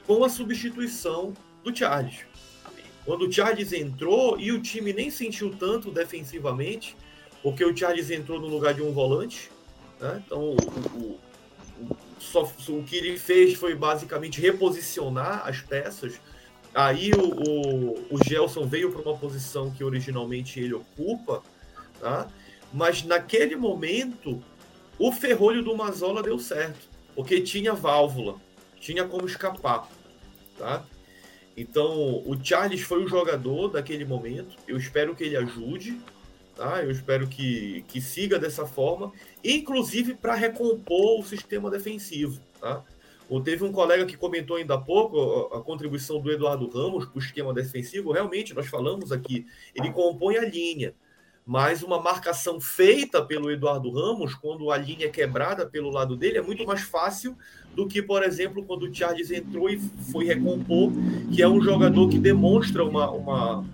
com 0.07 0.25
a 0.25 0.29
substituição 0.29 1.33
do 1.63 1.75
Charles. 1.75 2.21
Quando 3.05 3.27
o 3.27 3.33
Charles 3.33 3.73
entrou 3.73 4.39
e 4.41 4.51
o 4.51 4.61
time 4.61 4.93
nem 4.93 5.11
sentiu 5.11 5.55
tanto 5.55 5.91
defensivamente, 5.91 6.97
porque 7.43 7.65
o 7.65 7.77
Charles 7.77 8.11
entrou 8.11 8.41
no 8.41 8.47
lugar 8.47 8.75
de 8.75 8.83
um 8.83 8.93
volante, 8.93 9.51
né? 10.01 10.23
então 10.25 10.41
o, 10.41 10.57
o, 10.97 11.21
o, 11.81 11.97
só, 12.19 12.51
o 12.69 12.83
que 12.83 12.97
ele 12.97 13.19
fez 13.19 13.55
foi 13.55 13.75
basicamente 13.75 14.41
reposicionar 14.41 15.47
as 15.47 15.61
peças. 15.61 16.19
Aí 16.75 17.13
o, 17.13 17.23
o, 17.23 18.17
o 18.17 18.25
Gelson 18.25 18.67
veio 18.67 18.91
para 18.91 19.03
uma 19.03 19.17
posição 19.17 19.71
que 19.71 19.85
originalmente 19.85 20.59
ele 20.59 20.75
ocupa, 20.75 21.43
tá? 22.01 22.29
mas 22.73 23.05
naquele 23.05 23.55
momento 23.55 24.43
o 24.99 25.13
ferrolho 25.13 25.63
do 25.63 25.77
Mazola 25.77 26.23
deu 26.23 26.39
certo, 26.39 26.89
porque 27.15 27.41
tinha 27.41 27.75
válvula, 27.75 28.41
tinha 28.81 29.05
como 29.05 29.27
escapar. 29.27 29.89
Tá? 30.59 30.85
Então, 31.57 32.23
o 32.27 32.37
Charles 32.43 32.81
foi 32.81 33.05
o 33.05 33.09
jogador 33.09 33.69
daquele 33.69 34.05
momento. 34.05 34.57
Eu 34.67 34.77
espero 34.77 35.15
que 35.15 35.25
ele 35.25 35.37
ajude. 35.37 36.01
Tá? 36.57 36.83
Eu 36.83 36.91
espero 36.91 37.27
que, 37.27 37.85
que 37.89 38.01
siga 38.01 38.39
dessa 38.39 38.65
forma, 38.65 39.13
inclusive 39.43 40.15
para 40.15 40.35
recompor 40.35 41.21
o 41.21 41.25
sistema 41.25 41.69
defensivo. 41.71 42.41
Tá? 42.61 42.83
Ou 43.29 43.41
teve 43.41 43.65
um 43.65 43.73
colega 43.73 44.05
que 44.05 44.17
comentou 44.17 44.57
ainda 44.57 44.75
há 44.75 44.79
pouco 44.79 45.55
a, 45.55 45.61
contribuição 45.63 46.21
do 46.21 46.31
Eduardo 46.31 46.69
Ramos 46.69 47.07
para 47.07 47.17
o 47.17 47.23
esquema 47.23 47.55
defensivo. 47.55 48.13
Realmente, 48.13 48.55
nós 48.55 48.67
falamos 48.67 49.11
aqui, 49.11 49.47
ele 49.75 49.91
compõe 49.91 50.37
a 50.37 50.45
linha 50.45 50.95
mas 51.47 51.83
uma 51.83 52.01
marcação 52.01 52.59
feita 52.59 53.23
pelo 53.23 53.51
Eduardo 53.51 53.91
Ramos, 53.91 54.35
quando 54.35 54.71
a 54.71 54.79
linha 54.79 55.07
é 55.07 55.11
quebrada 55.11 55.67
pelo 55.67 55.91
lado 55.91 56.17
dele, 56.17 56.39
é 56.39 56.43
muito 56.43 56.65
mais 56.65 56.81
fácil 56.81 57.37
do 57.75 57.87
que, 57.87 58.01
por 58.01 58.23
exemplo, 58.23 58.65
quando 58.65 58.85
o 58.85 58.95
Charles 58.95 59.31
entrou 59.31 59.69
e 59.69 59.79
foi 60.11 60.25
recompor, 60.25 60.91
que 61.35 61.43
é 61.43 61.49
um 61.49 61.61
jogador 61.61 62.09
que 62.09 62.19
demonstra 62.19 62.83
uma, 62.83 63.11
uma, 63.11 63.65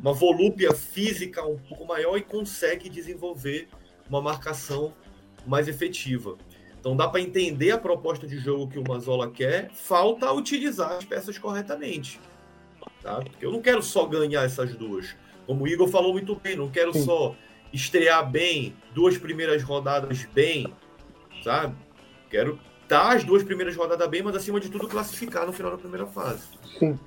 uma 0.00 0.12
volúpia 0.14 0.72
física 0.72 1.44
um 1.44 1.58
pouco 1.58 1.84
maior 1.84 2.16
e 2.16 2.22
consegue 2.22 2.88
desenvolver 2.88 3.68
uma 4.08 4.22
marcação 4.22 4.94
mais 5.46 5.68
efetiva. 5.68 6.38
Então 6.80 6.96
dá 6.96 7.06
para 7.06 7.20
entender 7.20 7.70
a 7.70 7.78
proposta 7.78 8.26
de 8.26 8.38
jogo 8.38 8.66
que 8.66 8.78
o 8.78 8.84
Mazola 8.86 9.30
quer, 9.30 9.70
falta 9.72 10.32
utilizar 10.32 10.92
as 10.92 11.04
peças 11.04 11.36
corretamente. 11.36 12.18
Tá? 13.02 13.16
Porque 13.16 13.44
eu 13.44 13.52
não 13.52 13.60
quero 13.60 13.82
só 13.82 14.06
ganhar 14.06 14.42
essas 14.44 14.74
duas. 14.74 15.14
Como 15.46 15.64
o 15.64 15.68
Igor 15.68 15.88
falou 15.88 16.12
muito 16.12 16.34
bem, 16.34 16.56
não 16.56 16.70
quero 16.70 16.92
Sim. 16.94 17.04
só 17.04 17.34
estrear 17.70 18.28
bem, 18.28 18.74
duas 18.94 19.18
primeiras 19.18 19.62
rodadas 19.62 20.24
bem, 20.34 20.72
sabe? 21.44 21.74
Quero 22.30 22.58
estar 22.82 23.14
as 23.14 23.24
duas 23.24 23.42
primeiras 23.42 23.76
rodadas 23.76 24.08
bem, 24.08 24.22
mas 24.22 24.34
acima 24.34 24.58
de 24.58 24.70
tudo 24.70 24.88
classificar 24.88 25.46
no 25.46 25.52
final 25.52 25.72
da 25.72 25.78
primeira 25.78 26.06
fase. 26.06 26.48
Sim. 26.78 26.98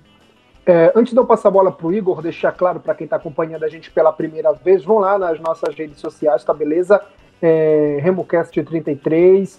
É, 0.66 0.94
antes 0.96 1.14
de 1.14 1.20
eu 1.20 1.26
passar 1.26 1.50
a 1.50 1.52
bola 1.52 1.72
para 1.72 1.86
o 1.86 1.94
Igor, 1.94 2.22
deixar 2.22 2.52
claro 2.54 2.80
para 2.80 2.96
quem 2.96 3.06
está 3.06 3.18
acompanhando 3.18 3.64
a 3.64 3.68
gente 3.68 3.92
pela 3.92 4.14
primeira 4.14 4.54
vez, 4.54 4.84
vão 4.84 5.00
lá 5.00 5.18
nas 5.18 5.40
nossas 5.40 5.76
redes 5.76 6.00
sociais, 6.00 6.44
tá 6.44 6.54
beleza? 6.54 7.04
É, 7.46 8.00
RemoCast33, 8.02 9.58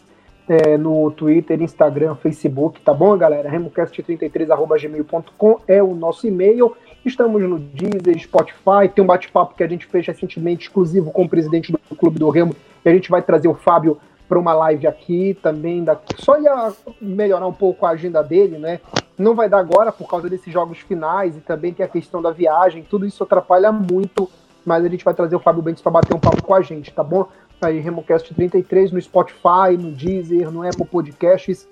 é, 0.48 0.78
no 0.78 1.10
Twitter, 1.10 1.60
Instagram, 1.60 2.14
Facebook, 2.14 2.80
tá 2.80 2.94
bom, 2.94 3.14
galera? 3.18 3.50
RemoCast33.gmail.com 3.50 5.60
é 5.68 5.82
o 5.82 5.94
nosso 5.94 6.26
e-mail. 6.26 6.74
Estamos 7.04 7.42
no 7.42 7.58
Deezer, 7.58 8.18
Spotify, 8.18 8.88
tem 8.94 9.04
um 9.04 9.06
bate-papo 9.06 9.54
que 9.54 9.62
a 9.62 9.68
gente 9.68 9.84
fez 9.84 10.06
recentemente 10.06 10.68
exclusivo 10.68 11.10
com 11.10 11.24
o 11.24 11.28
presidente 11.28 11.70
do 11.70 11.78
Clube 11.94 12.18
do 12.18 12.30
Remo, 12.30 12.56
e 12.82 12.88
a 12.88 12.92
gente 12.92 13.10
vai 13.10 13.20
trazer 13.20 13.48
o 13.48 13.54
Fábio 13.54 13.98
para 14.26 14.38
uma 14.38 14.54
live 14.54 14.86
aqui 14.86 15.38
também, 15.42 15.84
daqui. 15.84 16.14
só 16.18 16.40
ia 16.40 16.72
melhorar 16.98 17.46
um 17.46 17.52
pouco 17.52 17.84
a 17.84 17.90
agenda 17.90 18.22
dele, 18.22 18.56
né? 18.56 18.80
Não 19.18 19.34
vai 19.34 19.50
dar 19.50 19.58
agora 19.58 19.92
por 19.92 20.08
causa 20.08 20.30
desses 20.30 20.50
jogos 20.50 20.78
finais 20.78 21.36
e 21.36 21.40
também 21.40 21.74
tem 21.74 21.84
a 21.84 21.88
questão 21.88 22.22
da 22.22 22.30
viagem, 22.30 22.82
tudo 22.82 23.04
isso 23.04 23.22
atrapalha 23.22 23.70
muito, 23.70 24.30
mas 24.64 24.82
a 24.82 24.88
gente 24.88 25.04
vai 25.04 25.12
trazer 25.12 25.36
o 25.36 25.40
Fábio 25.40 25.62
Bentes 25.62 25.82
para 25.82 25.92
bater 25.92 26.16
um 26.16 26.18
papo 26.18 26.42
com 26.42 26.54
a 26.54 26.62
gente, 26.62 26.90
tá 26.90 27.04
bom? 27.04 27.28
Aí, 27.64 27.80
RemoCast 27.80 28.34
33 28.34 28.92
no 28.92 29.00
Spotify, 29.00 29.76
no 29.78 29.90
Deezer, 29.90 30.50
no 30.50 30.66
Apple 30.66 30.86
Podcasts 30.86 31.66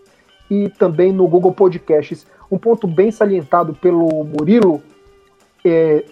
e 0.51 0.69
também 0.69 1.13
no 1.13 1.29
Google 1.29 1.53
Podcasts. 1.53 2.27
Um 2.51 2.59
ponto 2.59 2.87
bem 2.87 3.11
salientado 3.11 3.75
pelo 3.75 4.25
Murilo 4.25 4.83
é, 5.65 6.05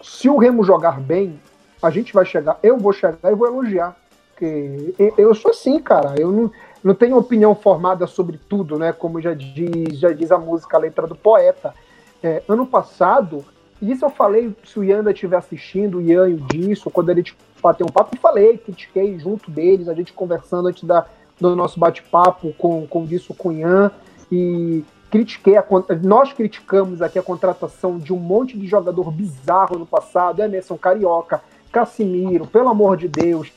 se 0.00 0.28
o 0.28 0.36
Remo 0.36 0.64
jogar 0.64 1.00
bem, 1.00 1.38
a 1.82 1.90
gente 1.90 2.12
vai 2.12 2.24
chegar, 2.24 2.58
eu 2.62 2.78
vou 2.78 2.92
chegar 2.92 3.30
e 3.30 3.34
vou 3.34 3.46
elogiar. 3.46 3.96
Porque 4.30 4.94
eu 5.18 5.34
sou 5.34 5.50
assim, 5.50 5.78
cara. 5.80 6.14
Eu 6.18 6.30
não, 6.30 6.50
não 6.82 6.94
tenho 6.94 7.16
opinião 7.16 7.54
formada 7.54 8.06
sobre 8.06 8.38
tudo, 8.48 8.78
né? 8.78 8.92
Como 8.92 9.20
já 9.20 9.34
diz, 9.34 9.98
já 9.98 10.12
diz 10.12 10.32
a 10.32 10.38
música, 10.38 10.76
a 10.76 10.80
letra 10.80 11.06
do 11.06 11.14
poeta. 11.14 11.74
É, 12.22 12.42
ano 12.48 12.66
passado, 12.66 13.44
isso 13.90 14.04
eu 14.04 14.10
falei, 14.10 14.54
se 14.64 14.78
o 14.78 14.84
Ian 14.84 15.02
estiver 15.10 15.36
assistindo, 15.36 15.98
o 15.98 16.02
Ian 16.02 16.28
e 16.28 16.34
o 16.34 16.40
Disso, 16.40 16.90
quando 16.90 17.10
ele 17.10 17.24
bateu 17.60 17.86
um 17.86 17.90
papo, 17.90 18.14
eu 18.14 18.20
falei, 18.20 18.56
critiquei 18.58 19.18
junto 19.18 19.50
deles, 19.50 19.88
a 19.88 19.94
gente 19.94 20.12
conversando 20.12 20.68
antes 20.68 20.84
da, 20.84 21.06
do 21.40 21.56
nosso 21.56 21.80
bate-papo 21.80 22.52
com, 22.56 22.86
com 22.86 23.04
Disso, 23.04 23.34
com 23.34 23.48
o 23.48 23.52
Ian, 23.52 23.90
e 24.30 24.84
critiquei 25.10 25.56
a, 25.56 25.64
nós 26.02 26.32
criticamos 26.32 27.02
aqui 27.02 27.18
a 27.18 27.22
contratação 27.22 27.98
de 27.98 28.12
um 28.12 28.18
monte 28.18 28.56
de 28.56 28.66
jogador 28.66 29.10
bizarro 29.10 29.78
no 29.78 29.86
passado, 29.86 30.40
Emerson 30.40 30.78
Carioca, 30.78 31.42
Casimiro, 31.72 32.46
pelo 32.46 32.68
amor 32.68 32.96
de 32.96 33.08
Deus, 33.08 33.50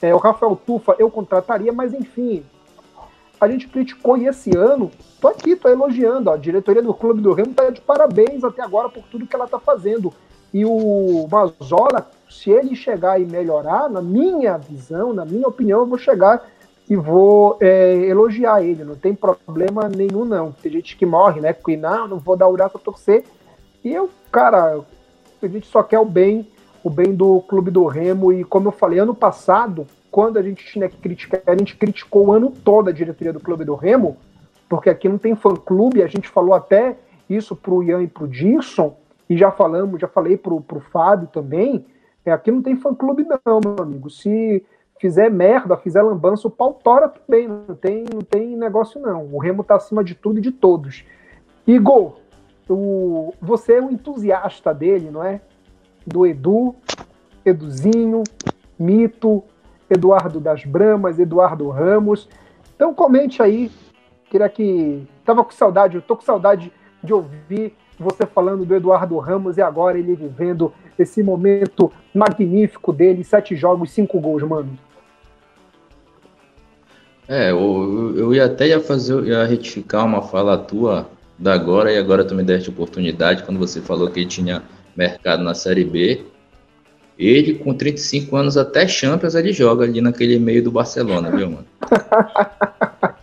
é, 0.00 0.14
o 0.14 0.18
Rafael 0.18 0.56
Tufa 0.56 0.96
eu 0.98 1.10
contrataria, 1.10 1.72
mas 1.72 1.94
enfim, 1.94 2.44
a 3.42 3.48
gente 3.48 3.66
criticou 3.66 4.16
e 4.16 4.28
esse 4.28 4.56
ano, 4.56 4.88
tô 5.20 5.26
aqui, 5.26 5.56
tô 5.56 5.68
elogiando, 5.68 6.30
ó, 6.30 6.34
a 6.34 6.36
diretoria 6.36 6.80
do 6.80 6.94
Clube 6.94 7.20
do 7.20 7.32
Remo 7.32 7.52
tá 7.52 7.70
de 7.70 7.80
parabéns 7.80 8.44
até 8.44 8.62
agora 8.62 8.88
por 8.88 9.02
tudo 9.10 9.26
que 9.26 9.34
ela 9.34 9.48
tá 9.48 9.58
fazendo. 9.58 10.14
E 10.54 10.64
o 10.64 11.26
Mazola, 11.28 12.08
se 12.30 12.50
ele 12.52 12.76
chegar 12.76 13.20
e 13.20 13.24
melhorar, 13.24 13.90
na 13.90 14.00
minha 14.00 14.56
visão, 14.56 15.12
na 15.12 15.24
minha 15.24 15.48
opinião, 15.48 15.80
eu 15.80 15.86
vou 15.86 15.98
chegar 15.98 16.48
e 16.88 16.94
vou 16.94 17.56
é, 17.60 18.04
elogiar 18.04 18.62
ele, 18.62 18.84
não 18.84 18.94
tem 18.94 19.12
problema 19.12 19.88
nenhum, 19.88 20.24
não. 20.24 20.52
Tem 20.52 20.70
gente 20.70 20.96
que 20.96 21.04
morre, 21.04 21.40
né? 21.40 21.52
Porque 21.52 21.76
não, 21.76 22.06
não 22.06 22.18
vou 22.20 22.36
dar 22.36 22.46
o 22.46 22.52
braço 22.52 22.76
a 22.76 22.80
torcer. 22.80 23.24
E 23.82 23.92
eu, 23.92 24.08
cara, 24.30 24.78
a 25.42 25.46
gente 25.48 25.66
só 25.66 25.82
quer 25.82 25.98
o 25.98 26.04
bem, 26.04 26.46
o 26.84 26.88
bem 26.88 27.12
do 27.12 27.40
clube 27.40 27.72
do 27.72 27.86
Remo. 27.86 28.32
E 28.32 28.44
como 28.44 28.68
eu 28.68 28.72
falei, 28.72 29.00
ano 29.00 29.16
passado, 29.16 29.84
quando 30.12 30.38
a 30.38 30.42
gente 30.42 30.64
tinha 30.66 30.88
que 30.90 30.98
criticar, 30.98 31.40
a 31.46 31.56
gente 31.56 31.74
criticou 31.74 32.26
o 32.26 32.32
ano 32.32 32.50
todo 32.50 32.90
a 32.90 32.92
diretoria 32.92 33.32
do 33.32 33.40
clube 33.40 33.64
do 33.64 33.74
Remo, 33.74 34.18
porque 34.68 34.90
aqui 34.90 35.08
não 35.08 35.16
tem 35.16 35.34
fã-clube, 35.34 36.02
a 36.02 36.06
gente 36.06 36.28
falou 36.28 36.54
até 36.54 36.98
isso 37.28 37.56
pro 37.56 37.82
Ian 37.82 38.02
e 38.02 38.06
pro 38.06 38.28
Dinson, 38.28 38.94
e 39.28 39.38
já 39.38 39.50
falamos, 39.50 39.98
já 39.98 40.06
falei 40.06 40.36
pro, 40.36 40.60
pro 40.60 40.80
Fábio 40.80 41.28
também, 41.28 41.86
é, 42.26 42.30
aqui 42.30 42.50
não 42.50 42.60
tem 42.60 42.76
fã-clube 42.76 43.26
não, 43.44 43.60
meu 43.64 43.82
amigo. 43.82 44.10
Se 44.10 44.64
fizer 45.00 45.30
merda, 45.30 45.76
fizer 45.76 46.02
lambança, 46.02 46.46
o 46.46 46.50
pau 46.50 46.74
tora 46.74 47.08
também, 47.08 47.48
não 47.48 47.74
tem, 47.74 48.04
não 48.12 48.20
tem 48.20 48.56
negócio 48.56 49.00
não. 49.00 49.26
O 49.32 49.38
Remo 49.38 49.64
tá 49.64 49.76
acima 49.76 50.04
de 50.04 50.14
tudo 50.14 50.38
e 50.38 50.42
de 50.42 50.52
todos. 50.52 51.04
Igor, 51.66 52.18
o, 52.68 53.32
você 53.40 53.74
é 53.74 53.82
um 53.82 53.90
entusiasta 53.90 54.72
dele, 54.72 55.10
não 55.10 55.24
é? 55.24 55.40
Do 56.06 56.26
Edu, 56.26 56.74
Eduzinho, 57.44 58.22
Mito, 58.78 59.42
Eduardo 59.92 60.40
das 60.40 60.64
Bramas, 60.64 61.18
Eduardo 61.18 61.68
Ramos. 61.68 62.28
Então 62.74 62.94
comente 62.94 63.42
aí. 63.42 63.70
Queria 64.30 64.48
que. 64.48 65.06
Tava 65.24 65.44
com 65.44 65.50
saudade, 65.52 65.96
eu 65.96 66.02
tô 66.02 66.16
com 66.16 66.22
saudade 66.22 66.72
de 67.02 67.12
ouvir 67.12 67.74
você 67.98 68.26
falando 68.26 68.64
do 68.64 68.74
Eduardo 68.74 69.18
Ramos 69.18 69.56
e 69.56 69.62
agora 69.62 69.98
ele 69.98 70.14
vivendo 70.14 70.72
esse 70.98 71.22
momento 71.22 71.92
magnífico 72.14 72.92
dele, 72.92 73.22
sete 73.22 73.54
jogos, 73.54 73.90
cinco 73.90 74.20
gols, 74.20 74.42
mano. 74.42 74.76
É, 77.28 77.50
eu, 77.50 78.14
eu 78.16 78.34
ia 78.34 78.46
até 78.46 78.68
ia 78.68 78.80
fazer, 78.80 79.24
ia 79.24 79.44
retificar 79.44 80.04
uma 80.04 80.22
fala 80.22 80.58
tua 80.58 81.08
da 81.38 81.54
agora 81.54 81.92
e 81.92 81.96
agora 81.96 82.24
tu 82.24 82.34
me 82.34 82.42
deste 82.42 82.70
oportunidade 82.70 83.42
quando 83.44 83.58
você 83.58 83.80
falou 83.80 84.10
que 84.10 84.26
tinha 84.26 84.62
mercado 84.96 85.42
na 85.42 85.54
Série 85.54 85.84
B. 85.84 86.24
Ele, 87.18 87.54
com 87.54 87.74
35 87.74 88.34
anos, 88.36 88.56
até 88.56 88.88
Champions 88.88 89.34
ele 89.34 89.52
joga 89.52 89.84
ali 89.84 90.00
naquele 90.00 90.38
meio 90.38 90.62
do 90.62 90.70
Barcelona, 90.70 91.30
viu, 91.30 91.50
mano? 91.50 91.66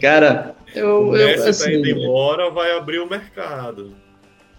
Cara, 0.00 0.54
eu. 0.74 1.08
O 1.08 1.12
Messi 1.12 1.38
eu, 1.38 1.42
tá 1.42 1.50
assim, 1.50 1.64
tá 1.64 1.72
indo 1.72 1.88
embora, 1.88 2.50
vai 2.50 2.76
abrir 2.76 3.00
o 3.00 3.08
mercado. 3.08 3.92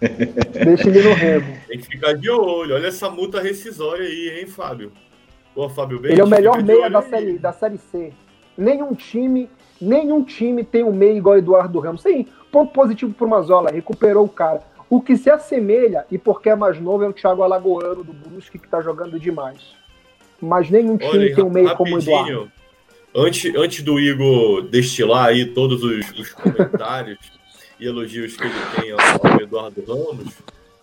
Deixa 0.00 0.88
ele 0.88 1.02
no 1.02 1.14
remo. 1.14 1.56
Tem 1.66 1.78
que 1.78 1.86
ficar 1.86 2.14
de 2.14 2.30
olho. 2.30 2.74
Olha 2.74 2.86
essa 2.86 3.08
multa 3.10 3.40
rescisória 3.40 4.06
aí, 4.06 4.40
hein, 4.40 4.46
Fábio? 4.46 4.92
Pô, 5.54 5.68
Fábio 5.68 6.00
ele 6.04 6.20
é 6.20 6.24
o 6.24 6.28
melhor 6.28 6.62
meia 6.62 6.88
da 6.88 7.02
série, 7.02 7.38
da 7.38 7.52
série 7.52 7.78
C. 7.78 8.12
Nenhum 8.56 8.94
time, 8.94 9.48
nenhum 9.80 10.22
time 10.22 10.62
tem 10.64 10.84
um 10.84 10.92
meia 10.92 11.16
igual 11.16 11.38
Eduardo 11.38 11.80
Ramos. 11.80 12.02
Sim, 12.02 12.26
ponto 12.52 12.72
positivo 12.72 13.12
pro 13.12 13.28
Mazola, 13.28 13.70
recuperou 13.70 14.24
o 14.24 14.28
cara. 14.28 14.62
O 14.90 15.00
que 15.00 15.16
se 15.16 15.30
assemelha, 15.30 16.04
e 16.10 16.18
porque 16.18 16.50
é 16.50 16.56
mais 16.56 16.80
novo, 16.80 17.04
é 17.04 17.08
o 17.08 17.12
Thiago 17.12 17.44
Alagoano 17.44 18.02
do 18.02 18.12
Brusque, 18.12 18.58
que 18.58 18.68
tá 18.68 18.82
jogando 18.82 19.20
demais. 19.20 19.60
Mas 20.42 20.68
nenhum 20.68 20.98
time 20.98 21.10
Olha, 21.10 21.34
tem 21.36 21.44
um 21.44 21.48
meia 21.50 21.76
como 21.76 21.94
o 21.94 21.98
Eduardo. 22.00 22.50
Antes, 23.14 23.54
antes 23.54 23.82
do 23.84 24.00
Igor 24.00 24.62
destilar 24.62 25.26
aí 25.26 25.46
todos 25.46 25.84
os, 25.84 26.10
os 26.18 26.32
comentários 26.32 27.18
e 27.78 27.86
elogios 27.86 28.36
que 28.36 28.42
ele 28.42 28.54
tem 28.80 28.90
ao, 28.90 28.98
ao 28.98 29.40
Eduardo 29.40 29.84
Ramos, 29.86 30.34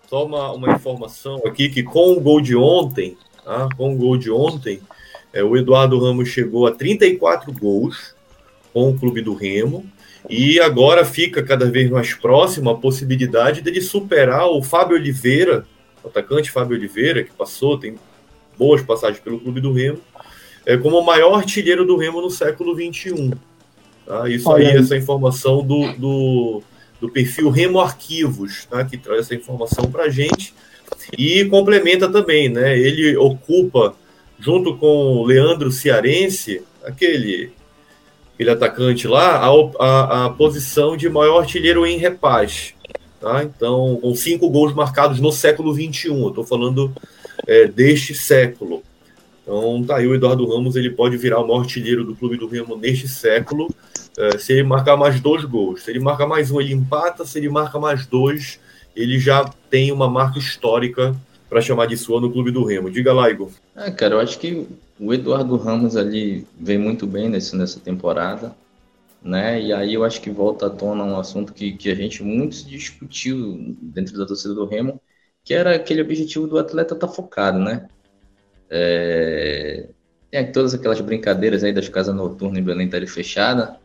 só 0.08 0.26
uma, 0.26 0.52
uma 0.54 0.72
informação 0.72 1.42
aqui 1.46 1.68
que 1.68 1.84
com 1.84 2.14
o 2.14 2.22
gol 2.22 2.40
de 2.40 2.56
ontem, 2.56 3.18
tá? 3.44 3.68
com 3.76 3.94
o 3.94 3.98
gol 3.98 4.18
de 4.18 4.32
ontem, 4.32 4.82
é, 5.34 5.44
o 5.44 5.58
Eduardo 5.58 6.00
Ramos 6.00 6.30
chegou 6.30 6.66
a 6.66 6.72
34 6.72 7.52
gols 7.52 8.16
com 8.74 8.90
o 8.90 8.98
clube 8.98 9.22
do 9.22 9.34
Remo 9.34 9.86
e 10.30 10.60
agora 10.60 11.06
fica 11.06 11.44
cada 11.44 11.70
vez 11.70 11.90
mais 11.90 12.14
próximo 12.14 12.70
a 12.70 12.78
possibilidade 12.78 13.62
dele 13.62 13.82
superar 13.82 14.48
o 14.48 14.62
Fábio 14.62 14.98
Oliveira, 14.98 15.66
o 16.04 16.08
atacante 16.08 16.52
Fábio 16.52 16.78
Oliveira, 16.78 17.24
que 17.24 17.32
passou, 17.32 17.78
tem 17.78 17.96
boas 18.58 18.82
passagens 18.82 19.20
pelo 19.20 19.40
clube 19.40 19.62
do 19.62 19.72
Remo, 19.72 20.00
é, 20.66 20.76
como 20.76 21.00
o 21.00 21.06
maior 21.06 21.36
artilheiro 21.36 21.86
do 21.86 21.96
Remo 21.96 22.22
no 22.22 22.30
século 22.30 22.76
XXI. 22.76 23.34
Tá? 24.06 24.28
Isso 24.28 24.52
aí, 24.52 24.66
essa 24.66 24.96
informação 24.96 25.66
do, 25.66 25.94
do, 25.94 26.64
do 27.00 27.10
perfil 27.10 27.50
Remo 27.50 27.80
Arquivos, 27.80 28.66
tá? 28.66 28.84
que 28.84 28.98
traz 28.98 29.22
essa 29.22 29.36
informação 29.36 29.90
para 29.92 30.04
a 30.04 30.10
gente 30.10 30.54
e 31.18 31.46
complementa 31.46 32.10
também, 32.10 32.50
né? 32.50 32.78
Ele 32.78 33.16
ocupa, 33.18 33.96
junto 34.40 34.78
com 34.78 35.18
o 35.18 35.26
Leandro 35.26 35.72
Cearense, 35.72 36.64
aquele, 36.84 37.52
aquele 38.38 38.52
atacante 38.52 39.08
lá, 39.08 39.38
a, 39.38 39.50
a, 39.80 40.26
a 40.26 40.30
posição 40.30 40.96
de 40.96 41.10
maior 41.10 41.40
artilheiro 41.40 41.88
em 41.88 41.98
repaz. 41.98 42.76
Tá? 43.20 43.44
Então, 43.44 43.98
com 44.00 44.14
cinco 44.14 44.48
gols 44.48 44.76
marcados 44.76 45.20
no 45.20 45.32
século 45.32 45.74
XXI, 45.74 46.10
eu 46.10 46.30
estou 46.30 46.46
falando 46.46 46.94
é, 47.48 47.66
deste 47.66 48.14
século. 48.14 48.84
Então, 49.42 49.84
tá 49.84 49.98
aí, 49.98 50.08
o 50.08 50.14
Eduardo 50.14 50.48
Ramos 50.48 50.76
ele 50.76 50.92
pode 50.92 51.18
virar 51.18 51.40
o 51.40 51.48
maior 51.48 51.62
artilheiro 51.62 52.04
do 52.04 52.16
clube 52.16 52.38
do 52.38 52.48
Remo 52.48 52.78
neste 52.78 53.08
século, 53.08 53.74
é, 54.16 54.38
se 54.38 54.54
ele 54.54 54.64
marcar 54.64 54.96
mais 54.96 55.20
dois 55.20 55.44
gols. 55.44 55.82
Se 55.82 55.90
ele 55.90 56.00
marca 56.00 56.28
mais 56.28 56.52
um, 56.52 56.62
ele 56.62 56.74
empata. 56.74 57.26
Se 57.26 57.40
ele 57.40 57.50
marca 57.50 57.80
mais 57.80 58.06
dois, 58.06 58.60
ele 58.96 59.18
já 59.18 59.46
tem 59.70 59.92
uma 59.92 60.08
marca 60.08 60.38
histórica 60.38 61.16
para 61.50 61.62
chamar 61.62 61.88
de 61.88 61.98
sua 61.98 62.20
no 62.20 62.32
clube 62.32 62.52
do 62.52 62.64
Remo. 62.64 62.90
Diga 62.90 63.14
lá, 63.14 63.30
Igor. 63.30 63.50
É, 63.76 63.90
cara, 63.92 64.16
eu 64.16 64.20
acho 64.20 64.38
que 64.40 64.68
o 65.00 65.14
Eduardo 65.14 65.56
Ramos 65.58 65.96
ali 65.96 66.46
vem 66.60 66.78
muito 66.78 67.08
bem 67.08 67.30
nesse, 67.30 67.56
nessa 67.56 67.80
temporada, 67.80 68.56
né? 69.22 69.62
E 69.62 69.74
aí 69.74 69.94
eu 69.94 70.04
acho 70.04 70.22
que 70.22 70.30
volta 70.30 70.68
à 70.68 70.70
tona 70.70 71.04
um 71.04 71.20
assunto 71.20 71.54
que, 71.54 71.74
que 71.74 71.90
a 71.90 71.96
gente 71.96 72.24
muito 72.24 72.66
discutiu 72.66 73.76
dentro 73.82 74.18
da 74.18 74.26
torcida 74.26 74.54
do 74.54 74.66
Remo, 74.66 75.02
que 75.44 75.54
era 75.54 75.76
aquele 75.76 76.02
objetivo 76.02 76.48
do 76.48 76.58
atleta 76.58 76.94
estar 76.94 77.08
tá 77.08 77.14
focado, 77.14 77.60
né? 77.60 77.88
É... 78.70 79.88
Tem 80.30 80.52
todas 80.52 80.74
aquelas 80.74 81.00
brincadeiras 81.00 81.64
aí 81.64 81.72
das 81.72 81.88
casas 81.88 82.14
noturnas 82.14 82.60
em 82.60 82.64
Belém 82.64 82.86
estarem 82.86 83.08
fechada, 83.08 83.80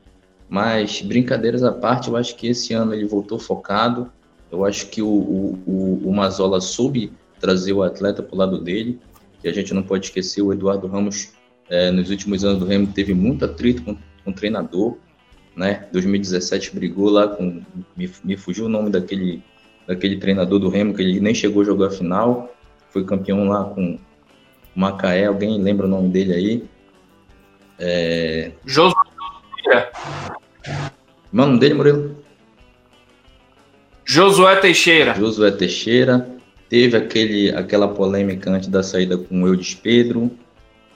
mas 0.48 1.00
brincadeiras 1.00 1.62
à 1.62 1.72
parte, 1.72 2.08
eu 2.08 2.16
acho 2.16 2.36
que 2.36 2.48
esse 2.48 2.74
ano 2.74 2.92
ele 2.92 3.06
voltou 3.06 3.38
focado. 3.38 4.12
Eu 4.50 4.66
acho 4.66 4.88
que 4.88 5.00
o, 5.00 5.08
o, 5.08 6.02
o, 6.04 6.12
Mazola 6.12 6.60
soube 6.60 7.10
trazer 7.42 7.72
o 7.72 7.82
atleta 7.82 8.22
para 8.22 8.34
o 8.34 8.38
lado 8.38 8.58
dele, 8.58 9.00
que 9.40 9.48
a 9.48 9.52
gente 9.52 9.74
não 9.74 9.82
pode 9.82 10.06
esquecer, 10.06 10.40
o 10.40 10.52
Eduardo 10.52 10.86
Ramos, 10.86 11.32
é, 11.68 11.90
nos 11.90 12.08
últimos 12.08 12.44
anos 12.44 12.60
do 12.60 12.64
Remo, 12.64 12.86
teve 12.86 13.12
muito 13.12 13.44
atrito 13.44 13.82
com, 13.82 13.96
com 14.24 14.30
o 14.30 14.32
treinador, 14.32 14.96
né? 15.56 15.88
2017 15.92 16.72
brigou 16.72 17.10
lá 17.10 17.26
com, 17.26 17.60
me, 17.96 18.08
me 18.22 18.36
fugiu 18.36 18.66
o 18.66 18.68
nome 18.68 18.90
daquele, 18.90 19.42
daquele 19.88 20.16
treinador 20.18 20.60
do 20.60 20.68
Remo, 20.68 20.94
que 20.94 21.02
ele 21.02 21.20
nem 21.20 21.34
chegou 21.34 21.62
a 21.62 21.64
jogar 21.64 21.88
a 21.88 21.90
final, 21.90 22.54
foi 22.90 23.04
campeão 23.04 23.48
lá 23.48 23.64
com 23.64 23.98
Macaé, 24.74 25.26
alguém 25.26 25.60
lembra 25.60 25.86
o 25.86 25.90
nome 25.90 26.10
dele 26.10 26.32
aí? 26.32 26.64
É... 27.76 28.52
Josué. 28.64 28.94
Mano 31.32 31.58
dele, 31.58 31.74
Murilo? 31.74 32.16
Josué 34.04 34.56
Teixeira. 34.56 35.14
Josué 35.14 35.50
Teixeira. 35.50 36.31
Teve 36.72 36.96
aquele, 36.96 37.50
aquela 37.50 37.86
polêmica 37.86 38.50
antes 38.50 38.66
da 38.66 38.82
saída 38.82 39.18
com 39.18 39.42
o 39.42 39.46
Eudes 39.46 39.74
Pedro, 39.74 40.30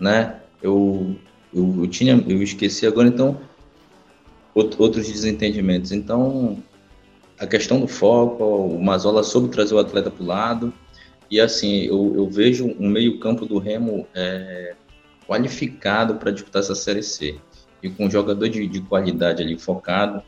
né? 0.01 0.41
Eu, 0.63 1.17
eu, 1.55 1.81
eu, 1.81 1.87
tinha, 1.87 2.15
eu 2.27 2.43
esqueci 2.43 2.87
agora, 2.87 3.07
então, 3.07 3.39
outros 4.55 5.07
desentendimentos. 5.07 5.93
Então, 5.93 6.63
a 7.39 7.47
questão 7.47 7.79
do 7.79 7.87
foco, 7.87 8.43
o 8.43 8.83
Mazola 8.83 9.23
soube 9.23 9.51
trazer 9.51 9.75
o 9.75 9.79
atleta 9.79 10.11
para 10.11 10.25
o 10.25 10.27
lado. 10.27 10.73
E 11.31 11.39
assim, 11.39 11.83
eu, 11.83 12.15
eu 12.17 12.27
vejo 12.27 12.75
um 12.81 12.89
meio-campo 12.89 13.45
do 13.45 13.59
Remo 13.59 14.07
é, 14.15 14.75
qualificado 15.29 16.15
para 16.15 16.31
disputar 16.31 16.63
essa 16.63 16.75
Série 16.75 17.03
C. 17.03 17.37
E 17.83 17.91
com 17.91 18.07
um 18.07 18.11
jogador 18.11 18.49
de, 18.49 18.67
de 18.67 18.81
qualidade 18.81 19.43
ali 19.43 19.59
focado, 19.59 20.23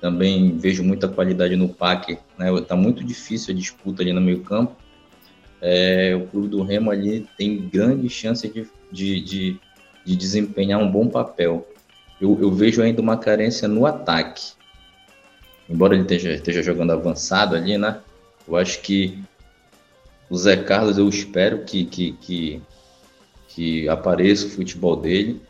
também 0.00 0.56
vejo 0.56 0.82
muita 0.82 1.08
qualidade 1.08 1.56
no 1.56 1.68
PAC. 1.68 2.18
Né? 2.38 2.58
Tá 2.66 2.74
muito 2.74 3.04
difícil 3.04 3.52
a 3.52 3.54
disputa 3.54 4.02
ali 4.02 4.10
no 4.10 4.22
meio-campo. 4.22 4.82
É, 5.66 6.14
o 6.14 6.26
clube 6.26 6.48
do 6.48 6.62
Remo 6.62 6.90
ali 6.90 7.26
tem 7.38 7.70
grande 7.70 8.06
chance 8.10 8.46
de, 8.46 8.68
de, 8.92 9.20
de, 9.22 9.60
de 10.04 10.14
desempenhar 10.14 10.78
um 10.78 10.92
bom 10.92 11.08
papel. 11.08 11.66
Eu, 12.20 12.38
eu, 12.38 12.52
vejo 12.52 12.82
ainda 12.82 13.00
uma 13.00 13.16
carência 13.16 13.66
no 13.66 13.86
ataque. 13.86 14.52
Embora 15.66 15.94
ele 15.94 16.02
esteja, 16.02 16.32
esteja 16.32 16.62
jogando 16.62 16.92
avançado 16.92 17.56
ali, 17.56 17.78
né? 17.78 17.98
Eu 18.46 18.56
acho 18.56 18.82
que 18.82 19.18
o 20.28 20.36
Zé 20.36 20.54
Carlos, 20.54 20.98
eu 20.98 21.08
espero 21.08 21.64
que, 21.64 21.86
que, 21.86 22.12
que, 22.12 22.62
que 23.48 23.88
apareça 23.88 24.46
o 24.46 24.50
futebol 24.50 24.96
dele. 24.96 25.40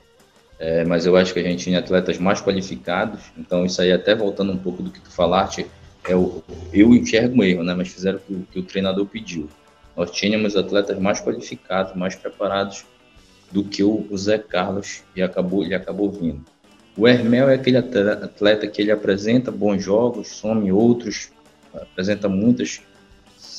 É, 0.61 0.85
mas 0.85 1.07
eu 1.07 1.17
acho 1.17 1.35
que 1.35 1.41
a 1.41 1.43
gente 1.43 1.65
tinha 1.65 1.81
atletas 1.81 2.19
mais 2.19 2.41
qualificados, 2.41 3.21
então 3.37 3.67
isso 3.67 3.83
aí 3.83 3.91
até 3.91 4.15
voltando 4.15 4.53
um 4.53 4.57
pouco 4.57 4.81
do 4.81 4.91
que 4.93 5.01
tu 5.01 5.11
falaste, 5.11 5.67
é 6.09 6.15
o, 6.15 6.41
eu 6.73 6.95
enxergo 6.95 7.43
erro, 7.43 7.65
né, 7.65 7.75
mas 7.75 7.89
fizeram 7.89 8.19
o 8.19 8.21
que, 8.21 8.47
que 8.53 8.59
o 8.61 8.62
treinador 8.62 9.05
pediu. 9.07 9.49
Nós 9.97 10.11
tínhamos 10.11 10.57
atletas 10.57 10.99
mais 10.99 11.20
qualificados, 11.20 11.95
mais 11.95 12.14
preparados 12.14 12.84
do 13.51 13.62
que 13.62 13.82
o, 13.82 14.07
o 14.11 14.18
Zé 14.18 14.38
Carlos 14.38 15.03
e 15.14 15.22
acabou, 15.22 15.62
ele 15.62 15.74
acabou 15.74 16.11
vindo. 16.11 16.45
O 16.97 17.07
Hermel 17.07 17.49
é 17.49 17.55
aquele 17.55 17.76
atleta 17.76 18.66
que 18.66 18.80
ele 18.80 18.90
apresenta 18.90 19.51
bons 19.51 19.82
jogos, 19.82 20.28
some 20.28 20.70
outros, 20.70 21.30
apresenta 21.72 22.28
muitas 22.28 22.80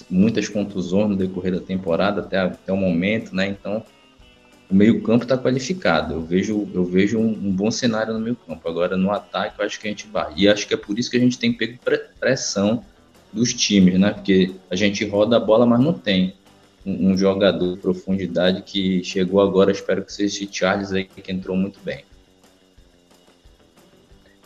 muitas 0.10 0.50
contusões 0.50 1.10
no 1.10 1.16
decorrer 1.16 1.54
da 1.54 1.62
temporada 1.62 2.22
até, 2.22 2.40
até 2.40 2.74
o 2.74 2.78
momento, 2.78 3.34
né? 3.34 3.48
Então 3.48 3.84
o 4.70 4.76
meio-campo 4.76 5.24
está 5.24 5.38
qualificado. 5.38 6.14
Eu 6.14 6.22
vejo, 6.22 6.68
eu 6.74 6.84
vejo 6.84 7.20
um, 7.20 7.30
um 7.30 7.52
bom 7.52 7.70
cenário 7.70 8.14
no 8.14 8.20
meio-campo. 8.20 8.68
Agora, 8.68 8.98
no 8.98 9.12
ataque, 9.12 9.60
eu 9.60 9.66
acho 9.66 9.80
que 9.80 9.88
a 9.88 9.92
gente 9.92 10.08
vai. 10.08 10.34
E 10.36 10.48
acho 10.48 10.68
que 10.68 10.74
é 10.74 10.78
por 10.78 10.98
isso 10.98 11.10
que 11.10 11.18
a 11.18 11.20
gente 11.20 11.38
tem 11.38 11.54
pego 11.54 11.80
pressão 12.20 12.84
dos 13.36 13.54
times, 13.54 14.00
né? 14.00 14.12
Porque 14.12 14.56
a 14.72 14.76
gente 14.76 15.06
roda 15.06 15.36
a 15.36 15.40
bola, 15.40 15.66
mas 15.66 15.80
não 15.80 15.94
tem 15.94 16.34
um, 16.86 17.12
um 17.12 17.18
jogador 17.18 17.76
de 17.76 17.82
profundidade 17.82 18.62
que 18.62 19.04
chegou 19.04 19.42
agora. 19.42 19.72
Espero 19.72 20.04
que 20.04 20.14
seja 20.14 20.44
esse 20.44 20.50
Charles 20.52 20.94
aí, 20.94 21.04
que 21.04 21.32
entrou 21.32 21.58
muito 21.58 21.80
bem. 21.84 22.04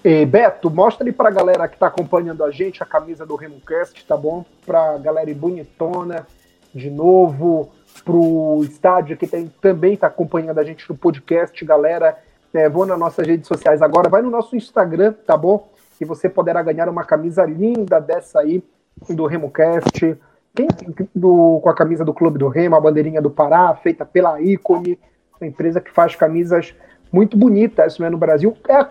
E 0.04 0.26
Beto, 0.26 0.70
mostra 0.72 1.06
aí 1.06 1.12
pra 1.12 1.30
galera 1.30 1.68
que 1.68 1.78
tá 1.78 1.88
acompanhando 1.88 2.44
a 2.44 2.52
gente 2.52 2.82
a 2.82 2.86
camisa 2.86 3.26
do 3.26 3.36
RemoCast, 3.36 4.06
tá 4.06 4.18
bom? 4.18 4.46
Pra 4.66 4.98
galera 4.98 5.34
bonitona 5.36 6.26
de 6.74 6.90
novo 6.90 7.70
pro 8.06 8.62
estádio, 8.64 9.18
que 9.18 9.28
tem, 9.28 9.52
também 9.62 9.94
está 9.94 10.08
acompanhando 10.08 10.58
a 10.58 10.64
gente 10.64 10.90
no 10.90 10.98
podcast, 10.98 11.64
galera. 11.66 12.18
É, 12.54 12.68
vou 12.68 12.86
nas 12.86 12.98
nossas 12.98 13.28
redes 13.28 13.48
sociais 13.48 13.82
agora, 13.82 14.10
vai 14.10 14.22
no 14.22 14.30
nosso 14.30 14.56
Instagram, 14.56 15.14
tá 15.26 15.38
bom? 15.38 15.70
E 16.00 16.06
você 16.06 16.30
poderá 16.30 16.64
ganhar 16.64 16.88
uma 16.88 17.04
camisa 17.04 17.46
linda 17.46 18.00
dessa 18.00 18.40
aí, 18.40 18.64
do 19.08 19.26
RemoCast, 19.26 20.18
quem, 20.56 20.68
do, 21.16 21.60
com 21.62 21.70
a 21.70 21.76
camisa 21.76 22.04
do 22.04 22.14
Clube 22.14 22.38
do 22.38 22.48
Remo, 22.48 22.76
a 22.76 22.82
bandeirinha 22.82 23.22
do 23.22 23.30
Pará, 23.30 23.74
feita 23.76 24.06
pela 24.06 24.42
Icone, 24.42 25.00
uma 25.40 25.48
empresa 25.48 25.80
que 25.80 25.92
faz 25.92 26.16
camisas 26.16 26.76
muito 27.12 27.38
bonitas 27.38 27.98
né, 28.00 28.10
no 28.10 28.18
Brasil. 28.18 28.56
É 28.68 28.76
a, 28.76 28.90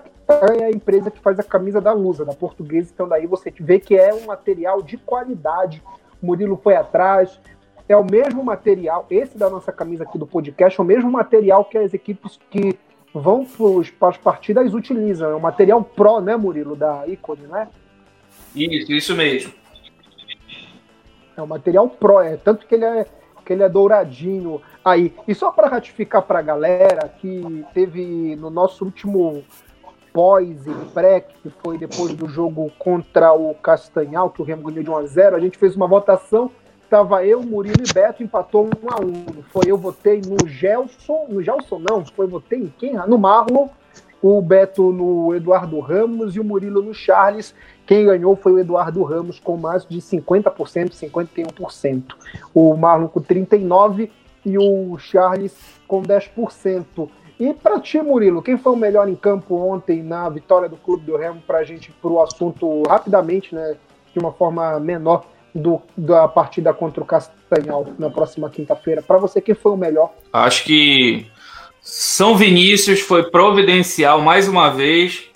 é 0.61 0.65
a 0.65 0.71
empresa 0.71 1.11
que 1.11 1.21
faz 1.21 1.39
a 1.39 1.43
camisa 1.43 1.81
da 1.81 1.93
Lusa, 1.93 2.25
da 2.25 2.33
portuguesa, 2.33 2.91
então 2.93 3.09
daí 3.09 3.27
você 3.27 3.53
vê 3.59 3.79
que 3.79 3.97
é 3.97 4.15
um 4.15 4.27
material 4.27 4.83
de 4.83 4.97
qualidade. 4.97 5.83
O 6.23 6.27
Murilo 6.27 6.59
foi 6.63 6.75
atrás, 6.75 7.39
é 7.89 7.97
o 7.97 8.05
mesmo 8.05 8.45
material, 8.45 9.07
esse 9.11 9.37
da 9.37 9.49
nossa 9.49 9.73
camisa 9.73 10.05
aqui 10.05 10.19
do 10.19 10.27
podcast, 10.27 10.79
é 10.79 10.83
o 10.83 10.87
mesmo 10.87 11.11
material 11.11 11.65
que 11.65 11.79
as 11.79 11.95
equipes 11.95 12.39
que 12.51 12.79
vão 13.15 13.47
para 13.99 14.09
as 14.09 14.17
partidas 14.17 14.75
utilizam. 14.75 15.31
É 15.31 15.35
o 15.35 15.41
material 15.41 15.83
Pro, 15.83 16.21
né, 16.21 16.37
Murilo, 16.37 16.77
da 16.77 17.07
Icone, 17.07 17.47
né? 17.47 17.69
Isso, 18.55 18.93
isso 18.93 19.15
mesmo. 19.15 19.53
É 21.39 21.43
o 21.43 21.47
material 21.47 21.89
Pro, 21.89 22.21
é 22.21 22.37
tanto 22.37 22.67
que 22.67 22.75
ele 22.75 22.85
é 22.85 23.07
que 23.47 23.55
ele 23.55 23.63
é 23.63 23.69
douradinho 23.69 24.61
aí. 24.85 25.15
E 25.27 25.35
só 25.35 25.51
para 25.51 25.69
ratificar 25.69 26.21
para 26.21 26.41
a 26.41 26.43
galera 26.43 27.09
que 27.09 27.65
teve 27.73 28.37
no 28.37 28.51
nosso 28.51 28.85
último 28.85 29.43
pós 30.13 30.67
e 30.67 30.75
pré, 30.93 31.21
que 31.21 31.49
foi 31.63 31.79
depois 31.79 32.13
do 32.13 32.29
jogo 32.29 32.71
contra 32.79 33.33
o 33.33 33.55
Castanhal, 33.55 34.29
que 34.29 34.43
o 34.43 34.45
Remo 34.45 34.65
ganhou 34.65 34.85
de 34.85 34.91
1 34.91 34.97
a 34.99 35.07
0, 35.07 35.37
a 35.37 35.41
gente 35.41 35.57
fez 35.57 35.75
uma 35.75 35.87
votação 35.87 36.51
Tava 36.89 37.23
eu, 37.23 37.43
Murilo 37.43 37.83
e 37.87 37.93
Beto, 37.93 38.23
empatou 38.23 38.65
um 38.65 38.91
a 38.91 38.99
um. 38.99 39.43
Foi 39.51 39.65
eu 39.67 39.77
votei 39.77 40.23
no 40.23 40.49
Gelson, 40.49 41.27
no 41.29 41.43
Gelson 41.43 41.79
não, 41.79 42.05
foi 42.05 42.27
votei 42.27 42.61
em 42.61 42.73
quem? 42.79 42.95
No 43.07 43.19
Marlon, 43.19 43.69
o 44.23 44.41
Beto 44.41 44.91
no 44.91 45.35
Eduardo 45.35 45.79
Ramos 45.81 46.35
e 46.35 46.41
o 46.41 46.45
Murilo 46.45 46.81
no 46.81 46.95
Charles. 46.95 47.55
Quem 47.89 48.05
ganhou 48.05 48.37
foi 48.37 48.53
o 48.53 48.59
Eduardo 48.59 49.03
Ramos 49.03 49.41
com 49.41 49.57
mais 49.57 49.87
de 49.87 49.99
50%, 49.99 50.91
51%. 50.91 52.03
O 52.53 52.77
Marlon 52.77 53.09
com 53.09 53.19
39% 53.19 54.11
e 54.45 54.59
o 54.59 54.99
Charles 54.99 55.57
com 55.89 56.03
10%. 56.03 57.09
E 57.41 57.55
para 57.55 57.81
ti, 57.81 57.99
Murilo, 58.03 58.43
quem 58.43 58.59
foi 58.59 58.75
o 58.75 58.77
melhor 58.77 59.09
em 59.09 59.15
campo 59.15 59.57
ontem 59.57 60.03
na 60.03 60.29
vitória 60.29 60.69
do 60.69 60.77
Clube 60.77 61.07
do 61.07 61.17
Remo 61.17 61.41
para 61.47 61.61
a 61.61 61.65
gente 61.65 61.91
para 61.91 62.11
o 62.11 62.21
assunto 62.21 62.83
rapidamente, 62.83 63.55
né, 63.55 63.75
de 64.13 64.19
uma 64.19 64.33
forma 64.33 64.79
menor? 64.79 65.25
do, 65.55 65.81
da 65.97 66.29
partida 66.29 66.75
contra 66.75 67.03
o 67.03 67.07
Castanhal 67.07 67.87
na 67.99 68.11
próxima 68.11 68.51
quinta-feira? 68.51 69.03
Para 69.03 69.17
você, 69.17 69.41
quem 69.41 69.55
foi 69.55 69.73
o 69.73 69.77
melhor? 69.77 70.13
Acho 70.31 70.63
que 70.65 71.27
São 71.81 72.37
Vinícius 72.37 73.01
foi 73.01 73.31
providencial 73.31 74.21
mais 74.21 74.47
uma 74.47 74.69
vez. 74.69 75.28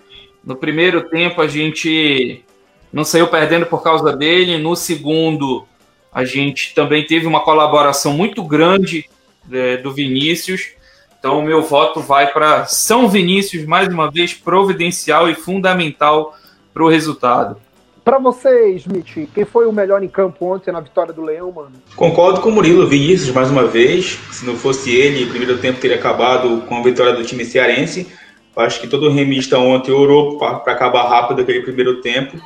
No 0.44 0.56
primeiro 0.56 1.08
tempo, 1.08 1.40
a 1.40 1.46
gente 1.46 2.44
não 2.92 3.04
saiu 3.04 3.28
perdendo 3.28 3.66
por 3.66 3.82
causa 3.82 4.16
dele. 4.16 4.58
No 4.58 4.74
segundo, 4.74 5.64
a 6.12 6.24
gente 6.24 6.74
também 6.74 7.06
teve 7.06 7.26
uma 7.26 7.40
colaboração 7.40 8.12
muito 8.12 8.42
grande 8.42 9.08
é, 9.50 9.76
do 9.76 9.92
Vinícius. 9.92 10.70
Então, 11.18 11.38
o 11.38 11.42
meu 11.42 11.62
voto 11.62 12.00
vai 12.00 12.32
para 12.32 12.66
São 12.66 13.08
Vinícius, 13.08 13.64
mais 13.64 13.88
uma 13.88 14.10
vez, 14.10 14.34
providencial 14.34 15.30
e 15.30 15.34
fundamental 15.34 16.36
para 16.74 16.82
o 16.82 16.88
resultado. 16.88 17.56
Para 18.04 18.18
você, 18.18 18.72
Smith, 18.72 19.28
quem 19.32 19.44
foi 19.44 19.64
o 19.64 19.72
melhor 19.72 20.02
em 20.02 20.08
campo 20.08 20.52
ontem 20.52 20.72
na 20.72 20.80
vitória 20.80 21.12
do 21.12 21.22
Leão, 21.22 21.52
mano? 21.52 21.70
Concordo 21.94 22.40
com 22.40 22.48
o 22.48 22.52
Murilo 22.52 22.88
Vinícius 22.88 23.30
mais 23.30 23.48
uma 23.48 23.64
vez. 23.64 24.18
Se 24.32 24.44
não 24.44 24.56
fosse 24.56 24.90
ele, 24.90 25.24
o 25.24 25.28
primeiro 25.28 25.58
tempo 25.58 25.80
teria 25.80 25.96
acabado 25.96 26.62
com 26.62 26.76
a 26.76 26.82
vitória 26.82 27.12
do 27.12 27.24
time 27.24 27.44
cearense. 27.44 28.08
Acho 28.54 28.80
que 28.80 28.86
todo 28.86 29.10
remista 29.10 29.58
ontem 29.58 29.92
orou 29.92 30.38
para 30.38 30.72
acabar 30.72 31.08
rápido 31.08 31.40
aquele 31.40 31.62
primeiro 31.62 32.00
tempo. 32.02 32.36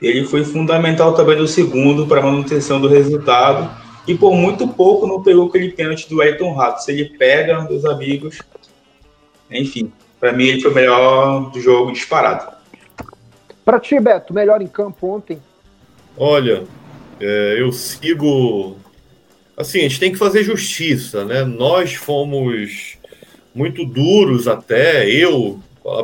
Ele 0.00 0.24
foi 0.24 0.44
fundamental 0.44 1.14
também 1.14 1.36
no 1.36 1.46
segundo 1.46 2.06
para 2.06 2.20
a 2.20 2.24
manutenção 2.24 2.80
do 2.80 2.88
resultado. 2.88 3.70
E 4.06 4.14
por 4.14 4.34
muito 4.34 4.66
pouco 4.66 5.06
não 5.06 5.22
pegou 5.22 5.46
aquele 5.46 5.70
pênalti 5.70 6.08
do 6.08 6.20
Ayrton 6.20 6.54
Rato. 6.54 6.82
Se 6.82 6.90
ele 6.90 7.16
pega, 7.16 7.62
meus 7.62 7.84
amigos. 7.84 8.38
Enfim, 9.50 9.92
para 10.18 10.32
mim 10.32 10.46
ele 10.46 10.60
foi 10.60 10.70
o 10.70 10.74
melhor 10.74 11.50
do 11.50 11.60
jogo 11.60 11.92
disparado. 11.92 12.52
Para 13.64 13.78
ti, 13.78 14.00
Beto, 14.00 14.34
melhor 14.34 14.60
em 14.60 14.66
campo 14.66 15.06
ontem? 15.14 15.40
Olha, 16.16 16.64
é, 17.20 17.56
eu 17.58 17.70
sigo. 17.70 18.76
Assim, 19.56 19.80
a 19.80 19.82
gente 19.82 20.00
tem 20.00 20.10
que 20.10 20.18
fazer 20.18 20.42
justiça, 20.42 21.24
né? 21.24 21.44
Nós 21.44 21.94
fomos 21.94 22.98
muito 23.54 23.84
duros 23.84 24.48
até, 24.48 25.08
eu 25.08 25.60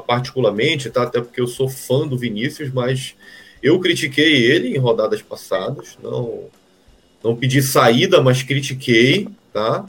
particularmente, 0.07 0.91
tá? 0.91 1.05
até 1.05 1.21
porque 1.21 1.41
eu 1.41 1.47
sou 1.47 1.69
fã 1.69 2.07
do 2.07 2.19
Vinícius, 2.19 2.73
mas 2.73 3.15
eu 3.63 3.79
critiquei 3.79 4.45
ele 4.45 4.75
em 4.75 4.79
rodadas 4.79 5.23
passadas, 5.23 5.97
não, 6.03 6.47
não 7.23 7.37
pedi 7.37 7.63
saída, 7.63 8.21
mas 8.21 8.43
critiquei, 8.43 9.29
tá? 9.53 9.89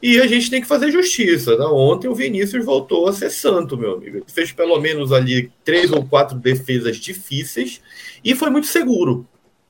E 0.00 0.20
a 0.20 0.26
gente 0.26 0.48
tem 0.48 0.60
que 0.60 0.66
fazer 0.66 0.92
justiça. 0.92 1.56
Né? 1.56 1.64
Ontem 1.66 2.08
o 2.08 2.14
Vinícius 2.14 2.64
voltou 2.64 3.08
a 3.08 3.12
ser 3.12 3.30
santo, 3.30 3.76
meu 3.76 3.94
amigo. 3.94 4.18
Ele 4.18 4.24
fez 4.28 4.52
pelo 4.52 4.78
menos 4.80 5.12
ali 5.12 5.50
três 5.64 5.90
ou 5.90 6.04
quatro 6.04 6.38
defesas 6.38 6.96
difíceis 6.98 7.80
e 8.24 8.34
foi 8.34 8.48
muito 8.48 8.68
seguro. 8.68 9.26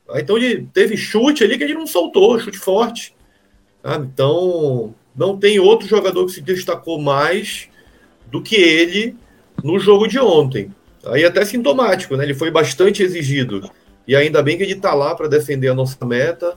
Tá? 0.07 0.20
Então 0.20 0.36
ele 0.36 0.68
teve 0.72 0.97
chute 0.97 1.43
ali 1.43 1.57
que 1.57 1.64
ele 1.64 1.74
não 1.74 1.86
soltou, 1.86 2.39
chute 2.39 2.59
forte. 2.59 3.14
Tá? 3.82 3.97
Então 3.97 4.95
não 5.19 5.37
tem 5.37 5.59
outro 5.59 5.87
jogador 5.87 6.25
que 6.27 6.33
se 6.33 6.41
destacou 6.41 7.01
mais 7.01 7.69
do 8.31 8.41
que 8.41 8.57
ele 8.57 9.16
no 9.62 9.79
jogo 9.79 10.07
de 10.07 10.19
ontem. 10.19 10.73
Aí 11.07 11.25
até 11.25 11.45
sintomático, 11.45 12.16
né? 12.16 12.25
Ele 12.25 12.35
foi 12.35 12.51
bastante 12.51 13.03
exigido. 13.03 13.69
E 14.07 14.14
ainda 14.14 14.43
bem 14.43 14.57
que 14.57 14.62
ele 14.62 14.73
está 14.73 14.95
lá 14.95 15.14
para 15.14 15.29
defender 15.29 15.69
a 15.69 15.75
nossa 15.75 16.05
meta 16.07 16.57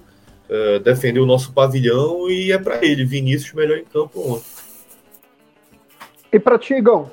uh, 0.51 0.79
defender 0.81 1.19
o 1.19 1.25
nosso 1.25 1.53
pavilhão 1.53 2.29
e 2.29 2.51
é 2.51 2.57
para 2.57 2.83
ele, 2.85 3.05
Vinícius, 3.05 3.53
melhor 3.53 3.77
em 3.77 3.85
campo 3.85 4.19
ontem. 4.19 4.45
E 6.31 6.39
para 6.39 6.59
ti, 6.59 6.73
Igão? 6.73 7.09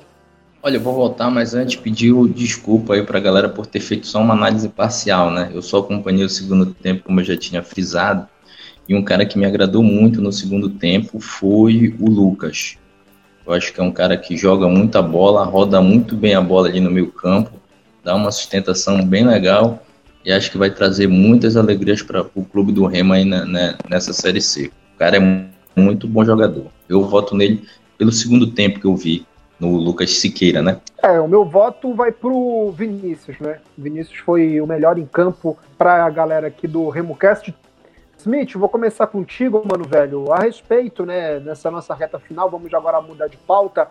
Olha, 0.61 0.75
eu 0.75 0.81
vou 0.81 0.93
voltar, 0.93 1.29
mas 1.29 1.53
antes 1.53 1.77
pedir 1.77 2.13
desculpa 2.29 2.93
aí 2.93 3.03
para 3.03 3.17
a 3.17 3.21
galera 3.21 3.47
por 3.47 3.65
ter 3.65 3.79
feito 3.79 4.07
só 4.07 4.19
uma 4.19 4.33
análise 4.33 4.67
parcial, 4.67 5.31
né? 5.31 5.49
Eu 5.53 5.61
só 5.61 5.79
acompanhei 5.79 6.25
o 6.25 6.29
segundo 6.29 6.65
tempo, 6.73 7.05
como 7.05 7.21
eu 7.21 7.23
já 7.23 7.37
tinha 7.37 7.63
frisado, 7.63 8.27
e 8.89 8.95
um 8.95 9.03
cara 9.03 9.23
que 9.23 9.37
me 9.37 9.45
agradou 9.45 9.83
muito 9.83 10.19
no 10.19 10.33
segundo 10.33 10.67
tempo 10.67 11.19
foi 11.19 11.95
o 11.99 12.09
Lucas. 12.09 12.75
Eu 13.45 13.53
acho 13.53 13.71
que 13.71 13.79
é 13.79 13.83
um 13.83 13.91
cara 13.91 14.17
que 14.17 14.35
joga 14.35 14.67
muita 14.67 14.99
bola, 14.99 15.45
roda 15.45 15.79
muito 15.79 16.15
bem 16.15 16.33
a 16.33 16.41
bola 16.41 16.67
ali 16.67 16.79
no 16.79 16.89
meio 16.89 17.11
campo, 17.11 17.51
dá 18.03 18.15
uma 18.15 18.31
sustentação 18.31 19.05
bem 19.05 19.27
legal 19.27 19.83
e 20.25 20.31
acho 20.31 20.49
que 20.49 20.57
vai 20.57 20.71
trazer 20.71 21.07
muitas 21.07 21.55
alegrias 21.55 22.01
para 22.01 22.25
o 22.33 22.43
clube 22.43 22.71
do 22.71 22.87
Remo 22.87 23.13
aí 23.13 23.23
na, 23.23 23.45
na, 23.45 23.75
nessa 23.87 24.11
Série 24.11 24.41
C. 24.41 24.71
O 24.95 24.97
cara 24.97 25.17
é 25.17 25.49
muito 25.75 26.07
bom 26.07 26.25
jogador. 26.25 26.65
Eu 26.89 27.03
voto 27.03 27.35
nele 27.35 27.63
pelo 27.95 28.11
segundo 28.11 28.51
tempo 28.51 28.79
que 28.79 28.87
eu 28.87 28.95
vi 28.95 29.23
no 29.59 29.75
Lucas 29.75 30.17
Siqueira, 30.17 30.63
né? 30.63 30.79
É, 31.03 31.19
o 31.19 31.27
meu 31.27 31.45
voto 31.45 31.93
vai 31.93 32.11
pro 32.11 32.71
Vinícius, 32.71 33.37
né? 33.39 33.59
Vinícius 33.77 34.17
foi 34.19 34.59
o 34.59 34.65
melhor 34.65 34.97
em 34.97 35.05
campo 35.05 35.57
para 35.77 36.05
a 36.05 36.09
galera 36.09 36.47
aqui 36.47 36.67
do 36.67 36.89
RemoCast. 36.89 37.53
Smith, 38.19 38.53
vou 38.55 38.67
começar 38.67 39.07
contigo, 39.07 39.63
mano, 39.65 39.85
velho. 39.85 40.31
A 40.33 40.39
respeito, 40.39 41.05
né, 41.05 41.39
nessa 41.39 41.71
nossa 41.71 41.93
reta 41.93 42.19
final, 42.19 42.49
vamos 42.49 42.73
agora 42.73 42.99
mudar 43.01 43.27
de 43.27 43.37
pauta. 43.37 43.87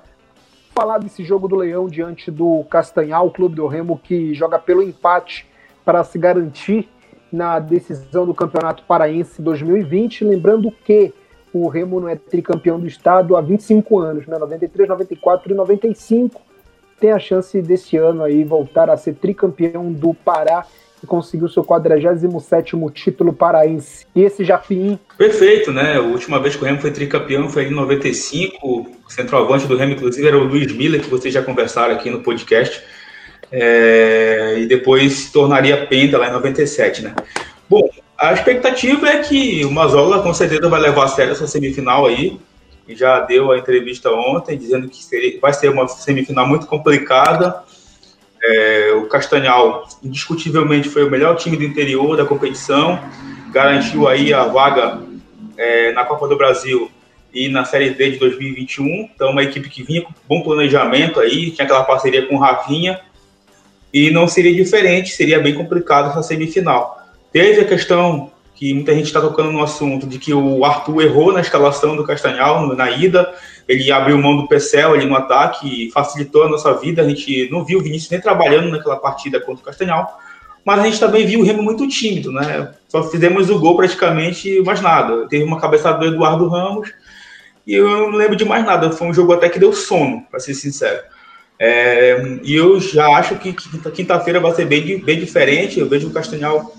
Falar 0.74 0.98
desse 0.98 1.24
jogo 1.24 1.48
do 1.48 1.56
Leão 1.56 1.86
diante 1.86 2.30
do 2.30 2.62
Castanhal, 2.64 3.26
o 3.26 3.30
clube 3.30 3.56
do 3.56 3.66
Remo 3.66 3.98
que 3.98 4.34
joga 4.34 4.58
pelo 4.58 4.82
empate 4.82 5.48
para 5.82 6.04
se 6.04 6.18
garantir 6.18 6.90
na 7.32 7.58
decisão 7.58 8.26
do 8.26 8.34
Campeonato 8.34 8.82
Paraense 8.82 9.40
2020. 9.40 10.24
Lembrando 10.24 10.70
que 10.70 11.14
o 11.50 11.66
Remo 11.66 11.98
não 11.98 12.08
é 12.08 12.14
tricampeão 12.14 12.78
do 12.78 12.86
estado 12.86 13.34
há 13.34 13.40
25 13.40 13.98
anos, 13.98 14.26
né? 14.26 14.36
93, 14.36 14.90
94 14.90 15.50
e 15.50 15.54
95. 15.54 16.38
Tem 17.00 17.12
a 17.12 17.18
chance 17.18 17.62
desse 17.62 17.96
ano 17.96 18.22
aí 18.22 18.44
voltar 18.44 18.90
a 18.90 18.96
ser 18.98 19.14
tricampeão 19.14 19.90
do 19.90 20.12
Pará 20.12 20.66
e 21.02 21.06
conseguir 21.06 21.44
o 21.44 21.48
seu 21.48 21.64
47 21.64 22.76
título 22.92 23.32
paraense. 23.32 24.06
E 24.14 24.22
esse 24.22 24.44
Japim. 24.44 24.98
Perfeito, 25.16 25.72
né? 25.72 25.96
A 25.96 26.00
última 26.00 26.40
vez 26.40 26.56
que 26.56 26.62
o 26.62 26.66
Remo 26.66 26.80
foi 26.80 26.90
tricampeão 26.90 27.48
foi 27.48 27.64
em 27.66 27.70
95. 27.70 28.66
O 28.66 28.86
centroavante 29.08 29.66
do 29.66 29.76
Remo, 29.76 29.92
inclusive, 29.92 30.26
era 30.26 30.36
o 30.36 30.44
Luiz 30.44 30.72
Miller, 30.72 31.00
que 31.00 31.10
vocês 31.10 31.32
já 31.32 31.42
conversaram 31.42 31.94
aqui 31.94 32.10
no 32.10 32.20
podcast 32.20 32.82
é, 33.50 34.56
e 34.58 34.66
depois 34.66 35.12
se 35.12 35.32
tornaria 35.32 35.86
penta 35.86 36.18
lá 36.18 36.28
em 36.28 36.32
97, 36.32 37.02
né? 37.02 37.14
Bom, 37.68 37.88
a 38.16 38.32
expectativa 38.32 39.08
é 39.08 39.18
que 39.18 39.64
o 39.64 39.70
Mazola 39.70 40.22
com 40.22 40.32
certeza 40.34 40.68
vai 40.68 40.80
levar 40.80 41.04
a 41.04 41.08
sério 41.08 41.32
essa 41.32 41.46
semifinal 41.46 42.06
aí, 42.06 42.38
já 42.88 43.20
deu 43.20 43.52
a 43.52 43.58
entrevista 43.58 44.10
ontem 44.10 44.56
dizendo 44.56 44.88
que 44.88 45.38
vai 45.40 45.52
ser 45.52 45.68
uma 45.68 45.86
semifinal 45.88 46.46
muito 46.46 46.66
complicada. 46.66 47.62
É, 48.42 48.92
o 48.94 49.06
Castanhal, 49.06 49.86
indiscutivelmente, 50.02 50.88
foi 50.88 51.04
o 51.04 51.10
melhor 51.10 51.36
time 51.36 51.56
do 51.56 51.64
interior 51.64 52.16
da 52.16 52.24
competição, 52.24 52.98
garantiu 53.50 54.06
aí 54.06 54.32
a 54.32 54.44
vaga 54.44 55.00
é, 55.56 55.92
na 55.92 56.04
Copa 56.04 56.28
do 56.28 56.36
Brasil 56.36 56.90
e 57.32 57.48
na 57.48 57.64
Série 57.64 57.90
D 57.90 58.12
de 58.12 58.18
2021. 58.18 59.10
Então, 59.14 59.30
uma 59.30 59.42
equipe 59.42 59.68
que 59.68 59.82
vinha 59.82 60.02
com 60.02 60.12
bom 60.28 60.42
planejamento 60.42 61.20
aí, 61.20 61.50
tinha 61.50 61.64
aquela 61.64 61.84
parceria 61.84 62.26
com 62.26 62.36
o 62.36 62.38
Rafinha, 62.38 63.00
e 63.92 64.10
não 64.10 64.28
seria 64.28 64.54
diferente, 64.54 65.10
seria 65.10 65.40
bem 65.40 65.54
complicado 65.54 66.10
essa 66.10 66.22
semifinal. 66.22 67.02
Teve 67.32 67.62
a 67.62 67.64
questão 67.64 68.30
que 68.54 68.74
muita 68.74 68.94
gente 68.94 69.06
está 69.06 69.20
tocando 69.20 69.52
no 69.52 69.62
assunto 69.62 70.06
de 70.06 70.18
que 70.18 70.34
o 70.34 70.64
Arthur 70.64 71.02
errou 71.02 71.32
na 71.32 71.40
escalação 71.40 71.96
do 71.96 72.04
Castanhal 72.04 72.66
na 72.74 72.90
ida, 72.90 73.32
ele 73.68 73.92
abriu 73.92 74.16
mão 74.16 74.34
do 74.34 74.48
Pecel 74.48 74.94
ali 74.94 75.04
no 75.04 75.14
ataque 75.14 75.88
e 75.88 75.90
facilitou 75.90 76.44
a 76.44 76.48
nossa 76.48 76.72
vida. 76.72 77.02
A 77.02 77.08
gente 77.08 77.50
não 77.50 77.62
viu 77.62 77.78
o 77.78 77.82
Vinícius 77.82 78.10
nem 78.10 78.20
trabalhando 78.20 78.70
naquela 78.70 78.96
partida 78.96 79.38
contra 79.38 79.60
o 79.60 79.64
Castanhal, 79.64 80.18
mas 80.64 80.80
a 80.80 80.84
gente 80.84 80.98
também 80.98 81.26
viu 81.26 81.40
o 81.40 81.44
Remo 81.44 81.62
muito 81.62 81.86
tímido, 81.86 82.32
né? 82.32 82.72
Só 82.88 83.02
fizemos 83.04 83.50
o 83.50 83.58
gol 83.58 83.76
praticamente, 83.76 84.62
mais 84.62 84.80
nada. 84.80 85.28
Teve 85.28 85.44
uma 85.44 85.60
cabeçada 85.60 85.98
do 85.98 86.06
Eduardo 86.06 86.48
Ramos 86.48 86.90
e 87.66 87.74
eu 87.74 88.10
não 88.10 88.16
lembro 88.16 88.36
de 88.36 88.44
mais 88.46 88.64
nada. 88.64 88.90
Foi 88.90 89.06
um 89.06 89.12
jogo 89.12 89.34
até 89.34 89.50
que 89.50 89.58
deu 89.58 89.74
sono, 89.74 90.24
para 90.30 90.40
ser 90.40 90.54
sincero. 90.54 91.02
É, 91.58 92.38
e 92.42 92.54
eu 92.54 92.80
já 92.80 93.08
acho 93.08 93.34
que 93.36 93.52
quinta-feira 93.52 94.40
vai 94.40 94.52
ser 94.52 94.64
bem, 94.64 94.98
bem 94.98 95.20
diferente. 95.20 95.78
Eu 95.78 95.88
vejo 95.88 96.08
o 96.08 96.12
Castanhal 96.12 96.72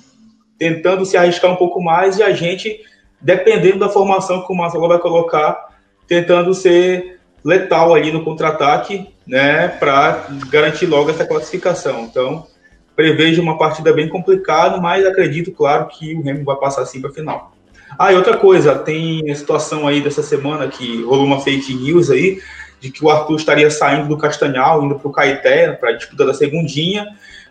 tentando 0.58 1.06
se 1.06 1.16
arriscar 1.16 1.52
um 1.52 1.56
pouco 1.56 1.80
mais 1.82 2.18
e 2.18 2.24
a 2.24 2.32
gente, 2.34 2.80
dependendo 3.22 3.78
da 3.78 3.90
formação 3.90 4.46
que 4.46 4.52
o 4.52 4.56
Marcelo 4.56 4.88
vai 4.88 4.98
colocar, 4.98 5.68
tentando 6.10 6.53
ser 6.53 7.20
letal 7.45 7.93
ali 7.93 8.12
no 8.12 8.24
contra-ataque, 8.24 9.07
né, 9.26 9.68
para 9.68 10.26
garantir 10.49 10.88
logo 10.88 11.12
essa 11.12 11.26
classificação. 11.26 12.01
Então, 12.01 12.47
prevejo 12.95 13.41
uma 13.41 13.57
partida 13.57 13.93
bem 13.93 14.10
complicada, 14.10 14.78
mas 14.78 15.05
acredito, 15.05 15.51
claro, 15.51 15.88
que 15.88 16.16
o 16.16 16.22
Remo 16.22 16.43
vai 16.43 16.57
passar 16.57 16.82
assim 16.82 16.99
para 16.99 17.12
a 17.12 17.14
final. 17.14 17.53
Ah, 17.97 18.12
e 18.12 18.16
outra 18.16 18.38
coisa, 18.38 18.76
tem 18.76 19.32
a 19.32 19.36
situação 19.36 19.88
aí 19.88 20.01
dessa 20.01 20.22
semana 20.22 20.68
que 20.68 21.01
rolou 21.03 21.26
uma 21.26 21.39
fake 21.39 21.74
news 21.74 22.10
aí, 22.10 22.41
de 22.82 22.91
que 22.91 23.03
o 23.03 23.10
Arthur 23.10 23.36
estaria 23.36 23.70
saindo 23.70 24.07
do 24.07 24.18
Castanhal, 24.18 24.84
indo 24.84 24.95
para 24.95 25.07
o 25.07 25.12
Caeté, 25.12 25.72
para 25.72 25.89
a 25.89 25.93
disputa 25.93 26.26
da 26.26 26.34
segundinha, 26.34 27.07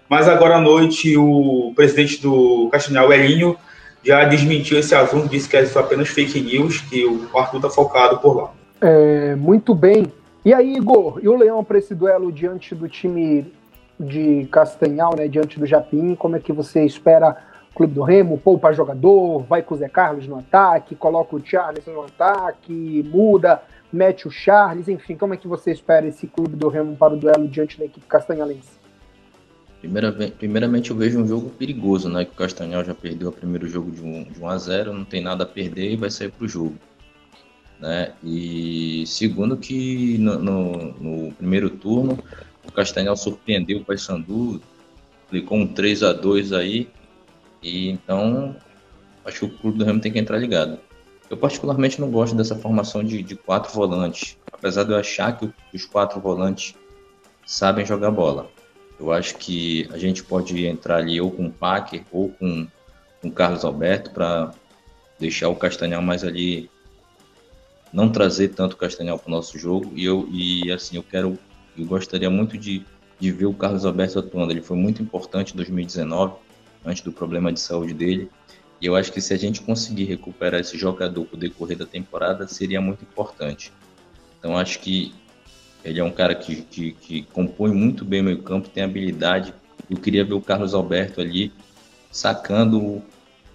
mas 0.09 0.28
agora 0.28 0.56
à 0.56 0.61
noite 0.61 1.16
o 1.16 1.72
presidente 1.76 2.20
do 2.20 2.68
Castanhal, 2.70 3.12
Elinho, 3.12 3.56
já 4.03 4.24
desmentiu 4.24 4.78
esse 4.78 4.94
assunto, 4.94 5.28
disse 5.28 5.49
que 5.49 5.57
é 5.57 5.64
apenas 5.76 6.09
fake 6.09 6.40
news, 6.40 6.80
que 6.82 7.05
o 7.05 7.28
Arthur 7.36 7.57
está 7.57 7.70
focado 7.70 8.18
por 8.18 8.36
lá. 8.36 8.51
É, 8.80 9.34
muito 9.34 9.74
bem. 9.74 10.12
E 10.44 10.55
aí, 10.55 10.76
Igor, 10.76 11.18
e 11.22 11.28
o 11.28 11.36
Leão 11.36 11.64
para 11.64 11.78
esse 11.78 11.94
duelo 11.94 12.32
diante 12.32 12.74
do 12.74 12.88
time 12.88 13.53
de 13.99 14.46
Castanhal, 14.51 15.14
né, 15.16 15.26
diante 15.26 15.59
do 15.59 15.66
Japim, 15.66 16.14
como 16.14 16.36
é 16.36 16.38
que 16.38 16.53
você 16.53 16.84
espera 16.84 17.36
o 17.70 17.74
Clube 17.74 17.94
do 17.94 18.03
Remo, 18.03 18.38
poupa 18.38 18.72
jogador, 18.72 19.40
vai 19.40 19.62
com 19.62 19.74
o 19.74 19.78
Zé 19.78 19.88
Carlos 19.88 20.26
no 20.26 20.38
ataque, 20.38 20.94
coloca 20.94 21.34
o 21.34 21.44
Charles 21.44 21.84
no 21.86 22.03
ataque, 22.03 23.05
muda, 23.11 23.61
mete 23.92 24.28
o 24.28 24.30
Charles, 24.30 24.88
enfim, 24.88 25.16
como 25.16 25.34
é 25.34 25.36
que 25.36 25.49
você 25.49 25.72
espera 25.72 26.07
esse 26.07 26.26
clube 26.26 26.57
do 26.57 26.68
Remo 26.68 26.96
para 26.96 27.14
o 27.14 27.16
duelo 27.16 27.49
diante 27.49 27.78
da 27.78 27.84
equipe 27.84 28.07
castanhalense? 28.07 28.78
Primeira, 29.81 30.12
primeiramente, 30.12 30.91
eu 30.91 30.97
vejo 30.97 31.20
um 31.20 31.26
jogo 31.26 31.51
perigoso, 31.51 32.09
né? 32.09 32.24
Que 32.24 32.33
o 32.33 32.35
Castanhal 32.35 32.85
já 32.85 32.95
perdeu 32.95 33.29
o 33.29 33.33
primeiro 33.33 33.68
jogo 33.68 33.91
de 33.91 34.03
1, 34.03 34.24
de 34.24 34.41
1 34.41 34.49
a 34.49 34.59
0 34.59 34.93
não 34.93 35.05
tem 35.05 35.22
nada 35.22 35.45
a 35.45 35.47
perder 35.47 35.93
e 35.93 35.97
vai 35.97 36.11
sair 36.11 36.31
para 36.31 36.45
o 36.45 36.49
jogo. 36.49 36.76
Né? 37.79 38.12
E 38.24 39.05
segundo, 39.07 39.57
que 39.57 40.18
no, 40.18 40.39
no, 40.39 40.93
no, 40.95 41.33
primeiro 41.35 41.70
turno, 41.70 42.18
o 42.66 42.72
Castanhal 42.72 43.16
surpreendeu 43.16 43.79
o 43.79 43.85
Paysandu, 43.85 44.61
aplicou 45.26 45.57
um 45.57 45.66
3 45.66 46.03
a 46.03 46.12
2 46.12 46.53
aí, 46.53 46.89
e 47.62 47.89
então 47.89 48.57
acho 49.24 49.41
que 49.41 49.45
o 49.45 49.59
clube 49.59 49.79
do 49.79 49.85
Remo 49.85 50.01
tem 50.01 50.11
que 50.11 50.18
entrar 50.18 50.39
ligado. 50.39 50.81
Eu 51.31 51.37
particularmente 51.37 52.01
não 52.01 52.11
gosto 52.11 52.35
dessa 52.35 52.57
formação 52.57 53.05
de, 53.05 53.22
de 53.22 53.37
quatro 53.37 53.72
volantes, 53.72 54.37
apesar 54.51 54.83
de 54.83 54.93
eu 54.93 54.97
achar 54.97 55.37
que 55.37 55.49
os 55.72 55.85
quatro 55.85 56.20
volantes 56.20 56.74
sabem 57.47 57.87
jogar 57.87 58.11
bola. 58.11 58.51
Eu 58.99 59.12
acho 59.12 59.36
que 59.36 59.88
a 59.92 59.99
gente 59.99 60.24
pode 60.24 60.66
entrar 60.66 60.96
ali 60.96 61.20
ou 61.20 61.30
com 61.30 61.46
o 61.46 61.53
Packer 61.53 62.03
ou 62.11 62.30
com 62.30 62.66
o 63.22 63.30
Carlos 63.30 63.64
Alberto 63.64 64.11
para 64.11 64.53
deixar 65.18 65.49
o 65.49 65.57
Castanhal 65.57 66.03
mais 66.03 66.24
ali, 66.24 66.68
não 67.92 68.11
trazer 68.11 68.49
tanto 68.49 68.72
o 68.72 68.76
Castanhal 68.76 69.18
para 69.18 69.28
o 69.28 69.30
nosso 69.30 69.59
jogo. 69.59 69.92
E 69.94 70.05
eu 70.05 70.28
e 70.30 70.70
assim 70.72 70.96
eu 70.96 71.03
quero, 71.03 71.38
eu 71.76 71.86
gostaria 71.86 72.28
muito 72.28 72.59
de, 72.59 72.84
de 73.20 73.30
ver 73.30 73.46
o 73.46 73.55
Carlos 73.55 73.84
Alberto 73.84 74.18
atuando. 74.18 74.53
Ele 74.53 74.62
foi 74.62 74.76
muito 74.76 75.01
importante 75.01 75.53
em 75.55 75.57
2019, 75.57 76.34
antes 76.84 77.03
do 77.03 77.12
problema 77.12 77.53
de 77.53 77.61
saúde 77.61 77.94
dele. 77.94 78.28
E 78.80 78.86
eu 78.86 78.94
acho 78.94 79.12
que 79.12 79.20
se 79.20 79.34
a 79.34 79.36
gente 79.36 79.61
conseguir 79.61 80.05
recuperar 80.05 80.61
esse 80.61 80.76
jogador 80.76 81.24
para 81.24 81.36
o 81.36 81.38
decorrer 81.38 81.76
da 81.76 81.86
temporada, 81.86 82.46
seria 82.46 82.80
muito 82.80 83.03
importante. 83.03 83.72
Então 84.38 84.57
acho 84.57 84.78
que 84.80 85.12
ele 85.85 86.01
é 86.01 86.05
um 86.05 86.11
cara 86.11 86.35
que, 86.35 86.57
que, 86.62 86.93
que 86.93 87.22
compõe 87.33 87.72
muito 87.72 88.05
bem 88.05 88.20
o 88.20 88.24
meio 88.24 88.43
campo, 88.43 88.68
tem 88.68 88.83
habilidade. 88.85 89.55
Eu 89.89 89.97
queria 89.97 90.24
ver 90.24 90.35
o 90.35 90.41
Carlos 90.41 90.74
Alberto 90.74 91.20
ali 91.20 91.53
sacando 92.11 93.03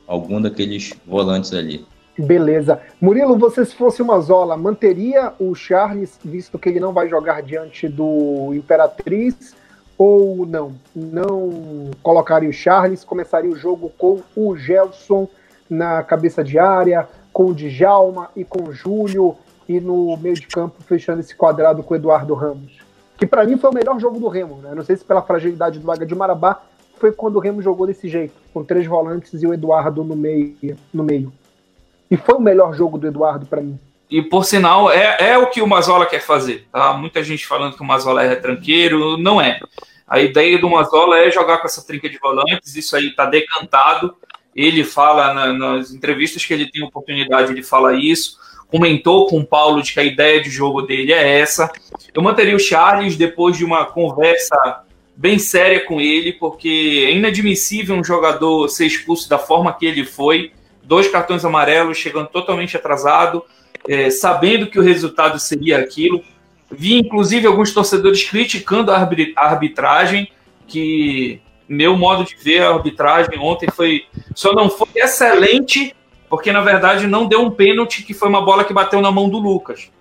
algum 0.07 0.41
daqueles 0.41 0.93
volantes 1.05 1.53
ali. 1.53 1.85
Beleza. 2.17 2.79
Murilo, 3.01 3.37
você 3.37 3.65
se 3.65 3.75
fosse 3.75 4.01
uma 4.01 4.19
Zola, 4.19 4.55
manteria 4.55 5.33
o 5.39 5.55
Charles, 5.55 6.19
visto 6.23 6.59
que 6.59 6.69
ele 6.69 6.79
não 6.79 6.93
vai 6.93 7.09
jogar 7.09 7.41
diante 7.41 7.87
do 7.87 8.53
Imperatriz, 8.53 9.55
ou 9.97 10.45
não? 10.45 10.73
Não 10.95 11.91
colocaria 12.03 12.49
o 12.49 12.53
Charles, 12.53 13.03
começaria 13.03 13.49
o 13.49 13.55
jogo 13.55 13.91
com 13.97 14.21
o 14.35 14.55
Gelson 14.55 15.27
na 15.69 16.03
cabeça 16.03 16.43
de 16.43 16.59
área, 16.59 17.07
com 17.31 17.45
o 17.45 17.53
Djalma 17.53 18.29
e 18.35 18.43
com 18.43 18.69
o 18.69 18.73
Júlio, 18.73 19.35
e 19.67 19.79
no 19.79 20.17
meio 20.17 20.35
de 20.35 20.47
campo 20.47 20.81
fechando 20.83 21.19
esse 21.19 21.35
quadrado 21.35 21.83
com 21.83 21.93
o 21.93 21.97
Eduardo 21.97 22.33
Ramos. 22.33 22.71
Que 23.17 23.25
para 23.25 23.45
mim 23.45 23.57
foi 23.57 23.69
o 23.69 23.73
melhor 23.73 23.99
jogo 23.99 24.19
do 24.19 24.27
Remo, 24.27 24.57
né? 24.57 24.73
Não 24.75 24.83
sei 24.83 24.95
se 24.95 25.05
pela 25.05 25.21
fragilidade 25.21 25.79
do 25.79 25.91
Águia 25.91 26.05
de 26.05 26.15
Marabá, 26.15 26.61
foi 26.97 27.11
quando 27.11 27.35
o 27.35 27.39
Remo 27.39 27.61
jogou 27.61 27.85
desse 27.85 28.07
jeito, 28.07 28.33
com 28.53 28.63
três 28.63 28.87
volantes 28.87 29.41
e 29.41 29.47
o 29.47 29.53
Eduardo 29.53 30.03
no 30.03 30.15
meio. 30.15 30.77
No 30.93 31.03
meio. 31.03 31.33
E 32.09 32.17
foi 32.17 32.35
o 32.35 32.41
melhor 32.41 32.73
jogo 32.73 32.97
do 32.97 33.07
Eduardo 33.07 33.45
para 33.45 33.61
mim. 33.61 33.79
E 34.09 34.21
por 34.21 34.45
sinal, 34.45 34.91
é, 34.91 35.17
é 35.19 35.37
o 35.37 35.49
que 35.49 35.61
o 35.61 35.67
Mazola 35.67 36.05
quer 36.05 36.21
fazer. 36.21 36.67
Tá? 36.71 36.93
Muita 36.93 37.23
gente 37.23 37.47
falando 37.47 37.75
que 37.75 37.81
o 37.81 37.85
Mazola 37.85 38.23
é 38.23 38.35
tranqueiro, 38.35 39.17
não 39.17 39.41
é. 39.41 39.59
A 40.07 40.19
ideia 40.19 40.59
do 40.59 40.69
Mazola 40.69 41.17
é 41.17 41.31
jogar 41.31 41.57
com 41.57 41.65
essa 41.65 41.85
trinca 41.85 42.07
de 42.09 42.19
volantes, 42.19 42.75
isso 42.75 42.95
aí 42.95 43.07
está 43.07 43.25
decantado. 43.25 44.15
Ele 44.55 44.83
fala 44.83 45.33
na, 45.33 45.53
nas 45.53 45.91
entrevistas 45.91 46.45
que 46.45 46.53
ele 46.53 46.69
tem 46.69 46.83
oportunidade 46.83 47.55
de 47.55 47.63
falar 47.63 47.95
isso 47.95 48.37
comentou 48.73 49.27
com 49.27 49.37
o 49.37 49.45
Paulo 49.45 49.83
de 49.83 49.93
que 49.93 49.99
a 49.99 50.03
ideia 50.03 50.41
de 50.41 50.49
jogo 50.49 50.81
dele 50.81 51.13
é 51.13 51.39
essa. 51.39 51.71
Eu 52.11 52.23
manteria 52.23 52.55
o 52.55 52.59
Charles 52.59 53.15
depois 53.15 53.55
de 53.55 53.63
uma 53.63 53.85
conversa 53.85 54.81
bem 55.15 55.37
séria 55.37 55.85
com 55.85 56.01
ele, 56.01 56.33
porque 56.33 57.05
é 57.07 57.11
inadmissível 57.11 57.95
um 57.95 58.03
jogador 58.03 58.67
ser 58.69 58.87
expulso 58.87 59.29
da 59.29 59.37
forma 59.37 59.71
que 59.71 59.85
ele 59.85 60.03
foi, 60.03 60.53
dois 60.81 61.07
cartões 61.07 61.45
amarelos, 61.45 61.99
chegando 61.99 62.29
totalmente 62.29 62.75
atrasado, 62.75 63.45
é, 63.87 64.09
sabendo 64.09 64.65
que 64.65 64.79
o 64.79 64.81
resultado 64.81 65.37
seria 65.37 65.77
aquilo. 65.77 66.23
Vi, 66.71 66.97
inclusive, 66.97 67.45
alguns 67.45 67.71
torcedores 67.75 68.23
criticando 68.23 68.91
a 68.91 69.07
arbitragem, 69.35 70.31
que 70.67 71.39
meu 71.69 71.95
modo 71.95 72.25
de 72.25 72.35
ver 72.35 72.63
a 72.63 72.73
arbitragem 72.73 73.37
ontem 73.37 73.69
foi 73.69 74.05
só 74.33 74.51
não 74.51 74.67
foi 74.67 74.89
excelente, 74.95 75.95
porque 76.33 76.51
na 76.51 76.61
verdade 76.61 77.05
não 77.05 77.27
deu 77.27 77.43
um 77.43 77.51
pênalti 77.51 78.01
que 78.01 78.11
foi 78.11 78.27
uma 78.27 78.41
bola 78.41 78.63
que 78.63 78.73
bateu 78.73 78.99
na 78.99 79.11
mão 79.11 79.29
do 79.29 79.37
Lucas. 79.37 79.91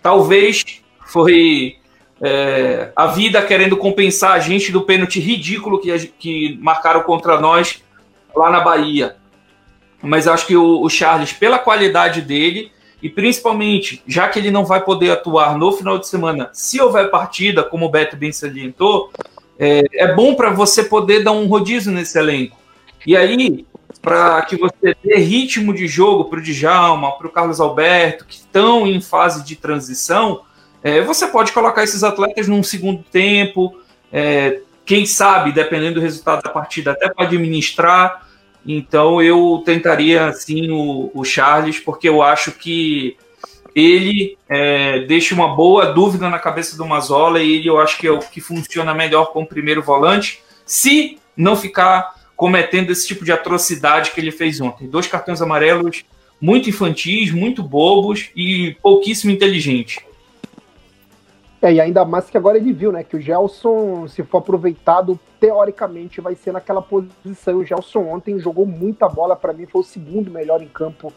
Talvez 0.00 0.64
foi 1.04 1.76
é, 2.18 2.90
a 2.96 3.08
vida 3.08 3.42
querendo 3.42 3.76
compensar 3.76 4.32
a 4.32 4.38
gente 4.38 4.72
do 4.72 4.80
pênalti 4.80 5.20
ridículo 5.20 5.78
que, 5.78 5.94
que 6.18 6.58
marcaram 6.62 7.02
contra 7.02 7.38
nós 7.38 7.84
lá 8.34 8.48
na 8.48 8.60
Bahia. 8.60 9.16
Mas 10.02 10.26
acho 10.26 10.46
que 10.46 10.56
o, 10.56 10.80
o 10.80 10.88
Charles, 10.88 11.34
pela 11.34 11.58
qualidade 11.58 12.22
dele, 12.22 12.72
e 13.02 13.10
principalmente, 13.10 14.02
já 14.06 14.30
que 14.30 14.38
ele 14.38 14.50
não 14.50 14.64
vai 14.64 14.82
poder 14.82 15.10
atuar 15.10 15.58
no 15.58 15.72
final 15.72 15.98
de 15.98 16.08
semana, 16.08 16.48
se 16.54 16.80
houver 16.80 17.10
partida, 17.10 17.62
como 17.62 17.84
o 17.84 17.90
Beto 17.90 18.16
bem 18.16 18.32
salientou, 18.32 19.12
é, 19.58 19.82
é 19.92 20.14
bom 20.14 20.34
para 20.34 20.48
você 20.48 20.84
poder 20.84 21.22
dar 21.22 21.32
um 21.32 21.46
rodízio 21.46 21.92
nesse 21.92 22.18
elenco. 22.18 22.56
E 23.06 23.14
aí, 23.14 23.66
para 24.00 24.42
que 24.42 24.56
você 24.56 24.96
dê 25.02 25.16
ritmo 25.16 25.74
de 25.74 25.86
jogo 25.86 26.24
para 26.24 26.38
o 26.38 26.42
Djalma, 26.42 27.12
para 27.12 27.26
o 27.26 27.30
Carlos 27.30 27.60
Alberto, 27.60 28.24
que 28.24 28.36
estão 28.36 28.86
em 28.86 29.00
fase 29.00 29.44
de 29.44 29.56
transição, 29.56 30.42
é, 30.82 31.00
você 31.02 31.26
pode 31.28 31.52
colocar 31.52 31.84
esses 31.84 32.02
atletas 32.02 32.48
num 32.48 32.62
segundo 32.62 33.04
tempo, 33.04 33.80
é, 34.12 34.60
quem 34.84 35.06
sabe, 35.06 35.52
dependendo 35.52 35.94
do 35.94 36.00
resultado 36.00 36.42
da 36.42 36.50
partida, 36.50 36.90
até 36.92 37.08
para 37.08 37.26
administrar. 37.26 38.26
Então 38.66 39.22
eu 39.22 39.62
tentaria 39.64 40.26
assim 40.26 40.70
o, 40.70 41.10
o, 41.14 41.24
Charles, 41.24 41.78
porque 41.78 42.08
eu 42.08 42.22
acho 42.22 42.52
que 42.52 43.16
ele 43.74 44.36
é, 44.48 45.00
deixa 45.00 45.34
uma 45.34 45.54
boa 45.54 45.86
dúvida 45.86 46.28
na 46.28 46.38
cabeça 46.38 46.76
do 46.76 46.84
Mazola 46.84 47.40
e 47.42 47.56
ele 47.56 47.68
eu 47.68 47.80
acho 47.80 47.98
que 47.98 48.06
é 48.06 48.10
o 48.10 48.18
que 48.18 48.40
funciona 48.40 48.92
melhor 48.92 49.32
com 49.32 49.42
o 49.42 49.46
primeiro 49.46 49.82
volante, 49.82 50.42
se 50.66 51.18
não 51.36 51.56
ficar 51.56 52.14
cometendo 52.42 52.90
esse 52.90 53.06
tipo 53.06 53.24
de 53.24 53.30
atrocidade 53.30 54.10
que 54.10 54.20
ele 54.20 54.32
fez 54.32 54.60
ontem. 54.60 54.88
Dois 54.88 55.06
cartões 55.06 55.40
amarelos 55.40 56.04
muito 56.40 56.68
infantis, 56.68 57.30
muito 57.30 57.62
bobos 57.62 58.30
e 58.34 58.76
pouquíssimo 58.82 59.30
inteligentes. 59.30 59.98
É, 61.62 61.72
e 61.72 61.80
ainda 61.80 62.04
mais 62.04 62.28
que 62.28 62.36
agora 62.36 62.58
ele 62.58 62.72
viu, 62.72 62.90
né, 62.90 63.04
que 63.04 63.16
o 63.16 63.20
Gelson, 63.20 64.08
se 64.08 64.24
for 64.24 64.38
aproveitado, 64.38 65.20
teoricamente 65.38 66.20
vai 66.20 66.34
ser 66.34 66.50
naquela 66.50 66.82
posição. 66.82 67.58
O 67.58 67.64
Gelson 67.64 68.08
ontem 68.08 68.40
jogou 68.40 68.66
muita 68.66 69.08
bola, 69.08 69.36
para 69.36 69.52
mim 69.52 69.66
foi 69.66 69.82
o 69.82 69.84
segundo 69.84 70.28
melhor 70.28 70.60
em 70.60 70.66
campo 70.66 71.12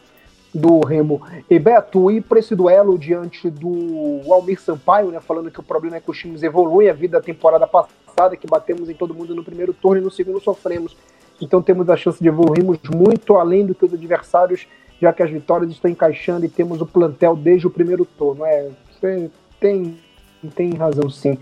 do 0.53 0.80
Remo. 0.82 1.23
E 1.49 1.57
Beto, 1.57 2.11
ir 2.11 2.21
para 2.21 2.38
esse 2.38 2.55
duelo 2.55 2.99
diante 2.99 3.49
do 3.49 4.21
Almir 4.32 4.61
Sampaio, 4.61 5.09
né, 5.09 5.19
falando 5.19 5.49
que 5.49 5.59
o 5.59 5.63
problema 5.63 5.97
é 5.97 5.99
que 5.99 6.11
os 6.11 6.19
times 6.19 6.43
evoluem 6.43 6.88
a 6.88 6.93
vida 6.93 7.17
da 7.17 7.23
temporada 7.23 7.65
passada, 7.65 8.38
que 8.38 8.45
batemos 8.45 8.89
em 8.89 8.93
todo 8.93 9.13
mundo 9.13 9.34
no 9.34 9.43
primeiro 9.43 9.73
turno 9.73 10.01
e 10.01 10.03
no 10.03 10.11
segundo 10.11 10.39
sofremos. 10.39 10.95
Então 11.41 11.61
temos 11.61 11.89
a 11.89 11.97
chance 11.97 12.21
de 12.21 12.27
evoluirmos 12.27 12.79
muito 12.93 13.36
além 13.36 13.65
do 13.65 13.75
que 13.75 13.86
os 13.86 13.93
adversários, 13.93 14.67
já 15.01 15.11
que 15.11 15.21
as 15.21 15.29
vitórias 15.29 15.69
estão 15.71 15.91
encaixando 15.91 16.45
e 16.45 16.49
temos 16.49 16.81
o 16.81 16.86
plantel 16.86 17.36
desde 17.36 17.67
o 17.67 17.69
primeiro 17.69 18.05
turno. 18.05 18.45
É, 18.45 18.69
você 18.91 19.29
tem, 19.59 19.97
tem 20.55 20.73
razão 20.73 21.09
sim. 21.09 21.38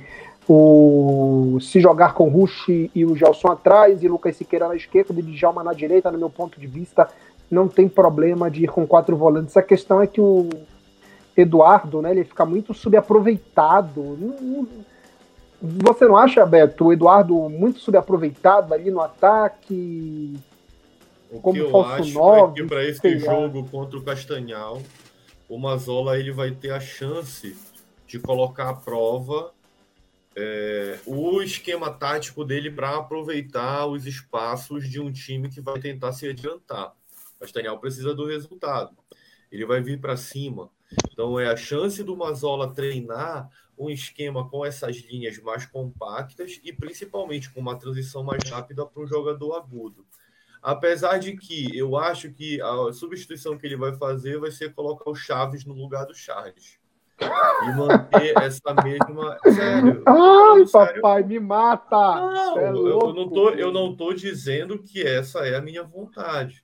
O, 0.48 1.58
se 1.62 1.80
jogar 1.80 2.14
com 2.14 2.28
Rush 2.28 2.68
e 2.94 3.06
o 3.06 3.16
Gelson 3.16 3.50
atrás 3.50 4.04
e 4.04 4.08
Lucas 4.08 4.36
Siqueira 4.36 4.68
na 4.68 4.76
esquerda 4.76 5.18
e 5.18 5.22
Djalma 5.22 5.64
na 5.64 5.74
direita, 5.74 6.12
no 6.12 6.18
meu 6.18 6.30
ponto 6.30 6.60
de 6.60 6.68
vista, 6.68 7.08
não 7.50 7.68
tem 7.68 7.88
problema 7.88 8.52
de 8.52 8.64
ir 8.64 8.68
com 8.68 8.86
quatro 8.86 9.16
volantes. 9.16 9.56
A 9.56 9.62
questão 9.62 10.02
é 10.02 10.08
que 10.08 10.20
o 10.20 10.50
Eduardo, 11.38 12.02
né, 12.02 12.12
ele 12.12 12.24
fica 12.24 12.46
muito 12.46 12.74
subaproveitado. 12.74 14.02
Não, 14.20 14.68
você 15.66 16.06
não 16.06 16.18
acha, 16.18 16.46
Beto, 16.46 16.86
o 16.86 16.94
Eduardo 16.94 17.48
muito 17.48 17.80
subaproveitado 17.80 18.74
ali 18.74 18.92
no 18.92 19.00
ataque? 19.00 20.38
O 21.32 21.40
como 21.40 21.54
que 21.54 21.62
eu 21.62 21.72
falso 21.72 22.02
acho 22.02 22.14
9, 22.14 22.52
é 22.52 22.62
que 22.62 22.68
para 22.68 22.84
esse 22.84 23.18
jogo 23.18 23.62
lá. 23.62 23.68
contra 23.72 23.98
o 23.98 24.04
Castanhal, 24.04 24.82
o 25.48 25.58
Mazola 25.58 26.20
ele 26.20 26.34
vai 26.34 26.52
ter 26.52 26.72
a 26.72 26.82
chance 26.82 27.56
de 28.06 28.20
colocar 28.20 28.70
à 28.70 28.74
prova 28.74 29.52
é, 30.36 31.00
o 31.06 31.42
esquema 31.42 31.90
tático 31.90 32.44
dele 32.44 32.70
para 32.70 32.98
aproveitar 32.98 33.86
os 33.86 34.06
espaços 34.06 34.90
de 34.90 35.00
um 35.00 35.14
time 35.14 35.48
que 35.48 35.62
vai 35.62 35.80
tentar 35.80 36.12
se 36.12 36.28
adiantar. 36.28 36.94
O 37.38 37.40
Castanhal 37.40 37.80
precisa 37.80 38.14
do 38.14 38.28
resultado. 38.28 38.92
Ele 39.50 39.66
vai 39.66 39.80
vir 39.80 40.02
para 40.02 40.18
cima. 40.18 40.70
Então 41.12 41.40
é 41.40 41.48
a 41.48 41.56
chance 41.56 42.04
do 42.04 42.18
Mazola 42.18 42.74
treinar 42.74 43.50
um 43.78 43.90
esquema 43.90 44.48
com 44.50 44.66
essas 44.66 44.98
linhas 44.98 45.38
mais 45.40 45.66
compactas 45.66 46.60
e 46.64 46.72
principalmente 46.72 47.50
com 47.52 47.60
uma 47.60 47.78
transição 47.78 48.24
mais 48.24 48.50
rápida 48.50 48.86
para 48.86 49.04
um 49.04 49.08
jogador 49.08 49.56
agudo. 49.56 50.06
Apesar 50.62 51.18
de 51.18 51.36
que 51.36 51.78
eu 51.78 51.98
acho 51.98 52.32
que 52.32 52.62
a 52.62 52.94
substituição 52.94 53.58
que 53.58 53.66
ele 53.66 53.76
vai 53.76 53.94
fazer 53.94 54.40
vai 54.40 54.50
ser 54.50 54.74
colocar 54.74 55.10
o 55.10 55.16
Chaves 55.16 55.66
no 55.66 55.74
lugar 55.74 56.06
do 56.06 56.16
Charles. 56.16 56.80
e 57.20 57.76
manter 57.76 58.34
essa 58.42 58.74
mesma. 58.82 59.38
Sério. 59.44 60.04
Ai, 60.06 60.66
papai, 60.72 61.22
sério. 61.22 61.28
me 61.28 61.40
mata! 61.40 61.96
Não, 61.96 62.58
é 62.58 62.70
eu, 62.70 62.88
eu, 62.88 63.14
não 63.14 63.30
tô, 63.30 63.50
eu 63.50 63.72
não 63.74 63.94
tô 63.94 64.14
dizendo 64.14 64.82
que 64.82 65.04
essa 65.04 65.40
é 65.40 65.56
a 65.56 65.62
minha 65.62 65.84
vontade. 65.84 66.64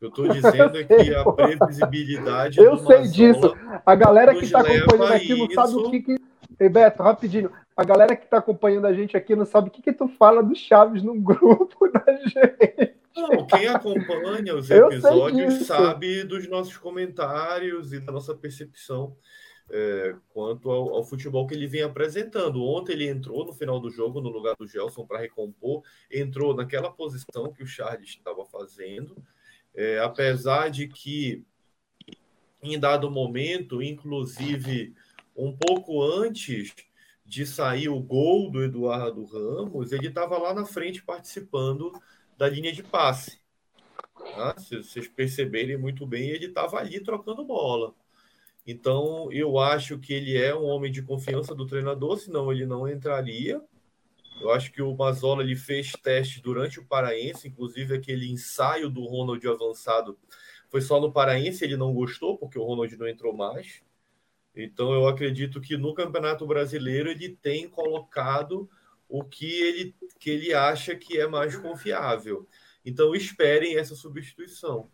Eu 0.00 0.08
estou 0.10 0.28
dizendo 0.28 0.78
é 0.78 0.84
que 0.84 1.14
a 1.14 1.24
previsibilidade. 1.24 2.60
Eu 2.60 2.76
sei 2.78 3.02
disso. 3.08 3.56
A 3.84 3.94
galera 3.96 4.34
que 4.34 4.44
está 4.44 4.60
acompanhando 4.60 5.12
aqui 5.12 5.34
não 5.34 5.50
sabe 5.50 5.74
o 5.74 5.90
que. 5.90 6.00
que... 6.00 6.31
Ei, 6.58 6.68
Beto, 6.68 7.02
rapidinho. 7.02 7.50
A 7.76 7.84
galera 7.84 8.16
que 8.16 8.24
está 8.24 8.38
acompanhando 8.38 8.86
a 8.86 8.92
gente 8.92 9.16
aqui 9.16 9.34
não 9.34 9.46
sabe 9.46 9.68
o 9.68 9.70
que, 9.70 9.82
que 9.82 9.92
tu 9.92 10.08
fala 10.08 10.42
do 10.42 10.54
Chaves 10.54 11.02
no 11.02 11.14
grupo 11.14 11.88
da 11.92 12.16
gente. 12.16 12.94
Não, 13.16 13.46
quem 13.46 13.68
acompanha 13.68 14.54
os 14.54 14.68
episódios 14.70 15.66
sabe 15.66 16.24
dos 16.24 16.48
nossos 16.48 16.76
comentários 16.76 17.92
e 17.92 18.00
da 18.00 18.12
nossa 18.12 18.34
percepção 18.34 19.16
é, 19.70 20.14
quanto 20.30 20.70
ao, 20.70 20.94
ao, 20.94 21.04
futebol 21.04 21.46
que 21.46 21.54
ele 21.54 21.66
vem 21.66 21.82
apresentando. 21.82 22.62
Ontem 22.62 22.92
ele 22.92 23.08
entrou 23.08 23.44
no 23.44 23.52
final 23.52 23.80
do 23.80 23.90
jogo 23.90 24.20
no 24.20 24.28
lugar 24.28 24.54
do 24.56 24.66
Gelson 24.66 25.06
para 25.06 25.20
recompor, 25.20 25.82
entrou 26.10 26.54
naquela 26.54 26.90
posição 26.90 27.52
que 27.52 27.62
o 27.62 27.66
Charles 27.66 28.10
estava 28.10 28.44
fazendo, 28.44 29.16
é, 29.74 29.98
apesar 29.98 30.70
de 30.70 30.88
que 30.88 31.44
em 32.62 32.78
dado 32.78 33.10
momento, 33.10 33.82
inclusive 33.82 34.94
um 35.36 35.56
pouco 35.56 36.02
antes 36.02 36.74
de 37.24 37.46
sair 37.46 37.88
o 37.88 38.00
gol 38.00 38.50
do 38.50 38.62
Eduardo 38.62 39.24
Ramos, 39.24 39.92
ele 39.92 40.08
estava 40.08 40.36
lá 40.38 40.52
na 40.52 40.64
frente 40.64 41.02
participando 41.02 41.92
da 42.36 42.48
linha 42.48 42.72
de 42.72 42.82
passe. 42.82 43.40
Tá? 44.16 44.56
Se 44.58 44.76
vocês 44.76 45.08
perceberem 45.08 45.76
muito 45.76 46.06
bem, 46.06 46.28
ele 46.28 46.46
estava 46.46 46.78
ali 46.78 47.00
trocando 47.00 47.44
bola. 47.44 47.94
Então, 48.66 49.30
eu 49.32 49.58
acho 49.58 49.98
que 49.98 50.12
ele 50.12 50.36
é 50.36 50.54
um 50.54 50.64
homem 50.64 50.92
de 50.92 51.02
confiança 51.02 51.54
do 51.54 51.66
treinador, 51.66 52.18
senão 52.18 52.52
ele 52.52 52.64
não 52.64 52.88
entraria. 52.88 53.60
Eu 54.40 54.50
acho 54.50 54.72
que 54.72 54.82
o 54.82 54.94
Mazola 54.94 55.42
ele 55.42 55.56
fez 55.56 55.92
testes 55.92 56.40
durante 56.40 56.78
o 56.78 56.86
Paraense, 56.86 57.48
inclusive 57.48 57.94
aquele 57.94 58.30
ensaio 58.30 58.88
do 58.88 59.04
Ronald 59.04 59.46
avançado 59.46 60.18
foi 60.72 60.80
só 60.80 60.98
no 60.98 61.12
Paraense, 61.12 61.62
ele 61.62 61.76
não 61.76 61.92
gostou, 61.92 62.38
porque 62.38 62.58
o 62.58 62.64
Ronald 62.64 62.96
não 62.96 63.06
entrou 63.06 63.36
mais. 63.36 63.82
Então, 64.54 64.92
eu 64.92 65.08
acredito 65.08 65.60
que 65.60 65.76
no 65.76 65.94
Campeonato 65.94 66.46
Brasileiro 66.46 67.10
ele 67.10 67.30
tem 67.30 67.68
colocado 67.68 68.68
o 69.08 69.24
que 69.24 69.60
ele, 69.60 69.94
que 70.18 70.30
ele 70.30 70.54
acha 70.54 70.94
que 70.94 71.18
é 71.18 71.26
mais 71.26 71.56
confiável. 71.56 72.46
Então, 72.84 73.14
esperem 73.14 73.76
essa 73.76 73.94
substituição. 73.94 74.88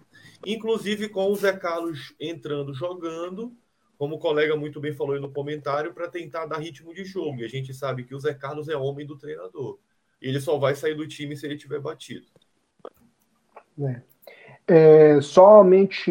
Inclusive 0.47 1.09
com 1.09 1.27
o 1.27 1.37
Zé 1.37 1.53
Carlos 1.57 2.15
entrando 2.21 2.75
jogando, 2.75 3.57
como 3.97 4.17
o 4.17 4.19
colega 4.19 4.55
muito 4.57 4.81
bem 4.81 4.93
falou 4.93 5.21
no 5.21 5.33
comentário, 5.33 5.93
para 5.93 6.09
tentar 6.09 6.47
dar 6.47 6.59
ritmo 6.59 6.95
de 6.95 7.05
jogo. 7.05 7.41
E 7.41 7.45
a 7.45 7.49
gente 7.49 7.75
sabe 7.75 8.05
que 8.05 8.15
o 8.15 8.21
Zé 8.21 8.35
Carlos 8.35 8.69
é 8.69 8.77
homem 8.77 9.07
do 9.07 9.17
treinador. 9.17 9.79
Ele 10.21 10.41
só 10.41 10.57
vai 10.59 10.75
sair 10.75 10.95
do 10.95 11.07
time 11.07 11.37
se 11.37 11.47
ele 11.47 11.57
tiver 11.57 11.81
batido. 11.81 12.27
É. 13.81 14.03
É, 14.71 15.21
somente 15.23 16.11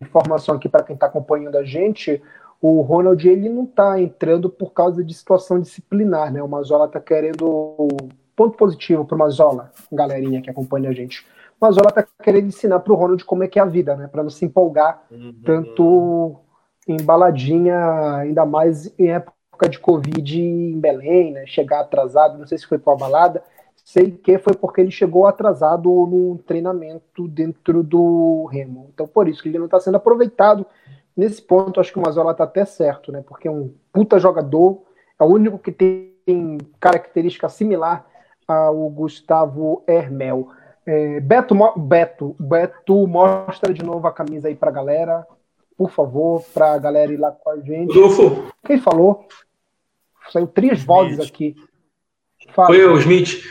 informação 0.00 0.54
aqui 0.54 0.68
para 0.68 0.84
quem 0.84 0.94
está 0.94 1.06
acompanhando 1.06 1.56
a 1.56 1.64
gente, 1.64 2.22
o 2.68 2.80
Ronald 2.80 3.28
ele 3.28 3.48
não 3.48 3.64
está 3.64 4.00
entrando 4.00 4.50
por 4.50 4.72
causa 4.72 5.04
de 5.04 5.14
situação 5.14 5.60
disciplinar, 5.60 6.32
né? 6.32 6.42
O 6.42 6.48
Mazola 6.48 6.86
está 6.86 7.00
querendo 7.00 7.86
ponto 8.34 8.56
positivo 8.56 9.04
para 9.04 9.14
o 9.14 9.18
Mazola, 9.18 9.70
galerinha 9.92 10.42
que 10.42 10.50
acompanha 10.50 10.90
a 10.90 10.92
gente. 10.92 11.24
O 11.60 11.64
Mazola 11.64 11.88
está 11.88 12.04
querendo 12.22 12.48
ensinar 12.48 12.80
para 12.80 12.92
o 12.92 12.96
Ronald 12.96 13.24
como 13.24 13.44
é 13.44 13.48
que 13.48 13.58
é 13.58 13.62
a 13.62 13.66
vida, 13.66 13.94
né? 13.94 14.08
Para 14.08 14.22
não 14.22 14.30
se 14.30 14.44
empolgar 14.44 15.02
uhum. 15.10 15.34
tanto 15.44 16.36
em 16.88 16.96
baladinha, 16.96 18.16
ainda 18.16 18.44
mais 18.44 18.92
em 18.98 19.10
época 19.10 19.68
de 19.68 19.78
Covid 19.78 20.42
em 20.42 20.78
Belém, 20.80 21.32
né? 21.32 21.46
Chegar 21.46 21.80
atrasado, 21.80 22.36
não 22.36 22.46
sei 22.46 22.58
se 22.58 22.66
foi 22.66 22.78
para 22.78 22.94
a 22.94 22.96
balada, 22.96 23.44
sei 23.84 24.10
que 24.10 24.38
foi 24.38 24.54
porque 24.54 24.80
ele 24.80 24.90
chegou 24.90 25.26
atrasado 25.26 25.88
no 25.88 26.36
treinamento 26.44 27.28
dentro 27.28 27.84
do 27.84 28.46
Remo. 28.46 28.90
Então, 28.92 29.06
por 29.06 29.28
isso 29.28 29.40
que 29.40 29.48
ele 29.48 29.58
não 29.58 29.66
está 29.66 29.78
sendo 29.78 29.96
aproveitado 29.96 30.66
Nesse 31.16 31.40
ponto, 31.40 31.80
acho 31.80 31.92
que 31.92 31.98
o 31.98 32.02
Mazola 32.02 32.34
tá 32.34 32.44
até 32.44 32.64
certo, 32.64 33.10
né? 33.10 33.24
Porque 33.26 33.48
é 33.48 33.50
um 33.50 33.72
puta 33.92 34.18
jogador, 34.18 34.82
é 35.18 35.24
o 35.24 35.28
único 35.28 35.58
que 35.58 35.72
tem 35.72 36.58
característica 36.78 37.48
similar 37.48 38.04
ao 38.46 38.88
Gustavo 38.90 39.82
Hermel. 39.86 40.48
É, 40.84 41.18
Beto, 41.20 41.54
Beto, 41.76 42.36
Beto, 42.38 43.06
mostra 43.06 43.72
de 43.72 43.82
novo 43.82 44.06
a 44.06 44.12
camisa 44.12 44.48
aí 44.48 44.54
pra 44.54 44.70
galera, 44.70 45.26
por 45.76 45.90
favor, 45.90 46.44
pra 46.52 46.78
galera 46.78 47.12
ir 47.12 47.16
lá 47.16 47.32
com 47.32 47.50
a 47.50 47.56
gente. 47.58 47.94
Rodolfo. 47.94 48.52
Quem 48.64 48.78
falou? 48.78 49.26
Saiu 50.30 50.46
três 50.46 50.84
vozes 50.84 51.18
aqui. 51.18 51.56
Fala. 52.52 52.68
Foi 52.68 52.84
o 52.84 52.98
Smith. 52.98 53.42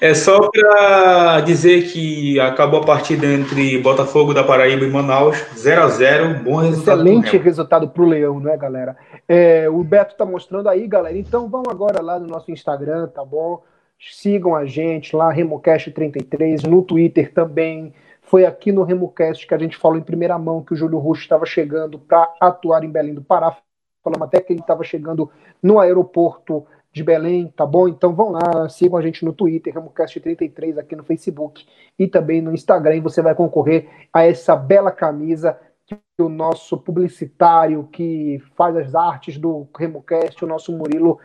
É 0.00 0.14
só 0.14 0.50
para 0.50 1.40
dizer 1.40 1.90
que 1.90 2.38
acabou 2.38 2.80
a 2.80 2.84
partida 2.84 3.26
entre 3.26 3.78
Botafogo 3.78 4.34
da 4.34 4.44
Paraíba 4.44 4.84
e 4.84 4.90
Manaus, 4.90 5.36
0 5.56 5.82
a 5.82 5.88
0 5.88 6.44
bom 6.44 6.56
resultado. 6.56 7.00
Excelente 7.00 7.36
resultado 7.38 7.88
para 7.88 8.02
o 8.02 8.06
Leão, 8.06 8.38
né, 8.38 8.56
galera? 8.56 8.96
É, 9.26 9.68
o 9.68 9.82
Beto 9.82 10.12
está 10.12 10.24
mostrando 10.24 10.68
aí, 10.68 10.86
galera. 10.86 11.16
Então 11.16 11.48
vão 11.48 11.62
agora 11.68 12.02
lá 12.02 12.18
no 12.18 12.26
nosso 12.26 12.50
Instagram, 12.50 13.08
tá 13.08 13.24
bom? 13.24 13.62
Sigam 13.98 14.54
a 14.54 14.64
gente 14.66 15.14
lá, 15.14 15.32
RemoCast33, 15.34 16.66
no 16.66 16.82
Twitter 16.82 17.32
também. 17.32 17.94
Foi 18.20 18.44
aqui 18.44 18.72
no 18.72 18.82
RemoCast 18.82 19.46
que 19.46 19.54
a 19.54 19.58
gente 19.58 19.76
falou 19.76 19.98
em 19.98 20.02
primeira 20.02 20.38
mão 20.38 20.62
que 20.62 20.72
o 20.72 20.76
Júlio 20.76 20.98
Russo 20.98 21.22
estava 21.22 21.46
chegando 21.46 21.98
para 21.98 22.28
atuar 22.40 22.84
em 22.84 22.90
Belém 22.90 23.14
do 23.14 23.22
Pará. 23.22 23.56
Falamos 24.02 24.26
até 24.26 24.40
que 24.40 24.52
ele 24.52 24.60
estava 24.60 24.82
chegando 24.82 25.30
no 25.62 25.78
aeroporto 25.78 26.66
de 26.92 27.02
Belém, 27.02 27.52
tá 27.56 27.64
bom? 27.64 27.88
Então 27.88 28.14
vão 28.14 28.30
lá, 28.30 28.68
sigam 28.68 28.98
a 28.98 29.02
gente 29.02 29.24
no 29.24 29.32
Twitter, 29.32 29.72
RamoCast33 29.72 30.78
aqui 30.78 30.94
no 30.94 31.02
Facebook 31.02 31.66
e 31.98 32.06
também 32.06 32.42
no 32.42 32.52
Instagram, 32.52 32.96
e 32.96 33.00
você 33.00 33.22
vai 33.22 33.34
concorrer 33.34 33.88
a 34.12 34.24
essa 34.24 34.54
bela 34.54 34.92
camisa 34.92 35.58
que 35.86 35.96
o 36.18 36.28
nosso 36.28 36.76
publicitário 36.76 37.88
que 37.90 38.40
faz 38.54 38.76
as 38.76 38.94
artes 38.94 39.38
do 39.38 39.66
RemoCast, 39.76 40.44
o 40.44 40.48
nosso 40.48 40.76
Murilo, 40.76 41.18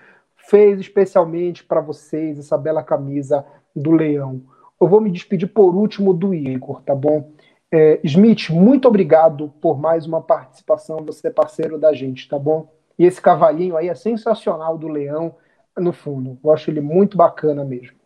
fez 0.49 0.80
especialmente 0.80 1.63
para 1.63 1.82
vocês 1.82 2.39
essa 2.39 2.57
bela 2.57 2.82
camisa 2.82 3.45
do 3.76 3.91
Leão. 3.91 4.41
Eu 4.80 4.88
vou 4.88 5.01
me 5.01 5.11
despedir 5.11 5.47
por 5.47 5.76
último 5.76 6.13
do 6.13 6.34
Igor, 6.34 6.82
tá 6.82 6.95
bom? 6.95 7.32
É, 7.70 7.99
Smith, 8.03 8.49
muito 8.49 8.88
obrigado 8.88 9.53
por 9.59 9.78
mais 9.78 10.05
uma 10.05 10.22
participação, 10.22 11.03
você 11.05 11.28
é 11.28 11.32
parceiro 11.32 11.78
da 11.78 11.93
gente, 11.93 12.28
tá 12.30 12.39
bom? 12.39 12.72
E 12.97 13.05
esse 13.05 13.22
cavalinho 13.22 13.76
aí 13.76 13.89
é 13.89 13.95
sensacional 13.95 14.78
do 14.78 14.88
Leão 14.88 15.36
no 15.80 15.93
fundo. 15.93 16.38
Eu 16.43 16.51
acho 16.51 16.69
ele 16.69 16.82
muito 16.82 17.17
bacana 17.17 17.63
mesmo. 17.63 17.97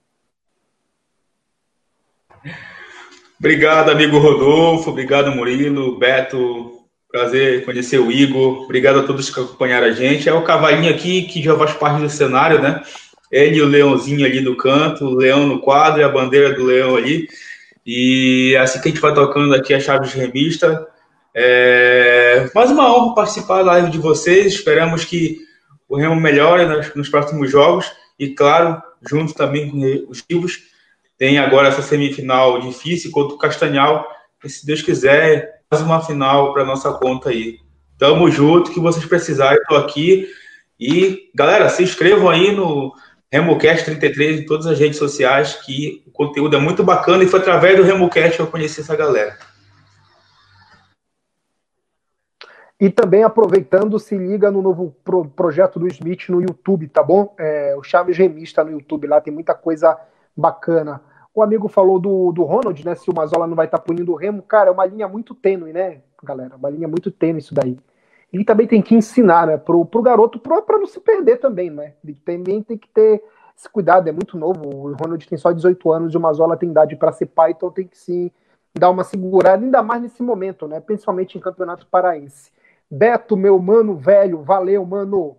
Obrigado, 3.40 3.90
amigo 3.90 4.20
Rodolfo. 4.20 4.92
Obrigado, 4.92 5.32
Murilo, 5.32 5.98
Beto. 5.98 6.80
Prazer 7.12 7.66
conhecer 7.66 8.00
o 8.00 8.12
Igor. 8.12 8.64
Obrigado 8.64 9.00
a 9.00 9.04
todos 9.04 9.30
que 9.30 9.40
acompanharam 9.40 9.88
a 9.88 9.92
gente. 9.92 10.30
É 10.30 10.34
o 10.34 10.44
cavalinho 10.44 10.94
aqui 10.94 11.24
que 11.24 11.42
já 11.42 11.58
faz 11.58 11.74
parte 11.74 12.02
do 12.02 12.10
cenário, 12.10 12.62
né? 12.62 12.82
Ele 13.32 13.58
e 13.58 13.62
o 13.62 13.68
leãozinho 13.68 14.26
ali 14.26 14.42
do 14.42 14.56
canto, 14.56 15.06
o 15.06 15.16
leão 15.16 15.48
no 15.48 15.60
quadro 15.60 16.02
e 16.02 16.04
a 16.04 16.10
bandeira 16.10 16.54
do 16.54 16.64
leão 16.64 16.96
ali. 16.96 17.28
E 17.86 18.56
assim 18.60 18.80
que 18.80 18.90
a 18.90 18.92
gente 18.92 19.02
vai 19.02 19.14
tocando 19.14 19.54
aqui 19.56 19.74
a 19.74 19.80
Chaves 19.80 20.14
Remista. 20.14 20.88
É... 21.34 22.50
Mais 22.54 22.70
uma 22.70 22.96
honra 22.96 23.16
participar 23.16 23.64
da 23.64 23.72
live 23.72 23.90
de 23.90 23.98
vocês. 23.98 24.54
Esperamos 24.54 25.04
que 25.04 25.40
o 25.92 25.98
Remo 25.98 26.16
melhora 26.16 26.66
nos, 26.66 26.96
nos 26.96 27.10
próximos 27.10 27.52
jogos 27.52 27.92
e, 28.18 28.30
claro, 28.30 28.82
junto 29.02 29.34
também 29.34 29.70
com 29.70 30.10
os 30.10 30.24
Rivos, 30.30 30.60
tem 31.18 31.38
agora 31.38 31.68
essa 31.68 31.82
semifinal 31.82 32.62
difícil 32.62 33.12
contra 33.12 33.36
o 33.36 33.38
Castanhal. 33.38 34.08
E, 34.42 34.50
se 34.50 34.66
Deus 34.66 34.82
quiser, 34.82 35.62
mais 35.70 35.84
uma 35.84 36.02
final 36.02 36.54
para 36.54 36.64
nossa 36.64 36.94
conta 36.94 37.30
aí. 37.30 37.58
Tamo 37.98 38.32
junto, 38.32 38.72
que 38.72 38.80
vocês 38.80 39.04
precisarem, 39.04 39.62
estou 39.62 39.78
aqui. 39.78 40.30
E, 40.80 41.30
galera, 41.36 41.68
se 41.68 41.84
inscrevam 41.84 42.30
aí 42.30 42.56
no 42.56 42.94
RemoCast 43.30 43.84
33 43.84 44.40
em 44.40 44.46
todas 44.46 44.68
as 44.68 44.80
redes 44.80 44.98
sociais, 44.98 45.56
que 45.66 46.04
o 46.08 46.12
conteúdo 46.12 46.56
é 46.56 46.60
muito 46.60 46.86
bacana 46.86 47.22
e 47.22 47.28
foi 47.28 47.42
através 47.42 47.76
do 47.76 47.84
RemoCast 47.84 48.38
que 48.38 48.42
eu 48.42 48.48
conheci 48.48 48.80
essa 48.80 48.96
galera. 48.96 49.38
E 52.82 52.90
também 52.90 53.24
aproveitando, 53.24 54.00
se 54.00 54.18
liga 54.18 54.50
no 54.50 54.60
novo 54.60 54.96
pro 55.04 55.24
projeto 55.24 55.80
do 55.80 55.86
Smith 55.86 56.30
no 56.30 56.42
YouTube, 56.42 56.88
tá 56.88 57.04
bom? 57.04 57.32
É, 57.38 57.76
o 57.78 57.84
Chaves 57.84 58.18
Remista 58.18 58.64
no 58.64 58.72
YouTube, 58.72 59.06
lá 59.06 59.22
tem 59.22 59.32
muita 59.32 59.54
coisa 59.54 59.96
bacana. 60.36 61.00
O 61.32 61.44
amigo 61.44 61.68
falou 61.68 62.00
do, 62.00 62.32
do 62.32 62.42
Ronald, 62.44 62.84
né? 62.84 62.96
Se 62.96 63.08
o 63.12 63.14
Mazola 63.14 63.46
não 63.46 63.56
vai 63.56 63.68
estar 63.68 63.78
tá 63.78 63.84
punindo 63.84 64.12
o 64.12 64.16
Remo, 64.16 64.42
cara, 64.42 64.70
é 64.70 64.74
uma 64.74 64.84
linha 64.88 65.08
muito 65.08 65.36
tênue, 65.36 65.72
né, 65.72 66.02
galera? 66.24 66.56
Uma 66.56 66.72
linha 66.72 66.88
muito 66.88 67.12
tênue 67.12 67.38
isso 67.38 67.54
daí. 67.54 67.78
Ele 68.34 68.44
também 68.44 68.66
tem 68.66 68.82
que 68.82 68.96
ensinar, 68.96 69.46
né, 69.46 69.58
pro, 69.58 69.86
pro 69.86 70.02
garoto, 70.02 70.40
para 70.40 70.80
não 70.80 70.88
se 70.88 71.00
perder 71.00 71.38
também, 71.38 71.70
né? 71.70 71.94
Ele 72.04 72.16
também 72.26 72.64
tem 72.64 72.80
que 72.80 72.88
ter 72.88 73.24
esse 73.56 73.70
cuidado, 73.70 74.10
é 74.10 74.12
muito 74.12 74.36
novo. 74.40 74.66
O 74.66 74.96
Ronald 74.96 75.28
tem 75.28 75.38
só 75.38 75.52
18 75.52 75.92
anos 75.92 76.16
e 76.16 76.18
o 76.18 76.20
Mazola 76.20 76.58
tem 76.58 76.72
idade 76.72 76.96
para 76.96 77.12
ser 77.12 77.28
pai, 77.28 77.52
então 77.52 77.70
tem 77.70 77.86
que 77.86 77.96
se 77.96 78.34
dar 78.76 78.90
uma 78.90 79.04
segurada, 79.04 79.64
ainda 79.64 79.84
mais 79.84 80.02
nesse 80.02 80.24
momento, 80.24 80.68
né? 80.68 80.80
Principalmente 80.80 81.38
em 81.38 81.42
campeonato 81.42 81.86
paraense. 81.86 82.50
Beto, 82.94 83.38
meu 83.38 83.58
mano 83.58 83.96
velho, 83.96 84.44
valeu, 84.44 84.86
mano. 84.86 85.38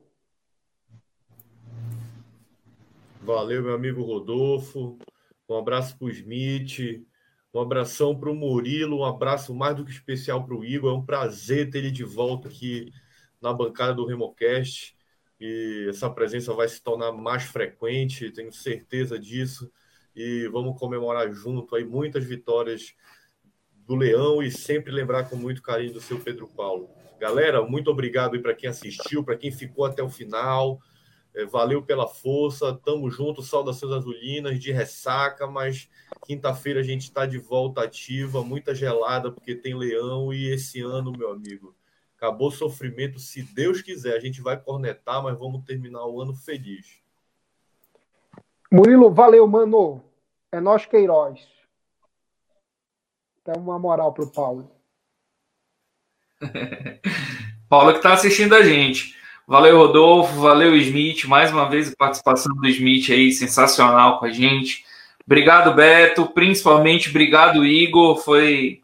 Valeu, 3.20 3.62
meu 3.62 3.74
amigo 3.74 4.00
Rodolfo. 4.02 4.98
Um 5.46 5.58
abraço 5.58 5.98
para 5.98 6.06
o 6.06 6.10
Smith. 6.10 7.04
Um 7.52 7.60
abração 7.60 8.18
para 8.18 8.30
o 8.30 8.34
Murilo. 8.34 9.00
Um 9.00 9.04
abraço 9.04 9.54
mais 9.54 9.76
do 9.76 9.84
que 9.84 9.90
especial 9.90 10.42
para 10.46 10.54
o 10.54 10.64
Igor. 10.64 10.94
É 10.94 10.96
um 10.96 11.04
prazer 11.04 11.68
ter 11.68 11.80
ele 11.80 11.90
de 11.90 12.04
volta 12.04 12.48
aqui 12.48 12.90
na 13.38 13.52
bancada 13.52 13.92
do 13.92 14.06
Remocast. 14.06 14.96
E 15.38 15.88
essa 15.90 16.08
presença 16.08 16.54
vai 16.54 16.66
se 16.68 16.82
tornar 16.82 17.12
mais 17.12 17.42
frequente, 17.42 18.30
tenho 18.30 18.50
certeza 18.50 19.18
disso. 19.18 19.70
E 20.16 20.48
vamos 20.48 20.80
comemorar 20.80 21.30
junto 21.34 21.76
aí 21.76 21.84
muitas 21.84 22.24
vitórias 22.24 22.94
do 23.86 23.94
Leão 23.94 24.42
e 24.42 24.50
sempre 24.50 24.90
lembrar 24.90 25.28
com 25.28 25.36
muito 25.36 25.60
carinho 25.60 25.92
do 25.92 26.00
seu 26.00 26.18
Pedro 26.18 26.48
Paulo. 26.48 27.01
Galera, 27.22 27.62
muito 27.62 27.88
obrigado 27.88 28.42
para 28.42 28.52
quem 28.52 28.68
assistiu, 28.68 29.22
para 29.22 29.36
quem 29.36 29.52
ficou 29.52 29.84
até 29.84 30.02
o 30.02 30.10
final. 30.10 30.80
É, 31.32 31.46
valeu 31.46 31.80
pela 31.80 32.08
força, 32.08 32.76
tamo 32.84 33.08
junto, 33.08 33.42
saudações 33.42 33.92
azulinas, 33.92 34.58
de 34.58 34.72
ressaca, 34.72 35.46
mas 35.46 35.88
quinta-feira 36.26 36.80
a 36.80 36.82
gente 36.82 37.02
está 37.02 37.24
de 37.24 37.38
volta 37.38 37.80
ativa, 37.84 38.42
muita 38.42 38.74
gelada, 38.74 39.30
porque 39.30 39.54
tem 39.54 39.72
leão, 39.72 40.34
e 40.34 40.52
esse 40.52 40.80
ano, 40.80 41.12
meu 41.16 41.30
amigo, 41.30 41.76
acabou 42.16 42.48
o 42.48 42.50
sofrimento, 42.50 43.20
se 43.20 43.44
Deus 43.54 43.80
quiser, 43.80 44.16
a 44.16 44.20
gente 44.20 44.42
vai 44.42 44.60
cornetar, 44.60 45.22
mas 45.22 45.38
vamos 45.38 45.64
terminar 45.64 46.04
o 46.04 46.20
ano 46.20 46.34
feliz. 46.34 47.00
Murilo, 48.68 49.14
valeu, 49.14 49.46
mano. 49.46 50.02
É 50.50 50.58
nós 50.58 50.86
Queiroz. 50.86 51.46
Dá 53.44 53.52
uma 53.52 53.78
moral 53.78 54.12
pro 54.12 54.28
Paulo. 54.28 54.81
Paulo 57.68 57.92
que 57.92 57.98
está 57.98 58.12
assistindo 58.12 58.54
a 58.54 58.62
gente. 58.62 59.14
Valeu, 59.46 59.76
Rodolfo. 59.78 60.40
Valeu, 60.40 60.76
Smith. 60.76 61.24
Mais 61.24 61.50
uma 61.50 61.68
vez 61.68 61.90
a 61.90 61.96
participação 61.96 62.54
do 62.54 62.68
Smith 62.68 63.10
aí, 63.10 63.32
sensacional 63.32 64.18
com 64.18 64.26
a 64.26 64.30
gente. 64.30 64.84
Obrigado, 65.26 65.74
Beto. 65.74 66.26
Principalmente, 66.26 67.10
obrigado, 67.10 67.64
Igor. 67.64 68.18
Foi 68.18 68.80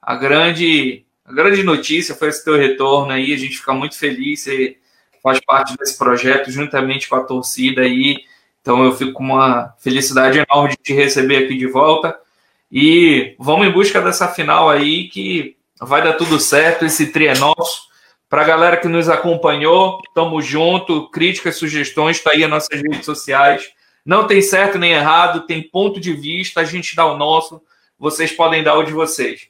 a 0.00 0.14
grande, 0.14 1.04
a 1.24 1.32
grande 1.32 1.62
notícia, 1.62 2.14
foi 2.14 2.28
esse 2.28 2.44
teu 2.44 2.56
retorno 2.56 3.12
aí. 3.12 3.32
A 3.32 3.36
gente 3.36 3.58
fica 3.58 3.72
muito 3.72 3.98
feliz. 3.98 4.40
Você 4.40 4.76
faz 5.22 5.40
parte 5.40 5.76
desse 5.76 5.98
projeto 5.98 6.50
juntamente 6.50 7.08
com 7.08 7.16
a 7.16 7.24
torcida 7.24 7.82
aí. 7.82 8.24
Então 8.62 8.84
eu 8.84 8.92
fico 8.92 9.12
com 9.12 9.24
uma 9.24 9.74
felicidade 9.78 10.38
enorme 10.38 10.70
de 10.70 10.76
te 10.76 10.92
receber 10.92 11.44
aqui 11.44 11.56
de 11.56 11.66
volta. 11.66 12.18
E 12.70 13.34
vamos 13.38 13.66
em 13.66 13.72
busca 13.72 14.00
dessa 14.00 14.28
final 14.28 14.68
aí 14.68 15.08
que 15.08 15.57
Vai 15.80 16.02
dar 16.02 16.14
tudo 16.14 16.40
certo, 16.40 16.84
esse 16.84 17.12
tri 17.12 17.26
é 17.26 17.38
nosso. 17.38 17.88
Para 18.28 18.42
a 18.42 18.44
galera 18.44 18.76
que 18.76 18.88
nos 18.88 19.08
acompanhou, 19.08 20.00
tamo 20.14 20.42
junto. 20.42 21.08
Críticas, 21.10 21.56
sugestões, 21.56 22.16
está 22.16 22.32
aí 22.32 22.44
as 22.44 22.50
nossas 22.50 22.80
redes 22.80 23.04
sociais. 23.04 23.70
Não 24.04 24.26
tem 24.26 24.42
certo 24.42 24.78
nem 24.78 24.92
errado, 24.92 25.46
tem 25.46 25.62
ponto 25.62 26.00
de 26.00 26.12
vista, 26.12 26.60
a 26.60 26.64
gente 26.64 26.96
dá 26.96 27.06
o 27.06 27.16
nosso, 27.16 27.60
vocês 27.98 28.32
podem 28.32 28.62
dar 28.62 28.76
o 28.76 28.82
de 28.82 28.92
vocês. 28.92 29.48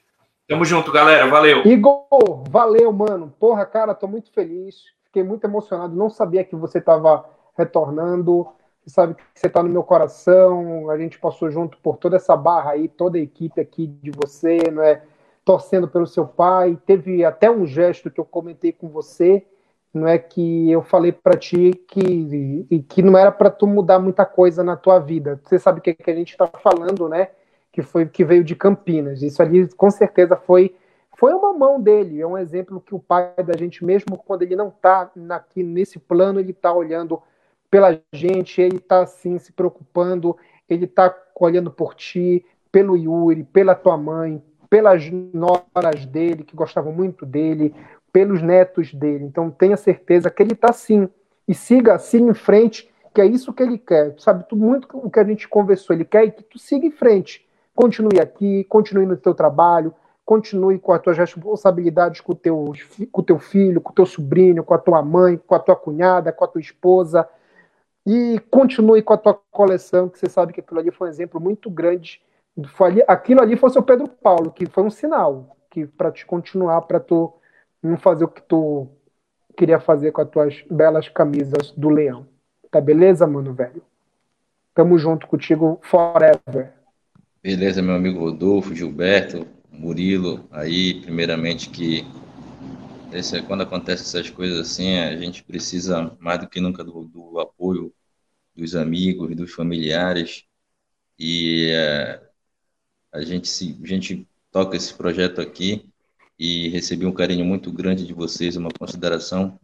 Tamo 0.49 0.65
junto, 0.65 0.91
galera. 0.91 1.27
Valeu. 1.27 1.67
Igor, 1.67 2.45
valeu, 2.49 2.93
mano. 2.93 3.33
Porra, 3.39 3.67
cara, 3.67 3.95
tô 3.95 4.09
muito 4.09 4.33
feliz. 4.33 4.77
Fiquei 5.05 5.23
muito 5.23 5.45
emocionado. 5.45 5.95
Não 5.95 6.09
sabia 6.09 6.43
que 6.43 6.57
você 6.57 6.81
tava 6.81 7.25
retornando. 7.57 8.49
Você 8.83 8.95
sabe 8.95 9.15
que 9.15 9.23
você 9.35 9.49
tá 9.49 9.63
no 9.63 9.69
meu 9.69 9.83
coração. 9.83 10.89
A 10.89 10.97
gente 10.97 11.19
passou 11.19 11.51
junto 11.51 11.77
por 11.79 11.99
toda 11.99 12.17
essa 12.17 12.35
barra 12.35 12.71
aí, 12.71 12.89
toda 12.89 13.19
a 13.19 13.21
equipe 13.21 13.61
aqui 13.61 13.87
de 13.87 14.11
você, 14.11 14.59
não 14.73 14.83
é? 14.83 15.03
Torcendo 15.49 15.89
pelo 15.89 16.07
seu 16.07 16.27
pai. 16.27 16.79
Teve 16.85 17.25
até 17.25 17.51
um 17.51 17.67
gesto 17.67 18.11
que 18.11 18.21
eu 18.21 18.25
comentei 18.27 18.71
com 18.71 18.87
você, 18.87 19.47
não 19.95 20.07
é 20.07 20.19
que 20.19 20.71
eu 20.71 20.83
falei 20.83 21.11
para 21.11 21.39
ti 21.39 21.71
que 21.89 22.85
que 22.87 23.01
não 23.01 23.17
era 23.17 23.33
para 23.33 23.49
tu 23.49 23.67
mudar 23.67 23.99
muita 23.99 24.27
coisa 24.27 24.63
na 24.63 24.77
tua 24.77 24.99
vida. 24.99 25.41
Você 25.43 25.59
sabe 25.59 25.79
o 25.79 25.83
que, 25.83 25.95
que 25.95 26.11
a 26.11 26.15
gente 26.15 26.33
está 26.33 26.47
falando, 26.47 27.09
né? 27.09 27.31
Que 27.73 27.81
foi 27.81 28.05
que 28.05 28.27
veio 28.27 28.45
de 28.45 28.55
Campinas. 28.55 29.23
Isso 29.23 29.41
ali 29.41 29.67
com 29.75 29.91
certeza 29.91 30.37
foi 30.37 30.77
foi 31.17 31.33
uma 31.33 31.55
mão 31.55 31.81
dele. 31.81 32.21
É 32.21 32.27
um 32.27 32.37
exemplo 32.37 32.79
que 32.79 32.95
o 32.95 32.99
pai 32.99 33.33
da 33.43 33.57
gente 33.57 33.83
mesmo 33.83 34.19
quando 34.19 34.43
ele 34.43 34.55
não 34.55 34.69
está 34.69 35.11
aqui 35.31 35.63
nesse 35.63 35.99
plano, 35.99 36.39
ele 36.41 36.51
está 36.51 36.75
olhando 36.75 37.23
pela 37.71 37.99
gente, 38.13 38.61
ele 38.61 38.77
está 38.77 39.01
assim 39.01 39.39
se 39.39 39.51
preocupando, 39.53 40.37
ele 40.69 40.85
está 40.85 41.17
olhando 41.41 41.71
por 41.71 41.95
ti, 41.95 42.45
pelo 42.71 42.99
Yuri, 42.99 43.45
pela 43.45 43.75
tua 43.75 43.97
mãe, 43.97 44.43
pelas 44.69 45.11
noras 45.33 46.07
dele, 46.07 46.45
que 46.45 46.55
gostavam 46.57 46.93
muito 46.93 47.25
dele, 47.25 47.75
pelos 48.13 48.43
netos 48.43 48.93
dele. 48.93 49.25
Então 49.25 49.51
tenha 49.51 49.77
certeza 49.77 50.31
que 50.31 50.43
ele 50.43 50.53
está 50.53 50.73
sim. 50.73 51.09
E 51.47 51.55
siga 51.55 51.95
assim 51.95 52.29
em 52.29 52.35
frente, 52.35 52.91
que 53.15 53.21
é 53.21 53.27
isso 53.27 53.53
que 53.53 53.63
ele 53.63 53.79
quer. 53.79 54.15
Sabe, 54.19 54.45
muito 54.53 54.89
o 54.93 55.11
que 55.11 55.19
a 55.19 55.25
gente 55.25 55.49
conversou, 55.49 55.95
ele 55.95 56.05
quer 56.05 56.31
que 56.31 56.43
tu 56.43 56.59
siga 56.59 56.87
em 56.87 56.91
frente. 56.91 57.47
Continue 57.75 58.21
aqui, 58.21 58.65
continue 58.65 59.07
no 59.07 59.17
teu 59.17 59.35
trabalho, 59.35 59.95
continue 60.25 60.79
com 60.79 60.93
as 60.93 61.01
tuas 61.01 61.17
responsabilidades 61.17 62.21
com 62.21 62.33
o 62.33 62.35
teu, 62.35 62.73
com 63.11 63.21
o 63.21 63.25
teu 63.25 63.39
filho, 63.39 63.81
com 63.81 63.93
o 63.93 63.95
teu 63.95 64.05
sobrinho, 64.05 64.65
com 64.65 64.75
a 64.75 64.79
tua 64.79 65.03
mãe, 65.03 65.41
com 65.47 65.55
a 65.55 65.59
tua 65.59 65.77
cunhada, 65.77 66.33
com 66.33 66.45
a 66.45 66.49
tua 66.49 66.61
esposa. 66.61 67.27
E 68.05 68.39
continue 68.51 69.01
com 69.01 69.13
a 69.15 69.19
tua 69.19 69.41
coleção, 69.51 70.09
que 70.09 70.19
você 70.19 70.29
sabe 70.29 70.53
que 70.53 70.61
aquilo 70.61 70.81
ali 70.81 70.91
foi 70.91 71.09
um 71.09 71.11
exemplo 71.11 71.41
muito 71.41 71.71
grande 71.71 72.21
foi, 72.67 73.03
aquilo 73.07 73.41
ali 73.41 73.57
fosse 73.57 73.79
o 73.79 73.83
Pedro 73.83 74.09
Paulo, 74.09 74.51
que 74.51 74.67
foi 74.67 74.83
um 74.83 74.91
sinal 74.91 75.57
que 75.71 75.87
para 75.87 76.11
te 76.11 76.25
continuar, 76.27 76.83
para 76.83 76.99
tu 76.99 77.33
não 77.83 77.97
fazer 77.97 78.25
o 78.25 78.29
que 78.29 78.43
tu 78.43 78.89
queria 79.57 79.79
fazer 79.81 80.13
com 80.13 80.23
as 80.23 80.29
tuas 80.29 80.65
belas 80.71 81.09
camisas 81.09 81.73
do 81.73 81.89
leão. 81.89 82.27
Tá 82.71 82.81
beleza, 82.81 83.27
mano, 83.27 83.55
velho? 83.55 83.83
Tamo 84.75 84.99
junto 84.99 85.27
contigo 85.27 85.81
forever. 85.83 86.73
Beleza, 87.43 87.83
meu 87.83 87.95
amigo 87.95 88.21
Rodolfo, 88.21 88.75
Gilberto, 88.75 89.47
Murilo, 89.71 90.45
aí, 90.51 91.01
primeiramente 91.01 91.71
que 91.71 92.05
esse, 93.13 93.41
quando 93.43 93.63
acontece 93.63 94.03
essas 94.03 94.31
coisas 94.31 94.59
assim, 94.59 94.99
a 94.99 95.17
gente 95.17 95.43
precisa 95.43 96.17
mais 96.19 96.41
do 96.41 96.49
que 96.49 96.61
nunca 96.61 96.85
do, 96.85 97.05
do 97.05 97.41
apoio 97.41 97.93
dos 98.55 98.75
amigos, 98.75 99.35
dos 99.37 99.53
familiares, 99.53 100.45
e 101.19 101.71
é, 101.71 102.21
a 103.13 103.23
gente, 103.23 103.49
se, 103.49 103.79
a 103.83 103.87
gente 103.87 104.27
toca 104.51 104.77
esse 104.77 104.93
projeto 104.95 105.41
aqui 105.41 105.89
e 106.39 106.69
recebi 106.69 107.07
um 107.07 107.13
carinho 107.13 107.45
muito 107.45 107.73
grande 107.73 108.07
de 108.07 108.13
vocês, 108.13 108.57
uma 108.57 108.71
consideração 108.71 109.59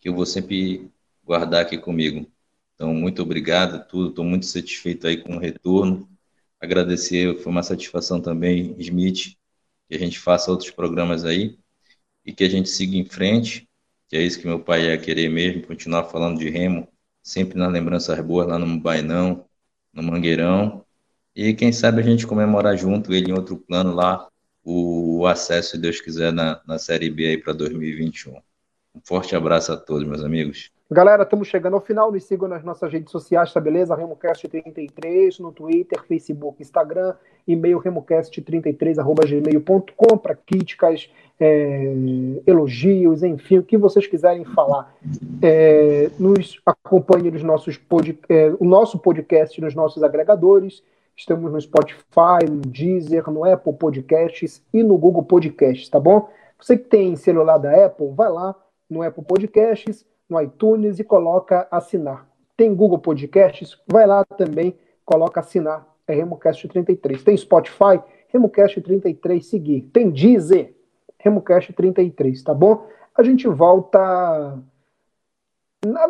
que 0.00 0.08
eu 0.08 0.14
vou 0.14 0.26
sempre 0.26 0.90
guardar 1.24 1.62
aqui 1.62 1.78
comigo. 1.78 2.30
Então, 2.74 2.94
muito 2.94 3.22
obrigado, 3.22 3.86
tudo. 3.88 4.10
Estou 4.10 4.24
muito 4.24 4.46
satisfeito 4.46 5.06
aí 5.06 5.18
com 5.18 5.36
o 5.36 5.38
retorno. 5.38 6.08
Agradecer, 6.60 7.36
foi 7.42 7.52
uma 7.52 7.62
satisfação 7.62 8.20
também, 8.20 8.74
Smith, 8.78 9.36
que 9.88 9.94
a 9.94 9.98
gente 9.98 10.18
faça 10.18 10.50
outros 10.50 10.70
programas 10.70 11.24
aí 11.24 11.58
e 12.24 12.32
que 12.32 12.44
a 12.44 12.48
gente 12.48 12.68
siga 12.68 12.96
em 12.96 13.04
frente, 13.04 13.68
que 14.08 14.16
é 14.16 14.22
isso 14.22 14.38
que 14.40 14.46
meu 14.46 14.60
pai 14.62 14.86
ia 14.86 14.98
querer 14.98 15.28
mesmo, 15.28 15.66
continuar 15.66 16.04
falando 16.04 16.38
de 16.38 16.48
remo, 16.48 16.88
sempre 17.22 17.58
nas 17.58 17.72
lembranças 17.72 18.18
boas 18.24 18.48
lá 18.48 18.58
no 18.58 18.80
Bainão, 18.80 19.46
no 19.92 20.02
Mangueirão, 20.02 20.84
e 21.48 21.54
quem 21.54 21.72
sabe 21.72 22.00
a 22.00 22.04
gente 22.04 22.26
comemorar 22.26 22.76
junto 22.76 23.14
ele 23.14 23.30
em 23.30 23.34
outro 23.34 23.56
plano 23.56 23.94
lá, 23.94 24.28
o, 24.62 25.26
acesso, 25.26 25.70
se 25.70 25.78
Deus 25.78 25.98
quiser, 25.98 26.34
na, 26.34 26.60
na 26.66 26.78
Série 26.78 27.08
B 27.08 27.28
aí 27.28 27.38
para 27.38 27.54
2021. 27.54 28.34
Um 28.94 29.00
forte 29.02 29.34
abraço 29.34 29.72
a 29.72 29.76
todos, 29.78 30.06
meus 30.06 30.22
amigos. 30.22 30.70
Galera, 30.90 31.22
estamos 31.22 31.48
chegando 31.48 31.72
ao 31.74 31.80
final. 31.80 32.12
Nos 32.12 32.24
sigam 32.24 32.46
nas 32.46 32.62
nossas 32.62 32.92
redes 32.92 33.10
sociais, 33.10 33.54
tá 33.54 33.60
beleza? 33.60 33.96
RemoCast33 33.96 35.38
no 35.38 35.50
Twitter, 35.50 36.04
Facebook, 36.06 36.60
Instagram, 36.60 37.14
e-mail 37.48 37.80
remocast33.gmail.com 37.80 40.18
para 40.18 40.34
críticas, 40.34 41.08
é, 41.38 41.94
elogios, 42.46 43.22
enfim, 43.22 43.56
o 43.58 43.62
que 43.62 43.78
vocês 43.78 44.06
quiserem 44.06 44.44
falar. 44.44 44.94
É, 45.40 46.10
nos 46.18 46.60
acompanhe 46.66 47.30
nos 47.30 47.42
nossos 47.42 47.78
pod, 47.78 48.18
é, 48.28 48.52
o 48.60 48.66
nosso 48.66 48.98
podcast 48.98 49.58
nos 49.58 49.74
nossos 49.74 50.02
agregadores 50.02 50.82
Estamos 51.20 51.52
no 51.52 51.60
Spotify, 51.60 52.48
no 52.48 52.62
Deezer, 52.62 53.30
no 53.30 53.44
Apple 53.44 53.74
Podcasts 53.74 54.64
e 54.72 54.82
no 54.82 54.96
Google 54.96 55.22
Podcasts, 55.22 55.86
tá 55.86 56.00
bom? 56.00 56.30
Você 56.58 56.78
que 56.78 56.88
tem 56.88 57.14
celular 57.14 57.58
da 57.58 57.84
Apple, 57.84 58.10
vai 58.14 58.30
lá 58.30 58.56
no 58.88 59.02
Apple 59.02 59.22
Podcasts, 59.22 60.06
no 60.26 60.40
iTunes 60.40 60.98
e 60.98 61.04
coloca 61.04 61.68
assinar. 61.70 62.26
Tem 62.56 62.74
Google 62.74 62.98
Podcasts, 62.98 63.78
vai 63.86 64.06
lá 64.06 64.24
também, 64.24 64.78
coloca 65.04 65.40
assinar. 65.40 65.86
É 66.08 66.14
RemoCast 66.14 66.66
33. 66.66 67.22
Tem 67.22 67.36
Spotify, 67.36 68.00
RemoCast 68.28 68.80
33 68.80 69.44
seguir. 69.44 69.82
Tem 69.92 70.08
Deezer, 70.08 70.74
RemoCast 71.18 71.74
33, 71.74 72.42
tá 72.42 72.54
bom? 72.54 72.86
A 73.14 73.22
gente 73.22 73.46
volta 73.46 74.58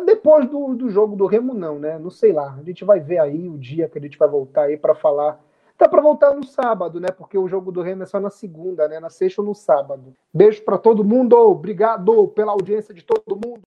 depois 0.05 0.49
do, 0.49 0.75
do 0.75 0.89
jogo 0.89 1.15
do 1.15 1.25
Remo, 1.25 1.53
não, 1.53 1.79
né? 1.79 1.97
Não 1.97 2.09
sei 2.09 2.33
lá. 2.33 2.55
A 2.59 2.63
gente 2.63 2.83
vai 2.83 2.99
ver 2.99 3.19
aí 3.19 3.47
o 3.47 3.57
dia 3.57 3.87
que 3.87 3.97
a 3.97 4.01
gente 4.01 4.17
vai 4.17 4.27
voltar 4.27 4.63
aí 4.63 4.77
para 4.77 4.93
falar 4.93 5.39
Dá 5.81 5.89
para 5.89 5.99
voltar 5.99 6.35
no 6.35 6.45
sábado, 6.45 6.99
né? 6.99 7.07
Porque 7.09 7.35
o 7.35 7.47
jogo 7.47 7.71
do 7.71 7.81
Remo 7.81 8.03
é 8.03 8.05
só 8.05 8.19
na 8.19 8.29
segunda, 8.29 8.87
né? 8.87 8.99
Na 8.99 9.09
sexta 9.09 9.41
ou 9.41 9.47
no 9.47 9.55
sábado. 9.55 10.15
Beijo 10.31 10.63
para 10.63 10.77
todo 10.77 11.03
mundo. 11.03 11.35
Obrigado 11.35 12.27
pela 12.27 12.51
audiência 12.51 12.93
de 12.93 13.03
todo 13.03 13.35
mundo. 13.35 13.61